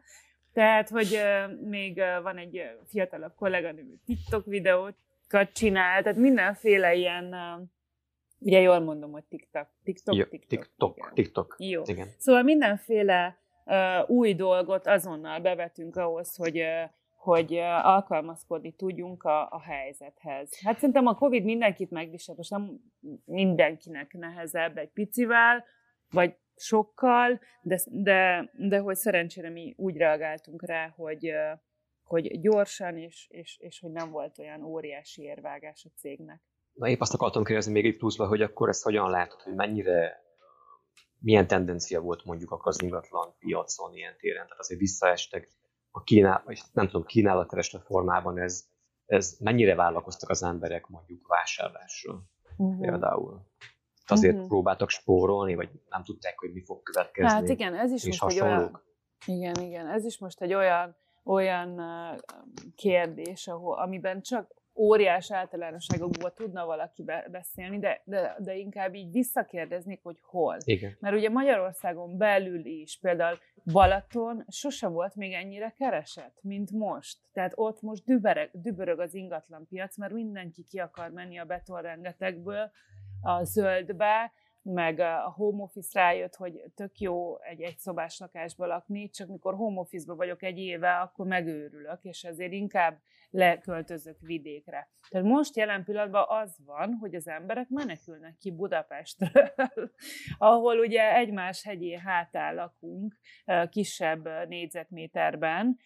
tehát, 0.52 0.88
hogy 0.88 1.20
még 1.60 2.02
van 2.22 2.36
egy 2.36 2.62
fiatalabb 2.86 3.34
kolléganő, 3.34 3.84
TikTok 4.04 4.44
videót 4.44 4.96
csinál, 5.52 6.02
tehát 6.02 6.18
mindenféle 6.18 6.94
ilyen 6.94 7.34
Ugye 8.38 8.60
jól 8.60 8.80
mondom, 8.80 9.12
hogy 9.12 9.24
TikTok. 9.24 9.68
TikTok, 9.84 10.14
Jó, 10.14 10.24
TikTok. 10.24 10.48
TikTok, 10.48 11.12
TikTok. 11.14 11.56
Jó. 11.58 11.82
Igen. 11.84 12.08
Szóval 12.18 12.42
mindenféle 12.42 13.38
uh, 13.64 14.10
új 14.10 14.34
dolgot 14.34 14.86
azonnal 14.86 15.40
bevetünk 15.40 15.96
ahhoz, 15.96 16.36
hogy 16.36 16.60
uh, 16.60 16.90
hogy 17.14 17.52
uh, 17.52 17.86
alkalmazkodni 17.86 18.72
tudjunk 18.72 19.22
a, 19.22 19.48
a 19.50 19.60
helyzethez. 19.60 20.60
Hát 20.64 20.74
szerintem 20.78 21.06
a 21.06 21.14
Covid 21.14 21.44
mindenkit 21.44 21.90
megvisel, 21.90 22.34
most 22.36 22.50
nem 22.50 22.80
mindenkinek 23.24 24.12
nehezebb 24.12 24.78
egy 24.78 24.90
picivel, 24.90 25.64
vagy 26.10 26.36
sokkal, 26.56 27.40
de, 27.62 27.80
de, 27.86 28.50
de 28.54 28.78
hogy 28.78 28.96
szerencsére 28.96 29.50
mi 29.50 29.74
úgy 29.76 29.96
reagáltunk 29.96 30.66
rá, 30.66 30.92
hogy, 30.96 31.32
hogy 32.04 32.40
gyorsan, 32.40 32.98
és, 32.98 33.26
és, 33.30 33.58
és 33.60 33.80
hogy 33.80 33.90
nem 33.90 34.10
volt 34.10 34.38
olyan 34.38 34.64
óriási 34.64 35.22
érvágás 35.22 35.84
a 35.84 35.98
cégnek. 35.98 36.40
Na 36.76 36.88
épp 36.88 37.00
azt 37.00 37.14
akartam 37.14 37.44
kérdezni 37.44 37.72
még 37.72 37.86
egy 37.86 37.96
pluszba, 37.96 38.26
hogy 38.26 38.42
akkor 38.42 38.68
ezt 38.68 38.82
hogyan 38.82 39.10
látod, 39.10 39.40
hogy 39.40 39.54
mennyire, 39.54 40.24
milyen 41.18 41.46
tendencia 41.46 42.00
volt 42.00 42.24
mondjuk 42.24 42.50
akkor 42.50 42.68
az 42.68 42.82
ingatlan 42.82 43.34
piacon 43.38 43.94
ilyen 43.94 44.16
téren, 44.18 44.44
tehát 44.44 44.58
azért 44.58 44.80
visszaestek 44.80 45.48
a 45.90 46.02
kínál, 46.02 46.42
vagy 46.44 46.60
nem 46.72 46.86
tudom, 46.86 47.04
kínálatkereslet 47.04 47.82
formában 47.82 48.38
ez, 48.38 48.64
ez 49.06 49.36
mennyire 49.40 49.74
vállalkoztak 49.74 50.30
az 50.30 50.42
emberek 50.42 50.86
mondjuk 50.86 51.26
vásárlásról 51.26 52.22
uh-huh. 52.56 52.80
például. 52.80 53.46
Azért 54.06 54.34
uh-huh. 54.34 54.48
próbáltak 54.48 54.90
spórolni, 54.90 55.54
vagy 55.54 55.70
nem 55.88 56.04
tudták, 56.04 56.38
hogy 56.38 56.52
mi 56.52 56.64
fog 56.64 56.82
következni. 56.82 57.30
Hát 57.30 57.48
igen, 57.48 57.74
ez 57.74 57.92
is 57.92 58.06
most 58.06 58.20
hasonlók. 58.20 58.48
egy 58.48 58.58
olyan, 58.58 58.82
igen, 59.26 59.64
igen, 59.64 59.88
ez 59.88 60.04
is 60.04 60.18
most 60.18 60.40
egy 60.40 60.54
olyan, 60.54 60.96
olyan 61.24 61.80
kérdés, 62.74 63.48
ahol, 63.48 63.78
amiben 63.78 64.22
csak 64.22 64.54
óriás 64.76 65.32
általánosságokból 65.32 66.32
tudna 66.32 66.66
valaki 66.66 67.04
beszélni, 67.30 67.78
de, 67.78 68.00
de, 68.04 68.36
de 68.38 68.56
inkább 68.56 68.94
így 68.94 69.12
visszakérdeznék, 69.12 70.00
hogy 70.02 70.18
hol. 70.22 70.56
Igen. 70.64 70.96
Mert 71.00 71.16
ugye 71.16 71.30
Magyarországon 71.30 72.16
belül 72.16 72.64
is, 72.64 72.98
például 72.98 73.38
Balaton 73.72 74.44
sose 74.48 74.86
volt 74.86 75.14
még 75.14 75.32
ennyire 75.32 75.74
keresett, 75.78 76.38
mint 76.42 76.70
most. 76.70 77.18
Tehát 77.32 77.52
ott 77.54 77.82
most 77.82 78.04
dübereg, 78.04 78.50
dübörög 78.52 79.00
az 79.00 79.14
ingatlan 79.14 79.66
piac, 79.68 79.96
mert 79.96 80.12
mindenki 80.12 80.62
ki 80.62 80.78
akar 80.78 81.10
menni 81.10 81.38
a 81.38 81.44
betonrengetegből 81.44 82.70
a 83.22 83.44
zöldbe, 83.44 84.32
meg 84.74 84.98
a 84.98 85.32
home 85.36 85.62
office 85.62 86.00
rájött, 86.00 86.34
hogy 86.34 86.62
tök 86.74 86.98
jó 86.98 87.40
egy 87.42 87.60
egyszobás 87.60 88.18
lakásba 88.18 88.66
lakni, 88.66 89.08
csak 89.08 89.28
mikor 89.28 89.54
home 89.54 89.80
office 89.80 90.14
vagyok 90.14 90.42
egy 90.42 90.58
éve, 90.58 90.96
akkor 90.96 91.26
megőrülök, 91.26 91.98
és 92.02 92.24
ezért 92.24 92.52
inkább 92.52 93.00
leköltözök 93.30 94.20
vidékre. 94.20 94.90
Tehát 95.08 95.26
most 95.26 95.56
jelen 95.56 95.84
pillanatban 95.84 96.24
az 96.28 96.58
van, 96.64 96.92
hogy 97.00 97.14
az 97.14 97.28
emberek 97.28 97.68
menekülnek 97.68 98.36
ki 98.36 98.50
Budapestről, 98.50 99.52
ahol 100.38 100.78
ugye 100.78 101.14
egymás 101.14 101.62
hegyé 101.62 101.94
hátán 101.94 102.54
lakunk, 102.54 103.16
kisebb 103.70 104.28
négyzetméterben, 104.48 105.76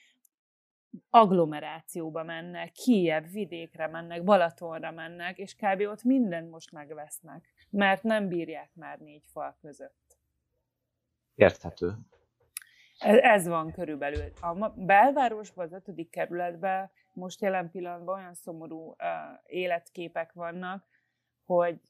agglomerációba 1.11 2.23
mennek, 2.23 2.73
Kijebb, 2.73 3.31
vidékre 3.31 3.87
mennek, 3.87 4.25
Balatonra 4.25 4.91
mennek, 4.91 5.39
és 5.39 5.55
kb. 5.55 5.81
ott 5.81 6.03
mindent 6.03 6.51
most 6.51 6.73
megvesznek, 6.73 7.53
mert 7.71 8.03
nem 8.03 8.29
bírják 8.29 8.71
már 8.75 8.99
négy 8.99 9.25
fal 9.27 9.57
között. 9.61 10.19
Érthető. 11.35 11.99
Ez, 12.99 13.17
ez 13.17 13.47
van 13.47 13.73
körülbelül. 13.73 14.33
A 14.41 14.69
belvárosban, 14.69 15.65
az 15.65 15.73
ötödik 15.73 16.11
kerületben 16.11 16.91
most 17.13 17.41
jelen 17.41 17.71
pillanatban 17.71 18.19
olyan 18.19 18.35
szomorú 18.35 18.89
uh, 18.89 18.97
életképek 19.47 20.33
vannak, 20.33 20.87
hogy 21.45 21.81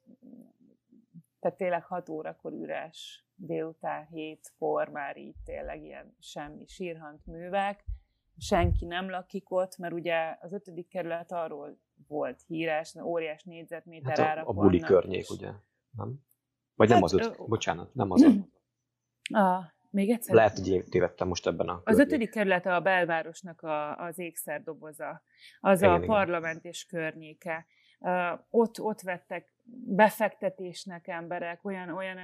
tehát 1.40 1.56
tényleg 1.56 1.84
6 1.84 2.08
órakor 2.08 2.52
üres, 2.52 3.24
délután 3.34 4.06
hétkor 4.06 4.88
már 4.88 5.16
így 5.16 5.36
tényleg 5.44 5.82
ilyen 5.82 6.16
semmi 6.18 6.66
sírhant 6.66 7.26
művek, 7.26 7.84
senki 8.38 8.84
nem 8.84 9.10
lakik 9.10 9.50
ott, 9.50 9.76
mert 9.76 9.92
ugye 9.92 10.36
az 10.40 10.52
ötödik 10.52 10.88
kerület 10.88 11.32
arról 11.32 11.78
volt 12.08 12.42
híres, 12.46 12.94
óriás 12.94 13.42
négyzetméter 13.42 14.18
hát 14.18 14.26
árak 14.28 14.48
A 14.48 14.52
buli 14.52 14.78
vannak, 14.78 14.88
környék, 14.88 15.30
ugye? 15.30 15.50
Nem? 15.96 16.14
Vagy 16.74 16.90
hát, 16.90 17.00
nem 17.00 17.02
az 17.02 17.12
öt, 17.12 17.38
ö... 17.38 17.44
bocsánat, 17.46 17.94
nem 17.94 18.10
az 18.10 18.22
a... 18.22 18.28
a 19.38 19.78
még 19.90 20.10
egyszer? 20.10 20.34
Lehet, 20.34 20.58
hogy 20.58 20.84
tévedtem 20.90 21.28
most 21.28 21.46
ebben 21.46 21.68
a... 21.68 21.80
Az 21.84 21.98
ötödik 21.98 22.30
kerület 22.30 22.66
a 22.66 22.80
belvárosnak 22.80 23.62
a, 23.62 23.96
az 23.96 24.18
ékszerdoboza. 24.18 25.22
Az 25.60 25.82
igen, 25.82 26.02
a 26.02 26.06
parlament 26.06 26.64
és 26.64 26.84
környéke. 26.84 27.66
Uh, 27.98 28.40
ott, 28.50 28.80
ott 28.80 29.00
vettek 29.00 29.52
befektetésnek 29.86 31.08
emberek, 31.08 31.64
olyan, 31.64 31.88
olyan, 31.88 32.18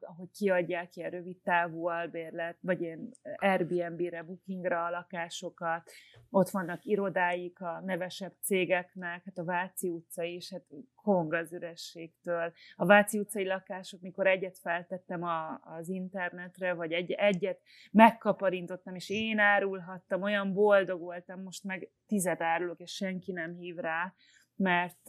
ahogy 0.00 0.30
kiadják 0.30 0.96
ilyen 0.96 1.10
rövid 1.10 1.36
távú 1.42 1.86
albérlet, 1.86 2.56
vagy 2.60 2.80
ilyen 2.80 3.10
Airbnb-re, 3.36 4.22
Bookingra 4.22 4.84
a 4.84 4.90
lakásokat, 4.90 5.90
ott 6.30 6.50
vannak 6.50 6.84
irodáik 6.84 7.60
a 7.60 7.80
nevesebb 7.84 8.32
cégeknek, 8.40 9.24
hát 9.24 9.38
a 9.38 9.44
Váci 9.44 9.88
utca 9.88 10.22
is, 10.22 10.52
hát 10.52 10.64
kong 10.94 11.32
az 11.32 11.52
ürességtől. 11.52 12.52
A 12.76 12.86
Váci 12.86 13.18
utcai 13.18 13.46
lakások, 13.46 14.00
mikor 14.00 14.26
egyet 14.26 14.58
feltettem 14.58 15.22
a, 15.22 15.60
az 15.62 15.88
internetre, 15.88 16.72
vagy 16.72 16.92
egy, 16.92 17.10
egyet 17.10 17.60
megkaparintottam, 17.92 18.94
és 18.94 19.10
én 19.10 19.38
árulhattam, 19.38 20.22
olyan 20.22 20.52
boldog 20.52 21.00
voltam, 21.00 21.42
most 21.42 21.64
meg 21.64 21.90
tizet 22.06 22.40
árulok, 22.40 22.80
és 22.80 22.92
senki 22.92 23.32
nem 23.32 23.54
hív 23.54 23.76
rá, 23.76 24.14
mert, 24.56 25.06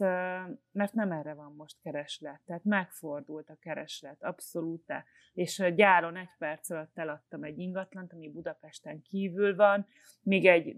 mert 0.72 0.92
nem 0.92 1.12
erre 1.12 1.34
van 1.34 1.54
most 1.56 1.80
kereslet. 1.80 2.40
Tehát 2.44 2.64
megfordult 2.64 3.50
a 3.50 3.56
kereslet, 3.60 4.22
abszolút. 4.22 4.92
És 5.32 5.62
gyáron 5.74 6.16
egy 6.16 6.30
perc 6.38 6.70
alatt 6.70 6.98
eladtam 6.98 7.42
egy 7.42 7.58
ingatlant, 7.58 8.12
ami 8.12 8.30
Budapesten 8.30 9.02
kívül 9.02 9.56
van, 9.56 9.86
még 10.22 10.46
egy 10.46 10.76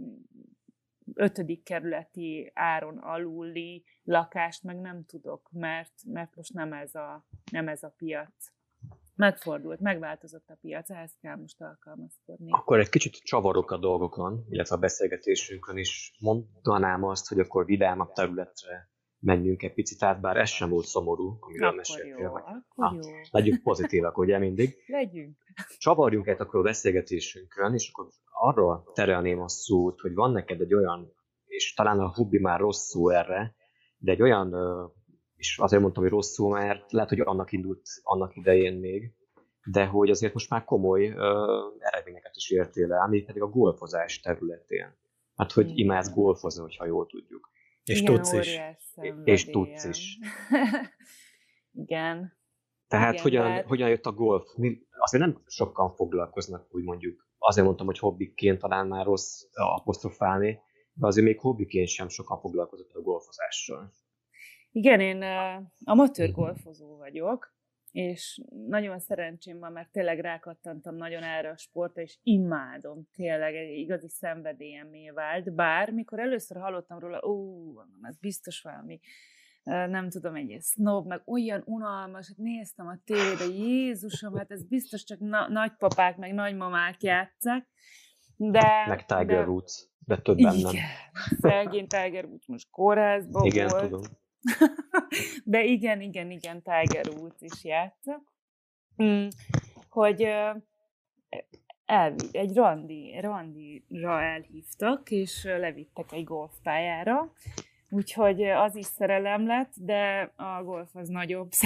ötödik 1.14 1.62
kerületi 1.62 2.50
áron 2.54 2.98
aluli 2.98 3.84
lakást 4.02 4.62
meg 4.62 4.80
nem 4.80 5.04
tudok, 5.04 5.48
mert, 5.52 5.92
mert 6.04 6.36
most 6.36 6.52
nem 6.52 6.72
ez 6.72 6.94
a, 6.94 7.26
nem 7.50 7.68
ez 7.68 7.82
a 7.82 7.94
piac 7.96 8.56
megfordult, 9.18 9.80
megváltozott 9.80 10.48
a 10.48 10.58
piac, 10.60 10.90
ehhez 10.90 11.16
kell 11.20 11.36
most 11.36 11.60
alkalmazkodni. 11.60 12.52
Akkor 12.52 12.78
egy 12.78 12.88
kicsit 12.88 13.12
csavarok 13.12 13.70
a 13.70 13.78
dolgokon, 13.78 14.44
illetve 14.48 14.74
a 14.74 14.78
beszélgetésünkön 14.78 15.76
is 15.76 16.16
mondanám 16.20 17.04
azt, 17.04 17.28
hogy 17.28 17.38
akkor 17.38 17.64
vidámabb 17.64 18.12
területre 18.12 18.90
menjünk 19.20 19.62
egy 19.62 19.74
picit 19.74 20.02
át, 20.02 20.20
bár 20.20 20.36
ez 20.36 20.48
sem 20.48 20.68
volt 20.68 20.84
szomorú, 20.84 21.36
amiről 21.40 21.72
meséltél. 21.72 22.30
Vagy, 22.74 23.04
jó. 23.04 23.10
Legyünk 23.30 23.62
pozitívak, 23.62 24.18
ugye 24.18 24.38
mindig. 24.38 24.76
Legyünk. 24.86 25.36
Csavarjunk 25.78 26.26
egy 26.26 26.40
akkor 26.40 26.60
a 26.60 26.62
beszélgetésünkön, 26.62 27.74
és 27.74 27.90
akkor 27.92 28.08
arról 28.32 28.90
terelném 28.94 29.40
a 29.40 29.48
szót, 29.48 30.00
hogy 30.00 30.14
van 30.14 30.32
neked 30.32 30.60
egy 30.60 30.74
olyan, 30.74 31.12
és 31.44 31.74
talán 31.74 31.98
a 31.98 32.12
hobbi 32.14 32.38
már 32.38 32.60
rossz 32.60 32.88
szó 32.88 33.08
erre, 33.08 33.54
de 33.98 34.12
egy 34.12 34.22
olyan 34.22 34.54
és 35.38 35.58
azért 35.58 35.82
mondtam, 35.82 36.02
hogy 36.02 36.12
rosszul, 36.12 36.52
mert 36.52 36.92
lehet, 36.92 37.08
hogy 37.08 37.20
annak 37.20 37.52
indult 37.52 37.82
annak 38.02 38.36
idején 38.36 38.78
még, 38.78 39.12
de 39.64 39.86
hogy 39.86 40.10
azért 40.10 40.32
most 40.32 40.50
már 40.50 40.64
komoly 40.64 41.08
uh, 41.08 41.16
eredményeket 41.78 42.36
is 42.36 42.50
értél 42.50 42.92
el, 42.92 43.00
ami 43.00 43.22
pedig 43.22 43.42
a 43.42 43.48
golfozás 43.48 44.20
területén. 44.20 44.96
Hát, 45.34 45.52
hogy 45.52 45.66
hmm. 45.66 45.76
imádsz 45.76 46.12
golfozni, 46.14 46.62
hogyha 46.62 46.86
jól 46.86 47.06
tudjuk. 47.06 47.50
És 47.84 48.00
Igen, 48.00 48.14
tudsz 48.14 48.32
is. 48.32 48.58
És 49.24 49.44
tudsz 49.44 49.84
is. 49.84 50.18
Igen. 51.84 52.36
Tehát 52.88 53.12
Igen, 53.12 53.22
hogyan, 53.22 53.42
bár... 53.42 53.64
hogyan 53.64 53.88
jött 53.88 54.06
a 54.06 54.12
golf? 54.12 54.54
Mi, 54.56 54.78
azért 54.98 55.24
nem 55.24 55.42
sokan 55.46 55.94
foglalkoznak, 55.94 56.66
úgy 56.70 56.84
mondjuk. 56.84 57.26
Azért 57.38 57.66
mondtam, 57.66 57.86
hogy 57.86 57.98
hobbiként 57.98 58.58
talán 58.58 58.86
már 58.86 59.04
rossz 59.04 59.42
apostrofálni, 59.52 60.60
de 60.92 61.06
azért 61.06 61.26
még 61.26 61.40
hobbiként 61.40 61.88
sem 61.88 62.08
sokan 62.08 62.40
foglalkozott 62.40 62.92
a 62.92 63.00
golfozással. 63.00 63.92
Igen, 64.70 65.00
én 65.00 65.16
uh, 65.16 65.64
amatőr 65.84 66.32
golfozó 66.32 66.96
vagyok, 66.96 67.56
és 67.90 68.40
nagyon 68.68 68.98
szerencsém 68.98 69.58
van, 69.58 69.72
mert 69.72 69.90
tényleg 69.90 70.20
rákattantam 70.20 70.94
nagyon 70.94 71.22
erre 71.22 71.50
a 71.50 71.56
sportra, 71.56 72.02
és 72.02 72.18
imádom, 72.22 73.08
tényleg 73.12 73.54
egy 73.54 73.78
igazi 73.78 74.08
szenvedélyemmé 74.08 75.10
vált, 75.10 75.54
bár 75.54 75.90
mikor 75.90 76.18
először 76.18 76.56
hallottam 76.56 76.98
róla, 76.98 77.26
ó, 77.26 77.72
ez 78.02 78.18
biztos 78.18 78.60
valami, 78.60 79.00
nem 79.62 80.08
tudom, 80.10 80.34
egy 80.34 80.62
snob, 80.62 81.06
meg 81.06 81.22
olyan 81.24 81.62
unalmas, 81.66 82.28
hát 82.28 82.36
néztem 82.36 82.86
a 82.86 82.98
tévébe, 83.04 83.44
Jézusom, 83.44 84.36
hát 84.36 84.50
ez 84.50 84.64
biztos 84.64 85.04
csak 85.04 85.18
na- 85.18 85.48
nagypapák, 85.48 86.16
meg 86.16 86.34
nagymamák 86.34 87.02
játszák, 87.02 87.68
de... 88.36 88.84
Meg 88.88 89.04
Tiger 89.04 89.44
de, 89.44 89.50
Woods, 89.50 89.88
de 89.98 90.16
többen 90.16 90.54
igen, 90.54 90.72
nem. 90.72 90.82
szegény 91.40 91.86
Tiger 91.86 92.24
Woods 92.24 92.46
most 92.46 92.70
kórházban 92.70 93.44
igen, 93.44 93.68
volt. 93.68 93.82
tudom. 93.82 94.02
De 95.44 95.64
igen, 95.64 96.00
igen, 96.00 96.30
igen, 96.30 96.62
Tiger 96.62 97.08
Woods 97.16 97.40
is 97.40 97.64
játszott. 97.64 98.26
Mm, 99.02 99.28
hogy 99.88 100.28
elvi, 101.84 102.28
egy 102.32 102.54
randi, 102.54 103.20
randira 103.20 104.22
elhívtak, 104.22 105.10
és 105.10 105.44
levittek 105.44 106.12
egy 106.12 106.24
golfpályára, 106.24 107.32
úgyhogy 107.90 108.42
az 108.42 108.76
is 108.76 108.86
szerelem 108.86 109.46
lett, 109.46 109.72
de 109.76 110.32
a 110.36 110.62
golf 110.62 110.88
az 110.92 111.08
nagyobb 111.08 111.50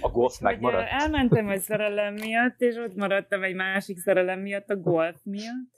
A 0.00 0.08
golf 0.08 0.38
úgyhogy 0.38 0.40
megmaradt? 0.40 0.88
Elmentem 0.90 1.48
egy 1.48 1.60
szerelem 1.60 2.14
miatt, 2.14 2.60
és 2.60 2.76
ott 2.76 2.94
maradtam 2.94 3.42
egy 3.42 3.54
másik 3.54 3.98
szerelem 3.98 4.40
miatt, 4.40 4.70
a 4.70 4.76
golf 4.76 5.20
miatt, 5.22 5.70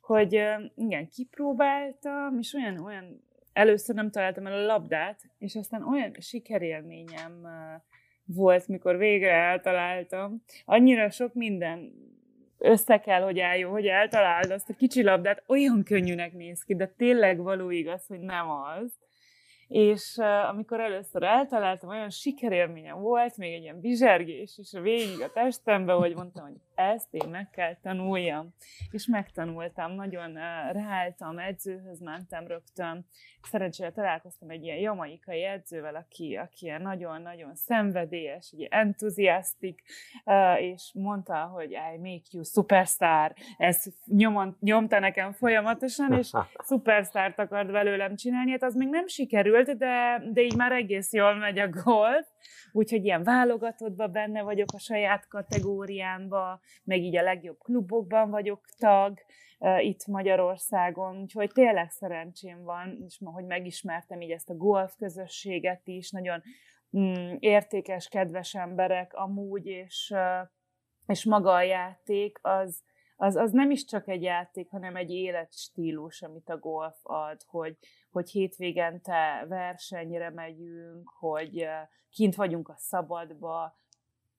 hogy 0.00 0.32
igen, 0.74 1.08
kipróbáltam, 1.08 2.38
és 2.38 2.54
olyan, 2.54 2.78
olyan 2.78 3.24
először 3.52 3.94
nem 3.94 4.10
találtam 4.10 4.46
el 4.46 4.52
a 4.52 4.66
labdát, 4.66 5.20
és 5.38 5.54
aztán 5.54 5.88
olyan 5.88 6.12
sikerélményem 6.18 7.46
volt, 8.24 8.68
mikor 8.68 8.96
végre 8.96 9.32
eltaláltam. 9.32 10.42
Annyira 10.64 11.10
sok 11.10 11.34
minden 11.34 11.92
össze 12.58 12.98
kell, 12.98 13.22
hogy 13.22 13.40
álljon, 13.40 13.70
hogy 13.70 13.86
eltaláld 13.86 14.50
azt 14.50 14.70
a 14.70 14.74
kicsi 14.74 15.02
labdát, 15.02 15.42
olyan 15.46 15.82
könnyűnek 15.84 16.32
néz 16.32 16.62
ki, 16.62 16.74
de 16.74 16.86
tényleg 16.86 17.38
való 17.38 17.70
igaz, 17.70 18.06
hogy 18.06 18.20
nem 18.20 18.50
az 18.50 19.00
és 19.72 20.18
amikor 20.50 20.80
először 20.80 21.22
eltaláltam, 21.22 21.88
olyan 21.88 22.10
sikerélményem 22.10 23.00
volt, 23.00 23.36
még 23.36 23.54
egy 23.54 23.62
ilyen 23.62 23.80
bizsergés 23.80 24.58
is 24.58 24.72
a 24.72 24.80
végig 24.80 25.20
a 25.20 25.32
testembe, 25.32 25.92
hogy 25.92 26.14
mondtam, 26.14 26.44
hogy 26.44 26.56
ezt 26.74 27.08
én 27.10 27.28
meg 27.28 27.50
kell 27.50 27.76
tanuljam. 27.82 28.54
És 28.90 29.06
megtanultam, 29.06 29.92
nagyon 29.92 30.30
uh, 30.30 30.72
ráálltam, 30.72 31.38
edzőhöz 31.38 32.00
mentem 32.00 32.46
rögtön. 32.46 33.06
Szerencsére 33.42 33.92
találkoztam 33.92 34.50
egy 34.50 34.62
ilyen 34.62 34.76
jamaikai 34.76 35.44
edzővel, 35.44 35.94
aki, 35.94 36.36
aki 36.36 36.64
ilyen 36.64 36.82
nagyon-nagyon 36.82 37.54
szenvedélyes, 37.54 38.52
egy 38.52 38.66
entuziasztik, 38.70 39.82
uh, 40.24 40.62
és 40.62 40.90
mondta, 40.94 41.36
hogy 41.36 41.70
I 41.70 41.98
make 41.98 42.28
you 42.30 42.42
superstar. 42.42 43.34
Ez 43.56 43.84
nyomon, 44.06 44.56
nyomta 44.60 44.98
nekem 44.98 45.32
folyamatosan, 45.32 46.12
és 46.12 46.30
superstárt 46.68 47.38
akart 47.38 47.70
belőlem 47.70 48.16
csinálni. 48.16 48.50
Hát 48.50 48.62
az 48.62 48.74
még 48.74 48.88
nem 48.88 49.06
sikerült, 49.06 49.76
de, 49.76 50.22
de 50.32 50.40
így 50.40 50.56
már 50.56 50.72
egész 50.72 51.12
jól 51.12 51.34
megy 51.34 51.58
a 51.58 51.68
golf, 51.68 52.26
úgyhogy 52.72 53.04
ilyen 53.04 53.22
válogatottban 53.22 54.12
benne 54.12 54.42
vagyok 54.42 54.68
a 54.72 54.78
saját 54.78 55.28
kategóriámba, 55.28 56.60
meg 56.84 56.98
így 56.98 57.16
a 57.16 57.22
legjobb 57.22 57.58
klubokban 57.58 58.30
vagyok 58.30 58.64
tag, 58.78 59.18
itt 59.78 60.06
Magyarországon, 60.06 61.20
úgyhogy 61.20 61.50
tényleg 61.52 61.90
szerencsém 61.90 62.62
van, 62.62 62.98
és 63.06 63.20
hogy 63.24 63.44
megismertem 63.44 64.20
így 64.20 64.30
ezt 64.30 64.50
a 64.50 64.56
golf 64.56 64.94
közösséget 64.96 65.80
is, 65.84 66.10
nagyon 66.10 66.42
mm, 66.98 67.34
értékes, 67.38 68.08
kedves 68.08 68.54
emberek 68.54 69.14
amúgy, 69.14 69.66
és, 69.66 70.14
és 71.06 71.24
maga 71.24 71.52
a 71.52 71.62
játék 71.62 72.38
az, 72.42 72.82
az, 73.16 73.36
az 73.36 73.52
nem 73.52 73.70
is 73.70 73.84
csak 73.84 74.08
egy 74.08 74.22
játék, 74.22 74.70
hanem 74.70 74.96
egy 74.96 75.10
életstílus, 75.10 76.22
amit 76.22 76.48
a 76.48 76.58
golf 76.58 76.96
ad, 77.02 77.40
hogy, 77.46 77.76
hogy 78.12 78.30
hétvégente 78.30 79.44
versenyre 79.48 80.30
megyünk, 80.30 81.08
hogy 81.08 81.68
kint 82.10 82.34
vagyunk 82.34 82.68
a 82.68 82.76
szabadba, 82.76 83.80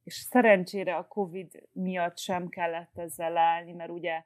és 0.03 0.13
szerencsére 0.13 0.95
a 0.95 1.07
Covid 1.07 1.69
miatt 1.71 2.17
sem 2.17 2.49
kellett 2.49 2.97
ezzel 2.97 3.38
állni, 3.38 3.71
mert 3.71 3.89
ugye 3.89 4.24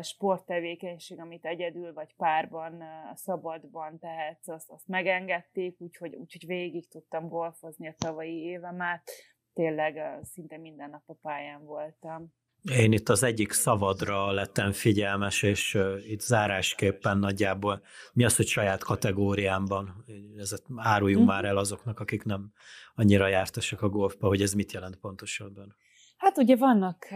sporttevékenység, 0.00 1.20
amit 1.20 1.44
egyedül 1.44 1.92
vagy 1.92 2.14
párban, 2.16 2.84
szabadban 3.14 3.98
tehetsz, 3.98 4.48
azt, 4.48 4.70
azt 4.70 4.88
megengedték, 4.88 5.80
úgyhogy, 5.80 6.14
úgyhogy 6.14 6.46
végig 6.46 6.88
tudtam 6.88 7.28
golfozni 7.28 7.88
a 7.88 7.94
tavalyi 7.98 8.36
évemet. 8.36 9.10
Tényleg 9.52 10.18
szinte 10.22 10.56
minden 10.56 10.90
nap 10.90 11.02
a 11.06 11.14
pályán 11.22 11.64
voltam. 11.64 12.34
Én 12.70 12.92
itt 12.92 13.08
az 13.08 13.22
egyik 13.22 13.52
szavadra 13.52 14.30
lettem 14.30 14.72
figyelmes, 14.72 15.42
és 15.42 15.78
itt 16.08 16.20
zárásképpen 16.20 17.18
nagyjából 17.18 17.82
mi 18.12 18.24
az, 18.24 18.36
hogy 18.36 18.46
saját 18.46 18.84
kategóriámban, 18.84 20.04
ezet 20.38 20.62
áruljunk 20.76 21.24
mm. 21.24 21.28
már 21.28 21.44
el 21.44 21.56
azoknak, 21.56 22.00
akik 22.00 22.24
nem 22.24 22.52
annyira 22.94 23.28
jártasak 23.28 23.82
a 23.82 23.88
golfba, 23.88 24.26
hogy 24.26 24.42
ez 24.42 24.52
mit 24.52 24.72
jelent 24.72 24.96
pontosabban. 24.96 25.76
Hát 26.16 26.38
ugye 26.38 26.56
vannak, 26.56 27.06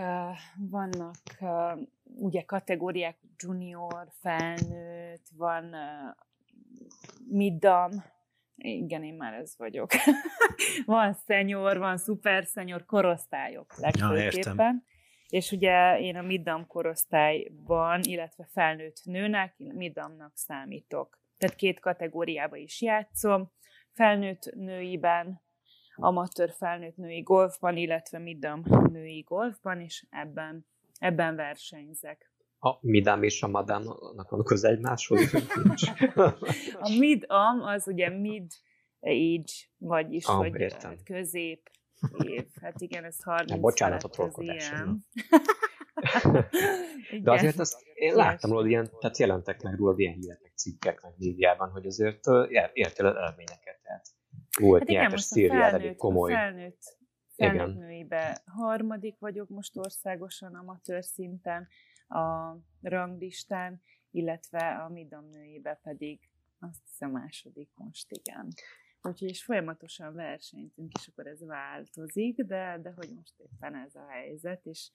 vannak 0.70 1.16
ugye 2.04 2.42
kategóriák, 2.42 3.16
junior, 3.36 4.08
felnőtt, 4.20 5.26
van 5.36 5.74
middam, 7.28 7.90
igen, 8.56 9.02
én 9.02 9.14
már 9.14 9.34
ez 9.34 9.54
vagyok. 9.58 9.90
van 10.84 11.12
szenyor, 11.12 11.78
van 11.78 11.96
szuper 11.96 12.44
szenyor, 12.44 12.84
korosztályok 12.84 13.74
legfőképpen. 13.76 14.84
Ja, 14.86 14.90
és 15.32 15.52
ugye 15.52 16.00
én 16.00 16.16
a 16.16 16.22
middam 16.22 16.66
korosztályban, 16.66 18.00
illetve 18.02 18.48
felnőtt 18.52 19.00
nőnek, 19.04 19.54
middamnak 19.56 20.32
számítok. 20.34 21.18
Tehát 21.38 21.56
két 21.56 21.80
kategóriába 21.80 22.56
is 22.56 22.82
játszom. 22.82 23.52
Felnőtt 23.92 24.54
nőiben, 24.54 25.42
amatőr 25.94 26.50
felnőtt 26.50 26.96
női 26.96 27.20
golfban, 27.20 27.76
illetve 27.76 28.18
middam 28.18 28.62
női 28.90 29.20
golfban, 29.20 29.80
és 29.80 30.06
ebben, 30.10 30.66
ebben 30.98 31.36
versenyzek. 31.36 32.32
A 32.58 32.76
midam 32.80 33.22
és 33.22 33.42
a 33.42 33.48
madámnak 33.48 34.30
van 34.30 34.44
köze 34.44 34.68
egymáshoz? 34.68 35.34
a 36.80 36.88
midam 36.98 37.62
az 37.62 37.88
ugye 37.88 38.08
mid 38.08 38.52
age, 39.00 39.52
vagyis 39.76 40.24
ah, 40.24 40.36
hogy 40.36 40.60
értem. 40.60 40.96
közép 41.04 41.70
év. 42.24 42.46
Hát 42.60 42.80
igen, 42.80 43.04
ez 43.04 43.22
30 43.22 43.50
ja, 43.50 43.56
Bocsánat 43.56 44.02
a 44.02 44.08
trollkodásra. 44.08 44.86
De 47.22 47.32
azért 47.32 47.58
azt 47.58 47.82
én 47.94 48.14
láttam 48.14 48.50
rólad 48.50 48.66
ilyen, 48.66 48.90
tehát 49.00 49.18
jelentek 49.18 49.62
meg 49.62 49.74
rólad 49.74 49.98
ilyen 49.98 50.14
hírek, 50.14 50.52
cikkek, 50.54 51.02
meg 51.02 51.12
médiában, 51.16 51.70
hogy 51.70 51.86
azért 51.86 52.26
értél 52.72 53.06
az 53.06 53.16
eredményeket. 53.16 53.80
Tehát 53.82 54.06
volt 54.60 54.80
hát 54.80 54.88
nyertes 54.88 55.22
Szíriád 55.22 55.74
elég 55.74 55.96
komoly. 55.96 56.32
Felnőtt, 56.32 56.96
felnőtt 57.36 57.76
nőibe 57.76 58.42
harmadik 58.46 59.18
vagyok 59.18 59.48
most 59.48 59.76
országosan 59.76 60.54
amatőr 60.54 61.04
szinten 61.04 61.68
a 62.08 62.56
ranglistán, 62.82 63.82
illetve 64.10 64.84
a 64.86 64.88
midam 64.88 65.28
nőibe 65.28 65.80
pedig 65.82 66.30
azt 66.58 66.80
hiszem 66.84 67.10
második 67.10 67.70
most, 67.74 68.06
igen. 68.10 68.48
Úgyhogy 69.02 69.28
is 69.28 69.44
folyamatosan 69.44 70.14
versenyzünk, 70.14 70.92
és 70.98 71.08
akkor 71.08 71.26
ez 71.26 71.44
változik, 71.44 72.42
de, 72.42 72.78
de 72.82 72.92
hogy 72.96 73.08
most 73.14 73.34
éppen 73.38 73.74
ez 73.74 73.94
a 73.94 74.06
helyzet, 74.08 74.66
és, 74.66 74.90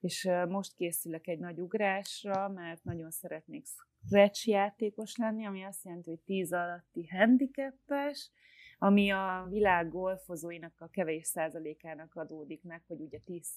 és 0.00 0.28
most 0.48 0.74
készülök 0.74 1.26
egy 1.26 1.38
nagy 1.38 1.60
ugrásra, 1.60 2.48
mert 2.48 2.84
nagyon 2.84 3.10
szeretnék 3.10 3.66
scratch 3.66 4.48
játékos 4.48 5.16
lenni, 5.16 5.46
ami 5.46 5.64
azt 5.64 5.84
jelenti, 5.84 6.10
hogy 6.10 6.20
10 6.20 6.52
alatti 6.52 7.06
handicapes, 7.06 8.30
ami 8.78 9.10
a 9.10 9.46
világ 9.48 9.90
golfozóinak 9.90 10.74
a 10.78 10.88
kevés 10.88 11.26
százalékának 11.26 12.14
adódik 12.14 12.62
meg, 12.62 12.82
hogy 12.86 13.00
ugye 13.00 13.18
10 13.18 13.48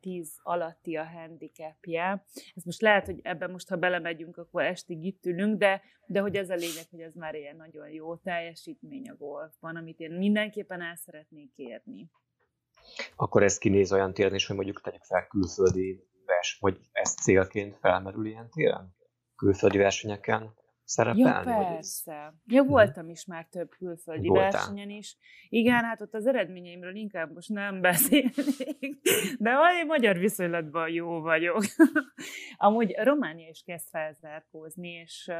10 0.00 0.38
alatti 0.42 0.96
a 0.96 1.04
handicapje. 1.04 2.24
Ez 2.54 2.62
most 2.64 2.80
lehet, 2.80 3.06
hogy 3.06 3.20
ebben 3.22 3.50
most, 3.50 3.68
ha 3.68 3.76
belemegyünk, 3.76 4.36
akkor 4.36 4.62
estig 4.62 5.04
itt 5.04 5.26
ülünk, 5.26 5.58
de, 5.58 5.82
de 6.06 6.20
hogy 6.20 6.36
ez 6.36 6.50
a 6.50 6.54
lényeg, 6.54 6.84
hogy 6.90 7.00
ez 7.00 7.14
már 7.14 7.34
ilyen 7.34 7.56
nagyon 7.56 7.88
jó 7.88 8.16
teljesítmény 8.16 9.08
a 9.08 9.16
golfban, 9.16 9.76
amit 9.76 10.00
én 10.00 10.12
mindenképpen 10.12 10.82
el 10.82 10.96
szeretnék 10.96 11.52
érni. 11.56 12.10
Akkor 13.16 13.42
ez 13.42 13.58
kinéz 13.58 13.92
olyan 13.92 14.12
téren 14.12 14.34
is, 14.34 14.46
hogy 14.46 14.56
mondjuk 14.56 14.80
tegyük 14.80 15.02
fel 15.02 15.26
külföldi 15.26 16.04
vers, 16.26 16.56
hogy 16.60 16.80
ez 16.92 17.14
célként 17.14 17.76
felmerül 17.76 18.26
ilyen 18.26 18.50
téren? 18.50 18.94
Külföldi 19.36 19.78
versenyeken? 19.78 20.54
Szerepelni? 20.86 21.50
Ja, 21.50 21.66
persze. 21.66 22.34
Ja, 22.46 22.62
mhm. 22.62 22.70
voltam 22.70 23.08
is 23.08 23.24
már 23.24 23.46
több 23.50 23.68
külföldi 23.70 24.28
Voltál. 24.28 24.50
versenyen 24.50 24.90
is. 24.90 25.16
Igen, 25.48 25.84
hát 25.84 26.00
ott 26.00 26.14
az 26.14 26.26
eredményeimről 26.26 26.94
inkább 26.96 27.32
most 27.32 27.48
nem 27.48 27.80
beszélnék, 27.80 29.00
de 29.38 29.50
én 29.78 29.86
magyar 29.86 30.18
viszonylatban 30.18 30.88
jó 30.88 31.20
vagyok. 31.20 31.64
Amúgy 32.56 32.94
Románia 32.96 33.48
is 33.48 33.62
kezd 33.66 33.88
felzárkózni, 33.88 34.88
és 34.88 35.30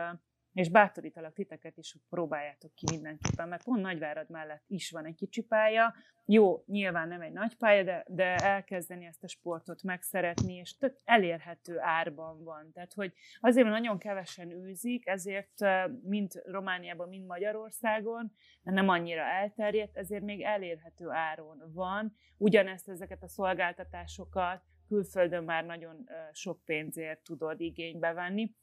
és 0.56 0.68
bátorítalak 0.68 1.34
titeket 1.34 1.76
is, 1.76 1.92
hogy 1.92 2.00
próbáljátok 2.08 2.74
ki 2.74 2.84
mindenképpen, 2.90 3.48
mert 3.48 3.64
pont 3.64 3.80
Nagyvárad 3.80 4.30
mellett 4.30 4.64
is 4.66 4.90
van 4.90 5.04
egy 5.04 5.14
kicsi 5.14 5.42
pálya, 5.42 5.94
jó, 6.24 6.62
nyilván 6.66 7.08
nem 7.08 7.20
egy 7.20 7.32
nagy 7.32 7.56
pálya, 7.56 7.82
de, 7.82 8.04
de 8.08 8.36
elkezdeni 8.36 9.04
ezt 9.04 9.24
a 9.24 9.28
sportot 9.28 9.82
megszeretni, 9.82 10.54
és 10.54 10.76
tök 10.76 10.96
elérhető 11.04 11.78
árban 11.80 12.44
van. 12.44 12.72
Tehát, 12.72 12.92
hogy 12.92 13.12
azért, 13.40 13.68
nagyon 13.68 13.98
kevesen 13.98 14.50
űzik, 14.50 15.06
ezért 15.06 15.60
mind 16.02 16.42
Romániában, 16.44 17.08
mind 17.08 17.26
Magyarországon, 17.26 18.32
nem 18.62 18.88
annyira 18.88 19.22
elterjedt, 19.22 19.96
ezért 19.96 20.22
még 20.22 20.42
elérhető 20.42 21.10
áron 21.10 21.62
van. 21.74 22.16
Ugyanezt 22.36 22.88
ezeket 22.88 23.22
a 23.22 23.28
szolgáltatásokat 23.28 24.62
külföldön 24.88 25.44
már 25.44 25.64
nagyon 25.64 26.08
sok 26.32 26.64
pénzért 26.64 27.22
tudod 27.22 27.60
igénybe 27.60 28.12
venni 28.12 28.54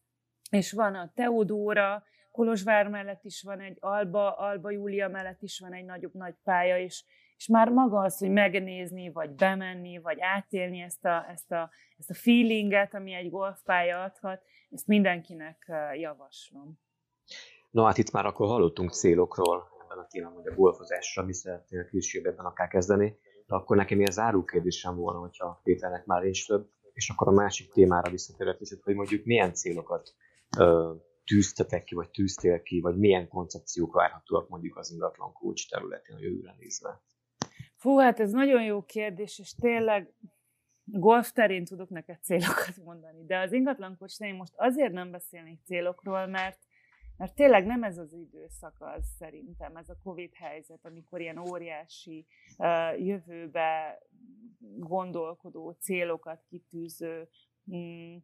és 0.53 0.71
van 0.71 0.95
a 0.95 1.11
Teodóra, 1.15 2.03
Kolozsvár 2.31 2.87
mellett 2.87 3.23
is 3.23 3.41
van 3.41 3.59
egy 3.59 3.77
Alba, 3.79 4.37
Alba 4.37 4.71
Júlia 4.71 5.07
mellett 5.07 5.41
is 5.41 5.59
van 5.59 5.73
egy 5.73 5.85
nagyobb 5.85 6.13
nagy 6.13 6.35
pálya, 6.43 6.79
és, 6.79 7.03
és 7.37 7.47
már 7.47 7.69
maga 7.69 7.99
az, 7.99 8.17
hogy 8.17 8.31
megnézni, 8.31 9.11
vagy 9.11 9.29
bemenni, 9.29 9.97
vagy 9.97 10.17
átélni 10.19 10.79
ezt 10.79 11.05
a, 11.05 11.25
ezt 11.29 11.51
a, 11.51 11.71
ezt 11.97 12.09
a 12.09 12.13
feelinget, 12.13 12.93
ami 12.93 13.13
egy 13.13 13.29
golfpálya 13.29 14.03
adhat, 14.03 14.41
ezt 14.69 14.87
mindenkinek 14.87 15.71
javaslom. 15.93 16.79
Na 17.71 17.85
hát 17.85 17.97
itt 17.97 18.11
már 18.11 18.25
akkor 18.25 18.47
hallottunk 18.47 18.91
célokról 18.91 19.67
ebben 19.83 19.97
a 19.97 20.07
témában, 20.07 20.41
hogy 20.41 20.51
a 20.51 20.55
golfozásra 20.55 21.23
mi 21.23 21.33
szeretnél 21.33 21.85
később 21.85 22.37
akár 22.37 22.67
kezdeni, 22.67 23.17
de 23.47 23.55
akkor 23.55 23.77
nekem 23.77 23.97
ilyen 23.97 24.11
záró 24.11 24.43
kérdésem 24.43 24.95
volna, 24.95 25.19
hogyha 25.19 25.59
Péternek 25.63 26.05
már 26.05 26.21
nincs 26.21 26.47
több, 26.47 26.69
és 26.93 27.09
akkor 27.09 27.27
a 27.27 27.31
másik 27.31 27.71
témára 27.71 28.11
visszatérek, 28.11 28.57
hogy 28.83 28.95
mondjuk 28.95 29.25
milyen 29.25 29.53
célokat 29.53 30.13
tűztetek 31.23 31.83
ki, 31.83 31.95
vagy 31.95 32.09
tűztél 32.09 32.61
ki, 32.61 32.79
vagy 32.79 32.97
milyen 32.97 33.27
koncepciók 33.27 33.93
várhatóak 33.93 34.49
mondjuk 34.49 34.77
az 34.77 34.91
ingatlan 34.91 35.33
kulcs 35.33 35.69
területén 35.69 36.15
a 36.15 36.19
jövőre 36.19 36.55
nézve? 36.57 37.01
Fú, 37.75 37.97
hát 37.97 38.19
ez 38.19 38.31
nagyon 38.31 38.63
jó 38.63 38.83
kérdés, 38.83 39.39
és 39.39 39.55
tényleg 39.55 40.13
golf 40.83 41.31
terén 41.31 41.65
tudok 41.65 41.89
neked 41.89 42.23
célokat 42.23 42.77
mondani, 42.83 43.25
de 43.25 43.39
az 43.39 43.51
ingatlan 43.51 43.97
kulcs 43.97 44.17
terén 44.17 44.35
most 44.35 44.53
azért 44.55 44.91
nem 44.91 45.11
beszélnék 45.11 45.59
célokról, 45.65 46.25
mert 46.25 46.59
mert 47.17 47.35
tényleg 47.35 47.65
nem 47.65 47.83
ez 47.83 47.97
az 47.97 48.13
időszak 48.13 48.75
az 48.79 49.05
szerintem, 49.17 49.75
ez 49.75 49.89
a 49.89 49.97
Covid 50.03 50.33
helyzet, 50.33 50.85
amikor 50.85 51.21
ilyen 51.21 51.37
óriási 51.37 52.25
jövőbe 52.97 53.99
gondolkodó 54.77 55.71
célokat 55.71 56.43
kitűző 56.49 57.29
mm, 57.75 58.15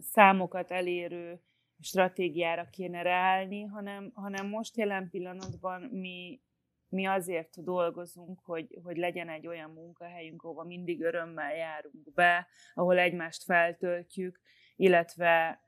számokat 0.00 0.70
elérő 0.70 1.40
stratégiára 1.80 2.68
kéne 2.70 3.02
ráállni, 3.02 3.62
hanem, 3.62 4.10
hanem 4.14 4.48
most 4.48 4.76
jelen 4.76 5.10
pillanatban 5.10 5.82
mi, 5.82 6.40
mi 6.88 7.06
azért 7.06 7.62
dolgozunk, 7.62 8.40
hogy, 8.44 8.78
hogy 8.82 8.96
legyen 8.96 9.28
egy 9.28 9.46
olyan 9.46 9.70
munkahelyünk, 9.70 10.42
ahova 10.42 10.64
mindig 10.64 11.02
örömmel 11.02 11.54
járunk 11.54 12.12
be, 12.14 12.46
ahol 12.74 12.98
egymást 12.98 13.44
feltöltjük, 13.44 14.40
illetve 14.76 15.60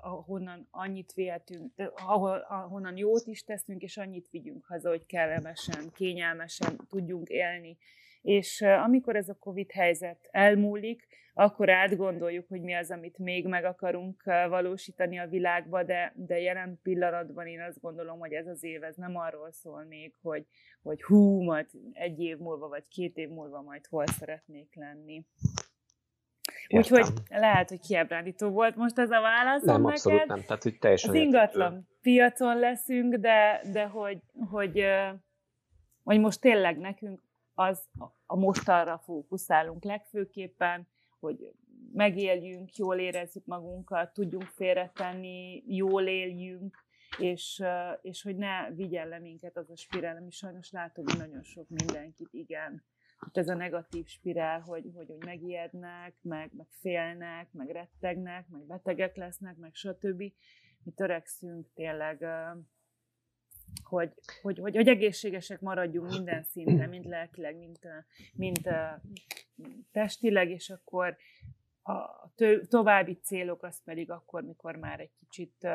ahonnan 0.00 0.68
annyit 0.70 1.12
vihetünk, 1.12 1.72
ahol, 1.94 2.38
ahonnan 2.38 2.96
jót 2.96 3.26
is 3.26 3.44
teszünk, 3.44 3.82
és 3.82 3.96
annyit 3.96 4.28
vigyünk 4.30 4.64
haza, 4.64 4.88
hogy 4.88 5.06
kellemesen, 5.06 5.90
kényelmesen 5.92 6.76
tudjunk 6.88 7.28
élni, 7.28 7.78
és 8.22 8.60
amikor 8.60 9.16
ez 9.16 9.28
a 9.28 9.36
Covid 9.38 9.70
helyzet 9.70 10.28
elmúlik, 10.30 11.06
akkor 11.34 11.70
átgondoljuk, 11.70 12.48
hogy 12.48 12.60
mi 12.60 12.74
az, 12.74 12.90
amit 12.90 13.18
még 13.18 13.46
meg 13.46 13.64
akarunk 13.64 14.22
valósítani 14.48 15.18
a 15.18 15.26
világba, 15.26 15.82
de, 15.82 16.12
de 16.16 16.40
jelen 16.40 16.78
pillanatban 16.82 17.46
én 17.46 17.60
azt 17.60 17.80
gondolom, 17.80 18.18
hogy 18.18 18.32
ez 18.32 18.46
az 18.46 18.64
év 18.64 18.82
ez 18.82 18.96
nem 18.96 19.16
arról 19.16 19.52
szól 19.52 19.84
még, 19.84 20.14
hogy, 20.22 20.46
hogy 20.82 21.02
hú, 21.02 21.42
majd 21.42 21.66
egy 21.92 22.20
év 22.20 22.38
múlva, 22.38 22.68
vagy 22.68 22.88
két 22.88 23.16
év 23.16 23.28
múlva 23.28 23.62
majd 23.62 23.86
hol 23.86 24.06
szeretnék 24.06 24.74
lenni. 24.74 25.24
Úgyhogy 26.68 27.06
lehet, 27.28 27.68
hogy 27.68 27.80
kiábrándító 27.80 28.48
volt 28.48 28.76
most 28.76 28.98
ez 28.98 29.10
a 29.10 29.20
válasz. 29.20 29.62
Nem, 29.62 29.74
neked. 29.74 29.90
abszolút 29.90 30.26
nem. 30.26 30.42
Tehát, 30.42 30.62
hogy 30.62 30.78
teljesen 30.78 31.10
Az 31.10 31.16
ingatlan 31.16 31.72
értető. 31.72 31.96
piacon 32.02 32.58
leszünk, 32.58 33.14
de, 33.14 33.60
de 33.72 33.84
hogy, 33.84 34.18
hogy, 34.50 34.84
hogy 36.02 36.20
most 36.20 36.40
tényleg 36.40 36.78
nekünk 36.78 37.20
az 37.58 37.88
a 38.26 38.36
most 38.36 38.68
arra 38.68 38.98
fókuszálunk 38.98 39.84
legfőképpen, 39.84 40.88
hogy 41.20 41.52
megéljünk, 41.92 42.76
jól 42.76 42.98
érezzük 42.98 43.44
magunkat, 43.44 44.12
tudjunk 44.12 44.44
félretenni, 44.46 45.62
jól 45.66 46.06
éljünk, 46.06 46.76
és, 47.18 47.62
és 48.02 48.22
hogy 48.22 48.36
ne 48.36 48.70
vigyen 48.70 49.08
le 49.08 49.18
minket 49.18 49.56
az 49.56 49.70
a 49.70 49.76
spirál, 49.76 50.16
ami 50.16 50.30
sajnos 50.30 50.70
látom, 50.70 51.04
hogy 51.04 51.18
nagyon 51.18 51.42
sok 51.42 51.68
mindenkit, 51.68 52.28
igen. 52.32 52.84
Itt 53.26 53.36
ez 53.36 53.48
a 53.48 53.54
negatív 53.54 54.06
spirál, 54.06 54.60
hogy, 54.60 54.90
hogy, 54.94 55.08
hogy 55.08 55.24
megijednek, 55.24 56.14
meg, 56.22 56.50
meg 56.56 56.66
félnek, 56.70 57.52
meg 57.52 57.68
rettegnek, 57.70 58.48
meg 58.48 58.66
betegek 58.66 59.16
lesznek, 59.16 59.56
meg 59.56 59.74
stb. 59.74 60.18
Mi 60.82 60.92
törekszünk 60.94 61.66
tényleg 61.74 62.26
hogy, 63.82 64.12
hogy, 64.42 64.58
hogy, 64.58 64.76
hogy 64.76 64.88
egészségesek 64.88 65.60
maradjunk 65.60 66.10
minden 66.10 66.42
szinten, 66.42 66.88
mind 66.94 67.04
lelkileg, 67.04 67.56
mint, 67.56 67.80
mint 68.32 68.68
testileg, 69.92 70.50
és 70.50 70.70
akkor 70.70 71.16
a 71.82 72.32
további 72.68 73.14
célok 73.22 73.62
az 73.62 73.82
pedig 73.84 74.10
akkor, 74.10 74.42
mikor 74.42 74.76
már 74.76 75.00
egy 75.00 75.12
kicsit 75.18 75.68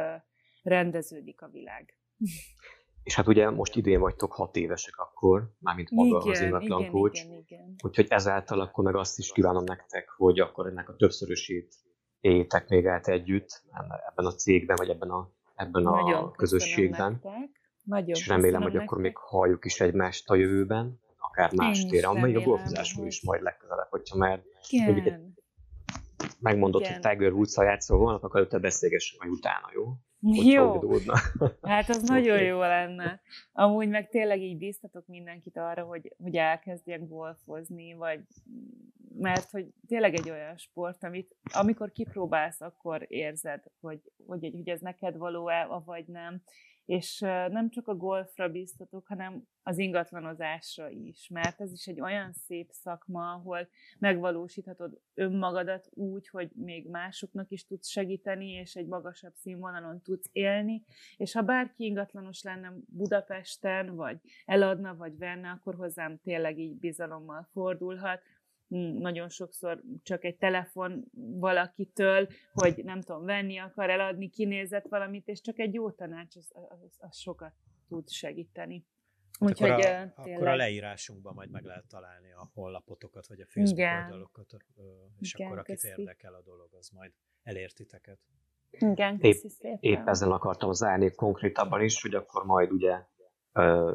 rendeződik 0.64 1.42
a 1.42 1.48
világ. 1.48 1.98
És 3.04 3.16
hát 3.16 3.28
ugye 3.28 3.50
most 3.50 3.76
idén 3.76 4.00
vagytok 4.00 4.34
hat 4.34 4.56
évesek 4.56 4.98
akkor, 4.98 5.54
mármint 5.60 5.92
maga 5.92 6.20
igen, 6.20 6.32
az 6.32 6.42
ingatlan 6.42 6.90
coach. 6.90 7.26
Igen, 7.26 7.38
igen. 7.38 7.76
Úgyhogy 7.84 8.06
ezáltal 8.10 8.60
akkor 8.60 8.84
meg 8.84 8.96
azt 8.96 9.18
is 9.18 9.32
kívánom 9.32 9.64
nektek, 9.64 10.10
hogy 10.10 10.40
akkor 10.40 10.68
ennek 10.68 10.90
a 10.90 10.96
többszörösét 10.96 11.76
éljétek 12.20 12.68
még 12.68 12.88
át 12.88 13.08
együtt 13.08 13.64
ebben 14.10 14.26
a 14.26 14.32
cégben, 14.32 14.76
vagy 14.76 14.90
ebben 14.90 15.10
a, 15.10 15.30
ebben 15.56 15.86
a 15.86 16.32
közösségben. 16.32 17.12
Nektek. 17.12 17.63
Nagyon 17.84 18.16
és 18.16 18.28
remélem, 18.28 18.62
hogy 18.62 18.72
nektek. 18.72 18.90
akkor 18.90 19.02
még 19.02 19.18
halljuk 19.18 19.66
is 19.66 19.80
egymást 19.80 20.30
a 20.30 20.36
jövőben, 20.36 21.00
akár 21.18 21.54
más 21.56 21.86
téren, 21.86 22.16
még 22.16 22.38
a 22.38 22.42
golfozásról 22.42 23.06
is 23.06 23.22
majd 23.22 23.42
legközelebb, 23.42 23.88
hogyha 23.90 24.18
már 24.18 24.42
mondjuk 24.72 25.06
egy 25.06 25.20
megmondott, 26.40 26.88
hogy 26.88 27.00
Tiger 27.00 27.32
Woods-szal 27.32 27.66
játszol 27.66 27.98
holnap, 27.98 28.24
akkor 28.24 28.40
előtte 28.40 28.60
beszélgessünk 28.60 29.22
majd 29.24 29.34
utána, 29.34 29.70
jó? 29.74 29.94
jó. 30.24 30.80
Hát 31.62 31.90
az 31.90 31.98
okay. 32.04 32.20
nagyon 32.20 32.42
jó 32.42 32.60
lenne. 32.60 33.22
Amúgy 33.52 33.90
meg 33.90 34.10
tényleg 34.10 34.42
így 34.42 34.58
bíztatok 34.58 35.08
mindenkit 35.08 35.58
arra, 35.58 35.84
hogy, 35.84 36.16
hogy 36.24 36.36
elkezdjen 36.36 37.08
golfozni, 37.08 37.94
vagy 37.94 38.20
mert 39.16 39.50
hogy 39.50 39.68
tényleg 39.88 40.14
egy 40.14 40.30
olyan 40.30 40.58
sport, 40.58 41.04
amit 41.04 41.36
amikor 41.54 41.92
kipróbálsz, 41.92 42.62
akkor 42.62 43.06
érzed, 43.08 43.64
hogy, 43.82 44.00
hogy, 44.28 44.52
hogy 44.54 44.70
ez 44.70 44.80
neked 44.80 45.18
való-e, 45.18 45.82
vagy 45.86 46.06
nem 46.08 46.42
és 46.86 47.20
nem 47.50 47.70
csak 47.70 47.88
a 47.88 47.96
golfra 47.96 48.50
bíztatok, 48.50 49.08
hanem 49.08 49.48
az 49.64 49.78
ingatlanozásra 49.78 50.90
is, 50.90 51.28
mert 51.28 51.62
ez 51.62 51.72
is 51.72 51.88
egy 51.88 52.02
olyan 52.02 52.34
szép 52.34 52.70
szakma, 52.72 53.32
ahol 53.32 53.68
megvalósíthatod 54.00 55.00
önmagadat 55.14 55.90
úgy, 55.94 56.28
hogy 56.28 56.52
még 56.56 56.90
másoknak 56.90 57.52
is 57.52 57.66
tudsz 57.66 57.88
segíteni, 57.88 58.50
és 58.50 58.76
egy 58.76 58.88
magasabb 58.88 59.34
színvonalon 59.36 60.02
tudsz 60.02 60.30
élni, 60.32 60.84
és 61.18 61.34
ha 61.34 61.42
bárki 61.42 61.86
ingatlanos 61.86 62.42
lenne 62.42 62.74
Budapesten, 62.86 63.96
vagy 63.96 64.18
eladna, 64.46 64.96
vagy 64.96 65.18
venne, 65.18 65.50
akkor 65.50 65.76
hozzám 65.76 66.20
tényleg 66.24 66.60
így 66.60 66.76
bizalommal 66.76 67.48
fordulhat, 67.52 68.22
nagyon 68.80 69.30
sokszor 69.30 69.82
csak 70.04 70.24
egy 70.24 70.38
telefon 70.38 71.06
valakitől, 71.40 72.28
hogy 72.54 72.84
nem 72.84 73.02
tudom, 73.02 73.26
venni 73.26 73.58
akar, 73.58 73.90
eladni, 73.90 74.30
kinézett 74.30 74.86
valamit, 74.90 75.28
és 75.28 75.42
csak 75.42 75.60
egy 75.60 75.74
jó 75.74 75.92
tanács, 75.92 76.36
az, 76.36 76.52
az, 76.54 76.96
az 76.98 77.18
sokat 77.18 77.54
tud 77.88 78.10
segíteni. 78.10 78.86
Úgyhogy 79.40 79.70
akkor, 79.70 79.86
a, 79.86 80.14
tényleg... 80.24 80.38
akkor 80.38 80.48
a 80.48 80.56
leírásunkban 80.56 81.34
majd 81.34 81.50
meg 81.50 81.64
lehet 81.64 81.88
találni 81.88 82.32
a 82.32 82.50
honlapotokat, 82.54 83.28
vagy 83.28 83.42
a 83.42 83.46
Facebook 83.46 83.78
Igen. 83.78 84.04
oldalokat, 84.04 84.56
és 85.20 85.34
Igen, 85.34 85.48
akkor 85.48 85.60
akit 85.60 85.82
köszi. 85.82 85.88
érdekel 85.88 86.34
a 86.34 86.42
dolog, 86.42 86.74
az 86.74 86.90
majd 86.90 87.12
elértiteket. 87.44 88.20
Igen, 88.70 89.18
épp, 89.22 89.44
épp 89.80 90.08
ezzel 90.08 90.32
akartam 90.32 90.72
zárni 90.72 91.12
konkrétabban 91.12 91.82
is, 91.82 92.02
hogy 92.02 92.16
akkor 92.16 92.46
majd 92.46 92.72
ugye 92.72 93.06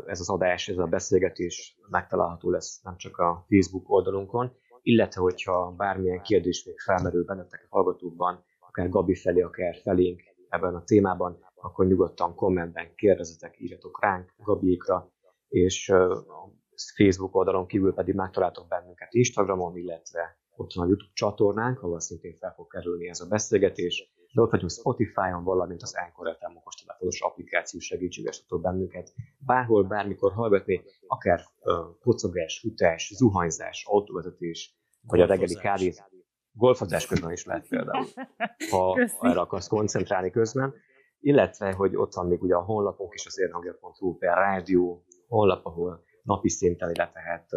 ez 0.06 0.20
az 0.20 0.30
adás, 0.30 0.68
ez 0.68 0.78
a 0.78 0.86
beszélgetés 0.86 1.78
megtalálható 1.88 2.50
lesz 2.50 2.80
nem 2.82 2.96
csak 2.96 3.16
a 3.16 3.44
Facebook 3.48 3.90
oldalunkon, 3.90 4.56
illetve 4.88 5.20
hogyha 5.20 5.74
bármilyen 5.76 6.22
kérdés 6.22 6.64
még 6.64 6.78
felmerül 6.78 7.24
bennetek 7.24 7.66
a 7.68 7.76
hallgatókban, 7.76 8.44
akár 8.60 8.88
Gabi 8.88 9.14
felé, 9.14 9.40
akár 9.40 9.76
felénk 9.82 10.20
ebben 10.48 10.74
a 10.74 10.84
témában, 10.84 11.38
akkor 11.54 11.86
nyugodtan 11.86 12.34
kommentben 12.34 12.94
kérdezetek, 12.94 13.60
írjatok 13.60 14.02
ránk, 14.02 14.32
Gabiékra, 14.36 15.12
és 15.48 15.88
a 15.88 16.52
Facebook 16.96 17.34
oldalon 17.34 17.66
kívül 17.66 17.94
pedig 17.94 18.14
megtaláltok 18.14 18.68
bennünket 18.68 19.14
Instagramon, 19.14 19.76
illetve 19.76 20.38
ott 20.56 20.72
van 20.72 20.84
a 20.84 20.88
YouTube 20.88 21.12
csatornánk, 21.14 21.82
ahol 21.82 22.00
szintén 22.00 22.34
fel 22.34 22.52
fog 22.54 22.66
kerülni 22.66 23.08
ez 23.08 23.20
a 23.20 23.26
beszélgetés, 23.26 24.12
de 24.32 24.40
ott 24.40 24.50
vagyunk 24.50 24.70
Spotify-on, 24.70 25.44
valamint 25.44 25.82
az 25.82 25.94
Anchor 26.04 26.36
FM 26.40 26.56
okostelefonos 26.56 27.20
applikáció 27.20 27.80
segítséges 27.80 28.38
tudtok 28.38 28.62
bennünket. 28.62 29.12
Bárhol, 29.38 29.84
bármikor 29.84 30.32
hallgatni, 30.32 30.82
akár 31.06 31.40
uh, 31.60 31.74
kocogás, 32.00 32.58
futás, 32.58 33.12
zuhanyzás, 33.14 33.84
autóvezetés, 33.86 34.77
vagy 35.08 35.20
a 35.20 35.26
reggeli 35.26 35.54
kávét. 35.54 36.04
Golfozás 36.52 37.06
közben 37.06 37.32
is 37.32 37.44
lehet 37.44 37.68
például, 37.68 38.06
ha 38.70 38.94
Köszi. 38.94 39.14
erre 39.20 39.40
akarsz 39.40 39.66
koncentrálni 39.66 40.30
közben. 40.30 40.74
Illetve, 41.20 41.72
hogy 41.72 41.96
ott 41.96 42.14
van 42.14 42.26
még 42.26 42.42
ugye 42.42 42.54
a 42.54 42.62
honlapunk 42.62 43.14
is, 43.14 43.26
az 43.26 43.38
érhangja.hu 43.38 44.18
per 44.18 44.34
rádió 44.36 45.04
honlap, 45.28 45.66
ahol 45.66 46.04
napi 46.22 46.48
szinten, 46.48 46.90
illetve 46.90 47.20
hát 47.20 47.48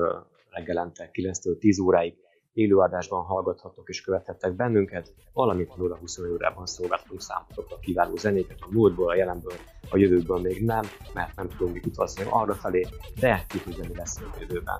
reggelente 0.50 1.10
9-től 1.14 1.58
10 1.58 1.80
óráig 1.80 2.16
élőadásban 2.54 3.24
hallgathatok 3.24 3.90
és 3.90 4.02
követhettek 4.02 4.54
bennünket, 4.54 5.14
valamint 5.34 5.72
0-20 5.78 6.32
órában 6.32 6.66
szolgáltatunk 6.66 7.22
számotokra 7.22 7.80
kiváló 7.80 8.16
zenéket 8.16 8.58
a 8.62 8.68
múltból, 8.70 9.10
a 9.10 9.16
jelenből, 9.16 9.54
a 9.90 9.98
jövőből 9.98 10.40
még 10.40 10.66
nem, 10.66 10.84
mert 11.14 11.36
nem 11.36 11.48
tudunk 11.48 11.74
még 11.74 11.86
utazni 11.86 12.24
arra 12.30 12.54
felé, 12.54 12.88
de 13.20 13.46
ki 13.48 13.60
tudja, 13.60 13.84
mi 13.88 13.96
lesz 13.96 14.18
a 14.18 14.36
jövőben. 14.40 14.80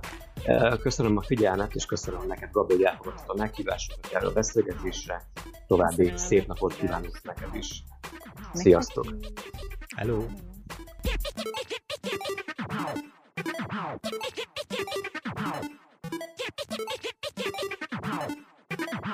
Köszönöm 0.80 1.18
a 1.18 1.22
figyelmet, 1.22 1.76
és 1.76 1.86
köszönöm 1.86 2.28
neked, 2.28 2.52
Gabi, 2.52 2.74
hogy 2.74 2.84
elfogadtad 2.84 3.30
a 3.30 3.42
meghívásokat 3.42 4.14
erre 4.14 4.28
a 4.28 4.32
beszélgetésre. 4.32 5.24
További 5.68 5.96
köszönöm. 5.96 6.18
szép 6.18 6.48
napot 6.48 6.76
kívánok 6.76 7.22
neked 7.24 7.56
is. 7.56 7.84
Sziasztok! 8.54 9.06
Hello! 9.96 10.26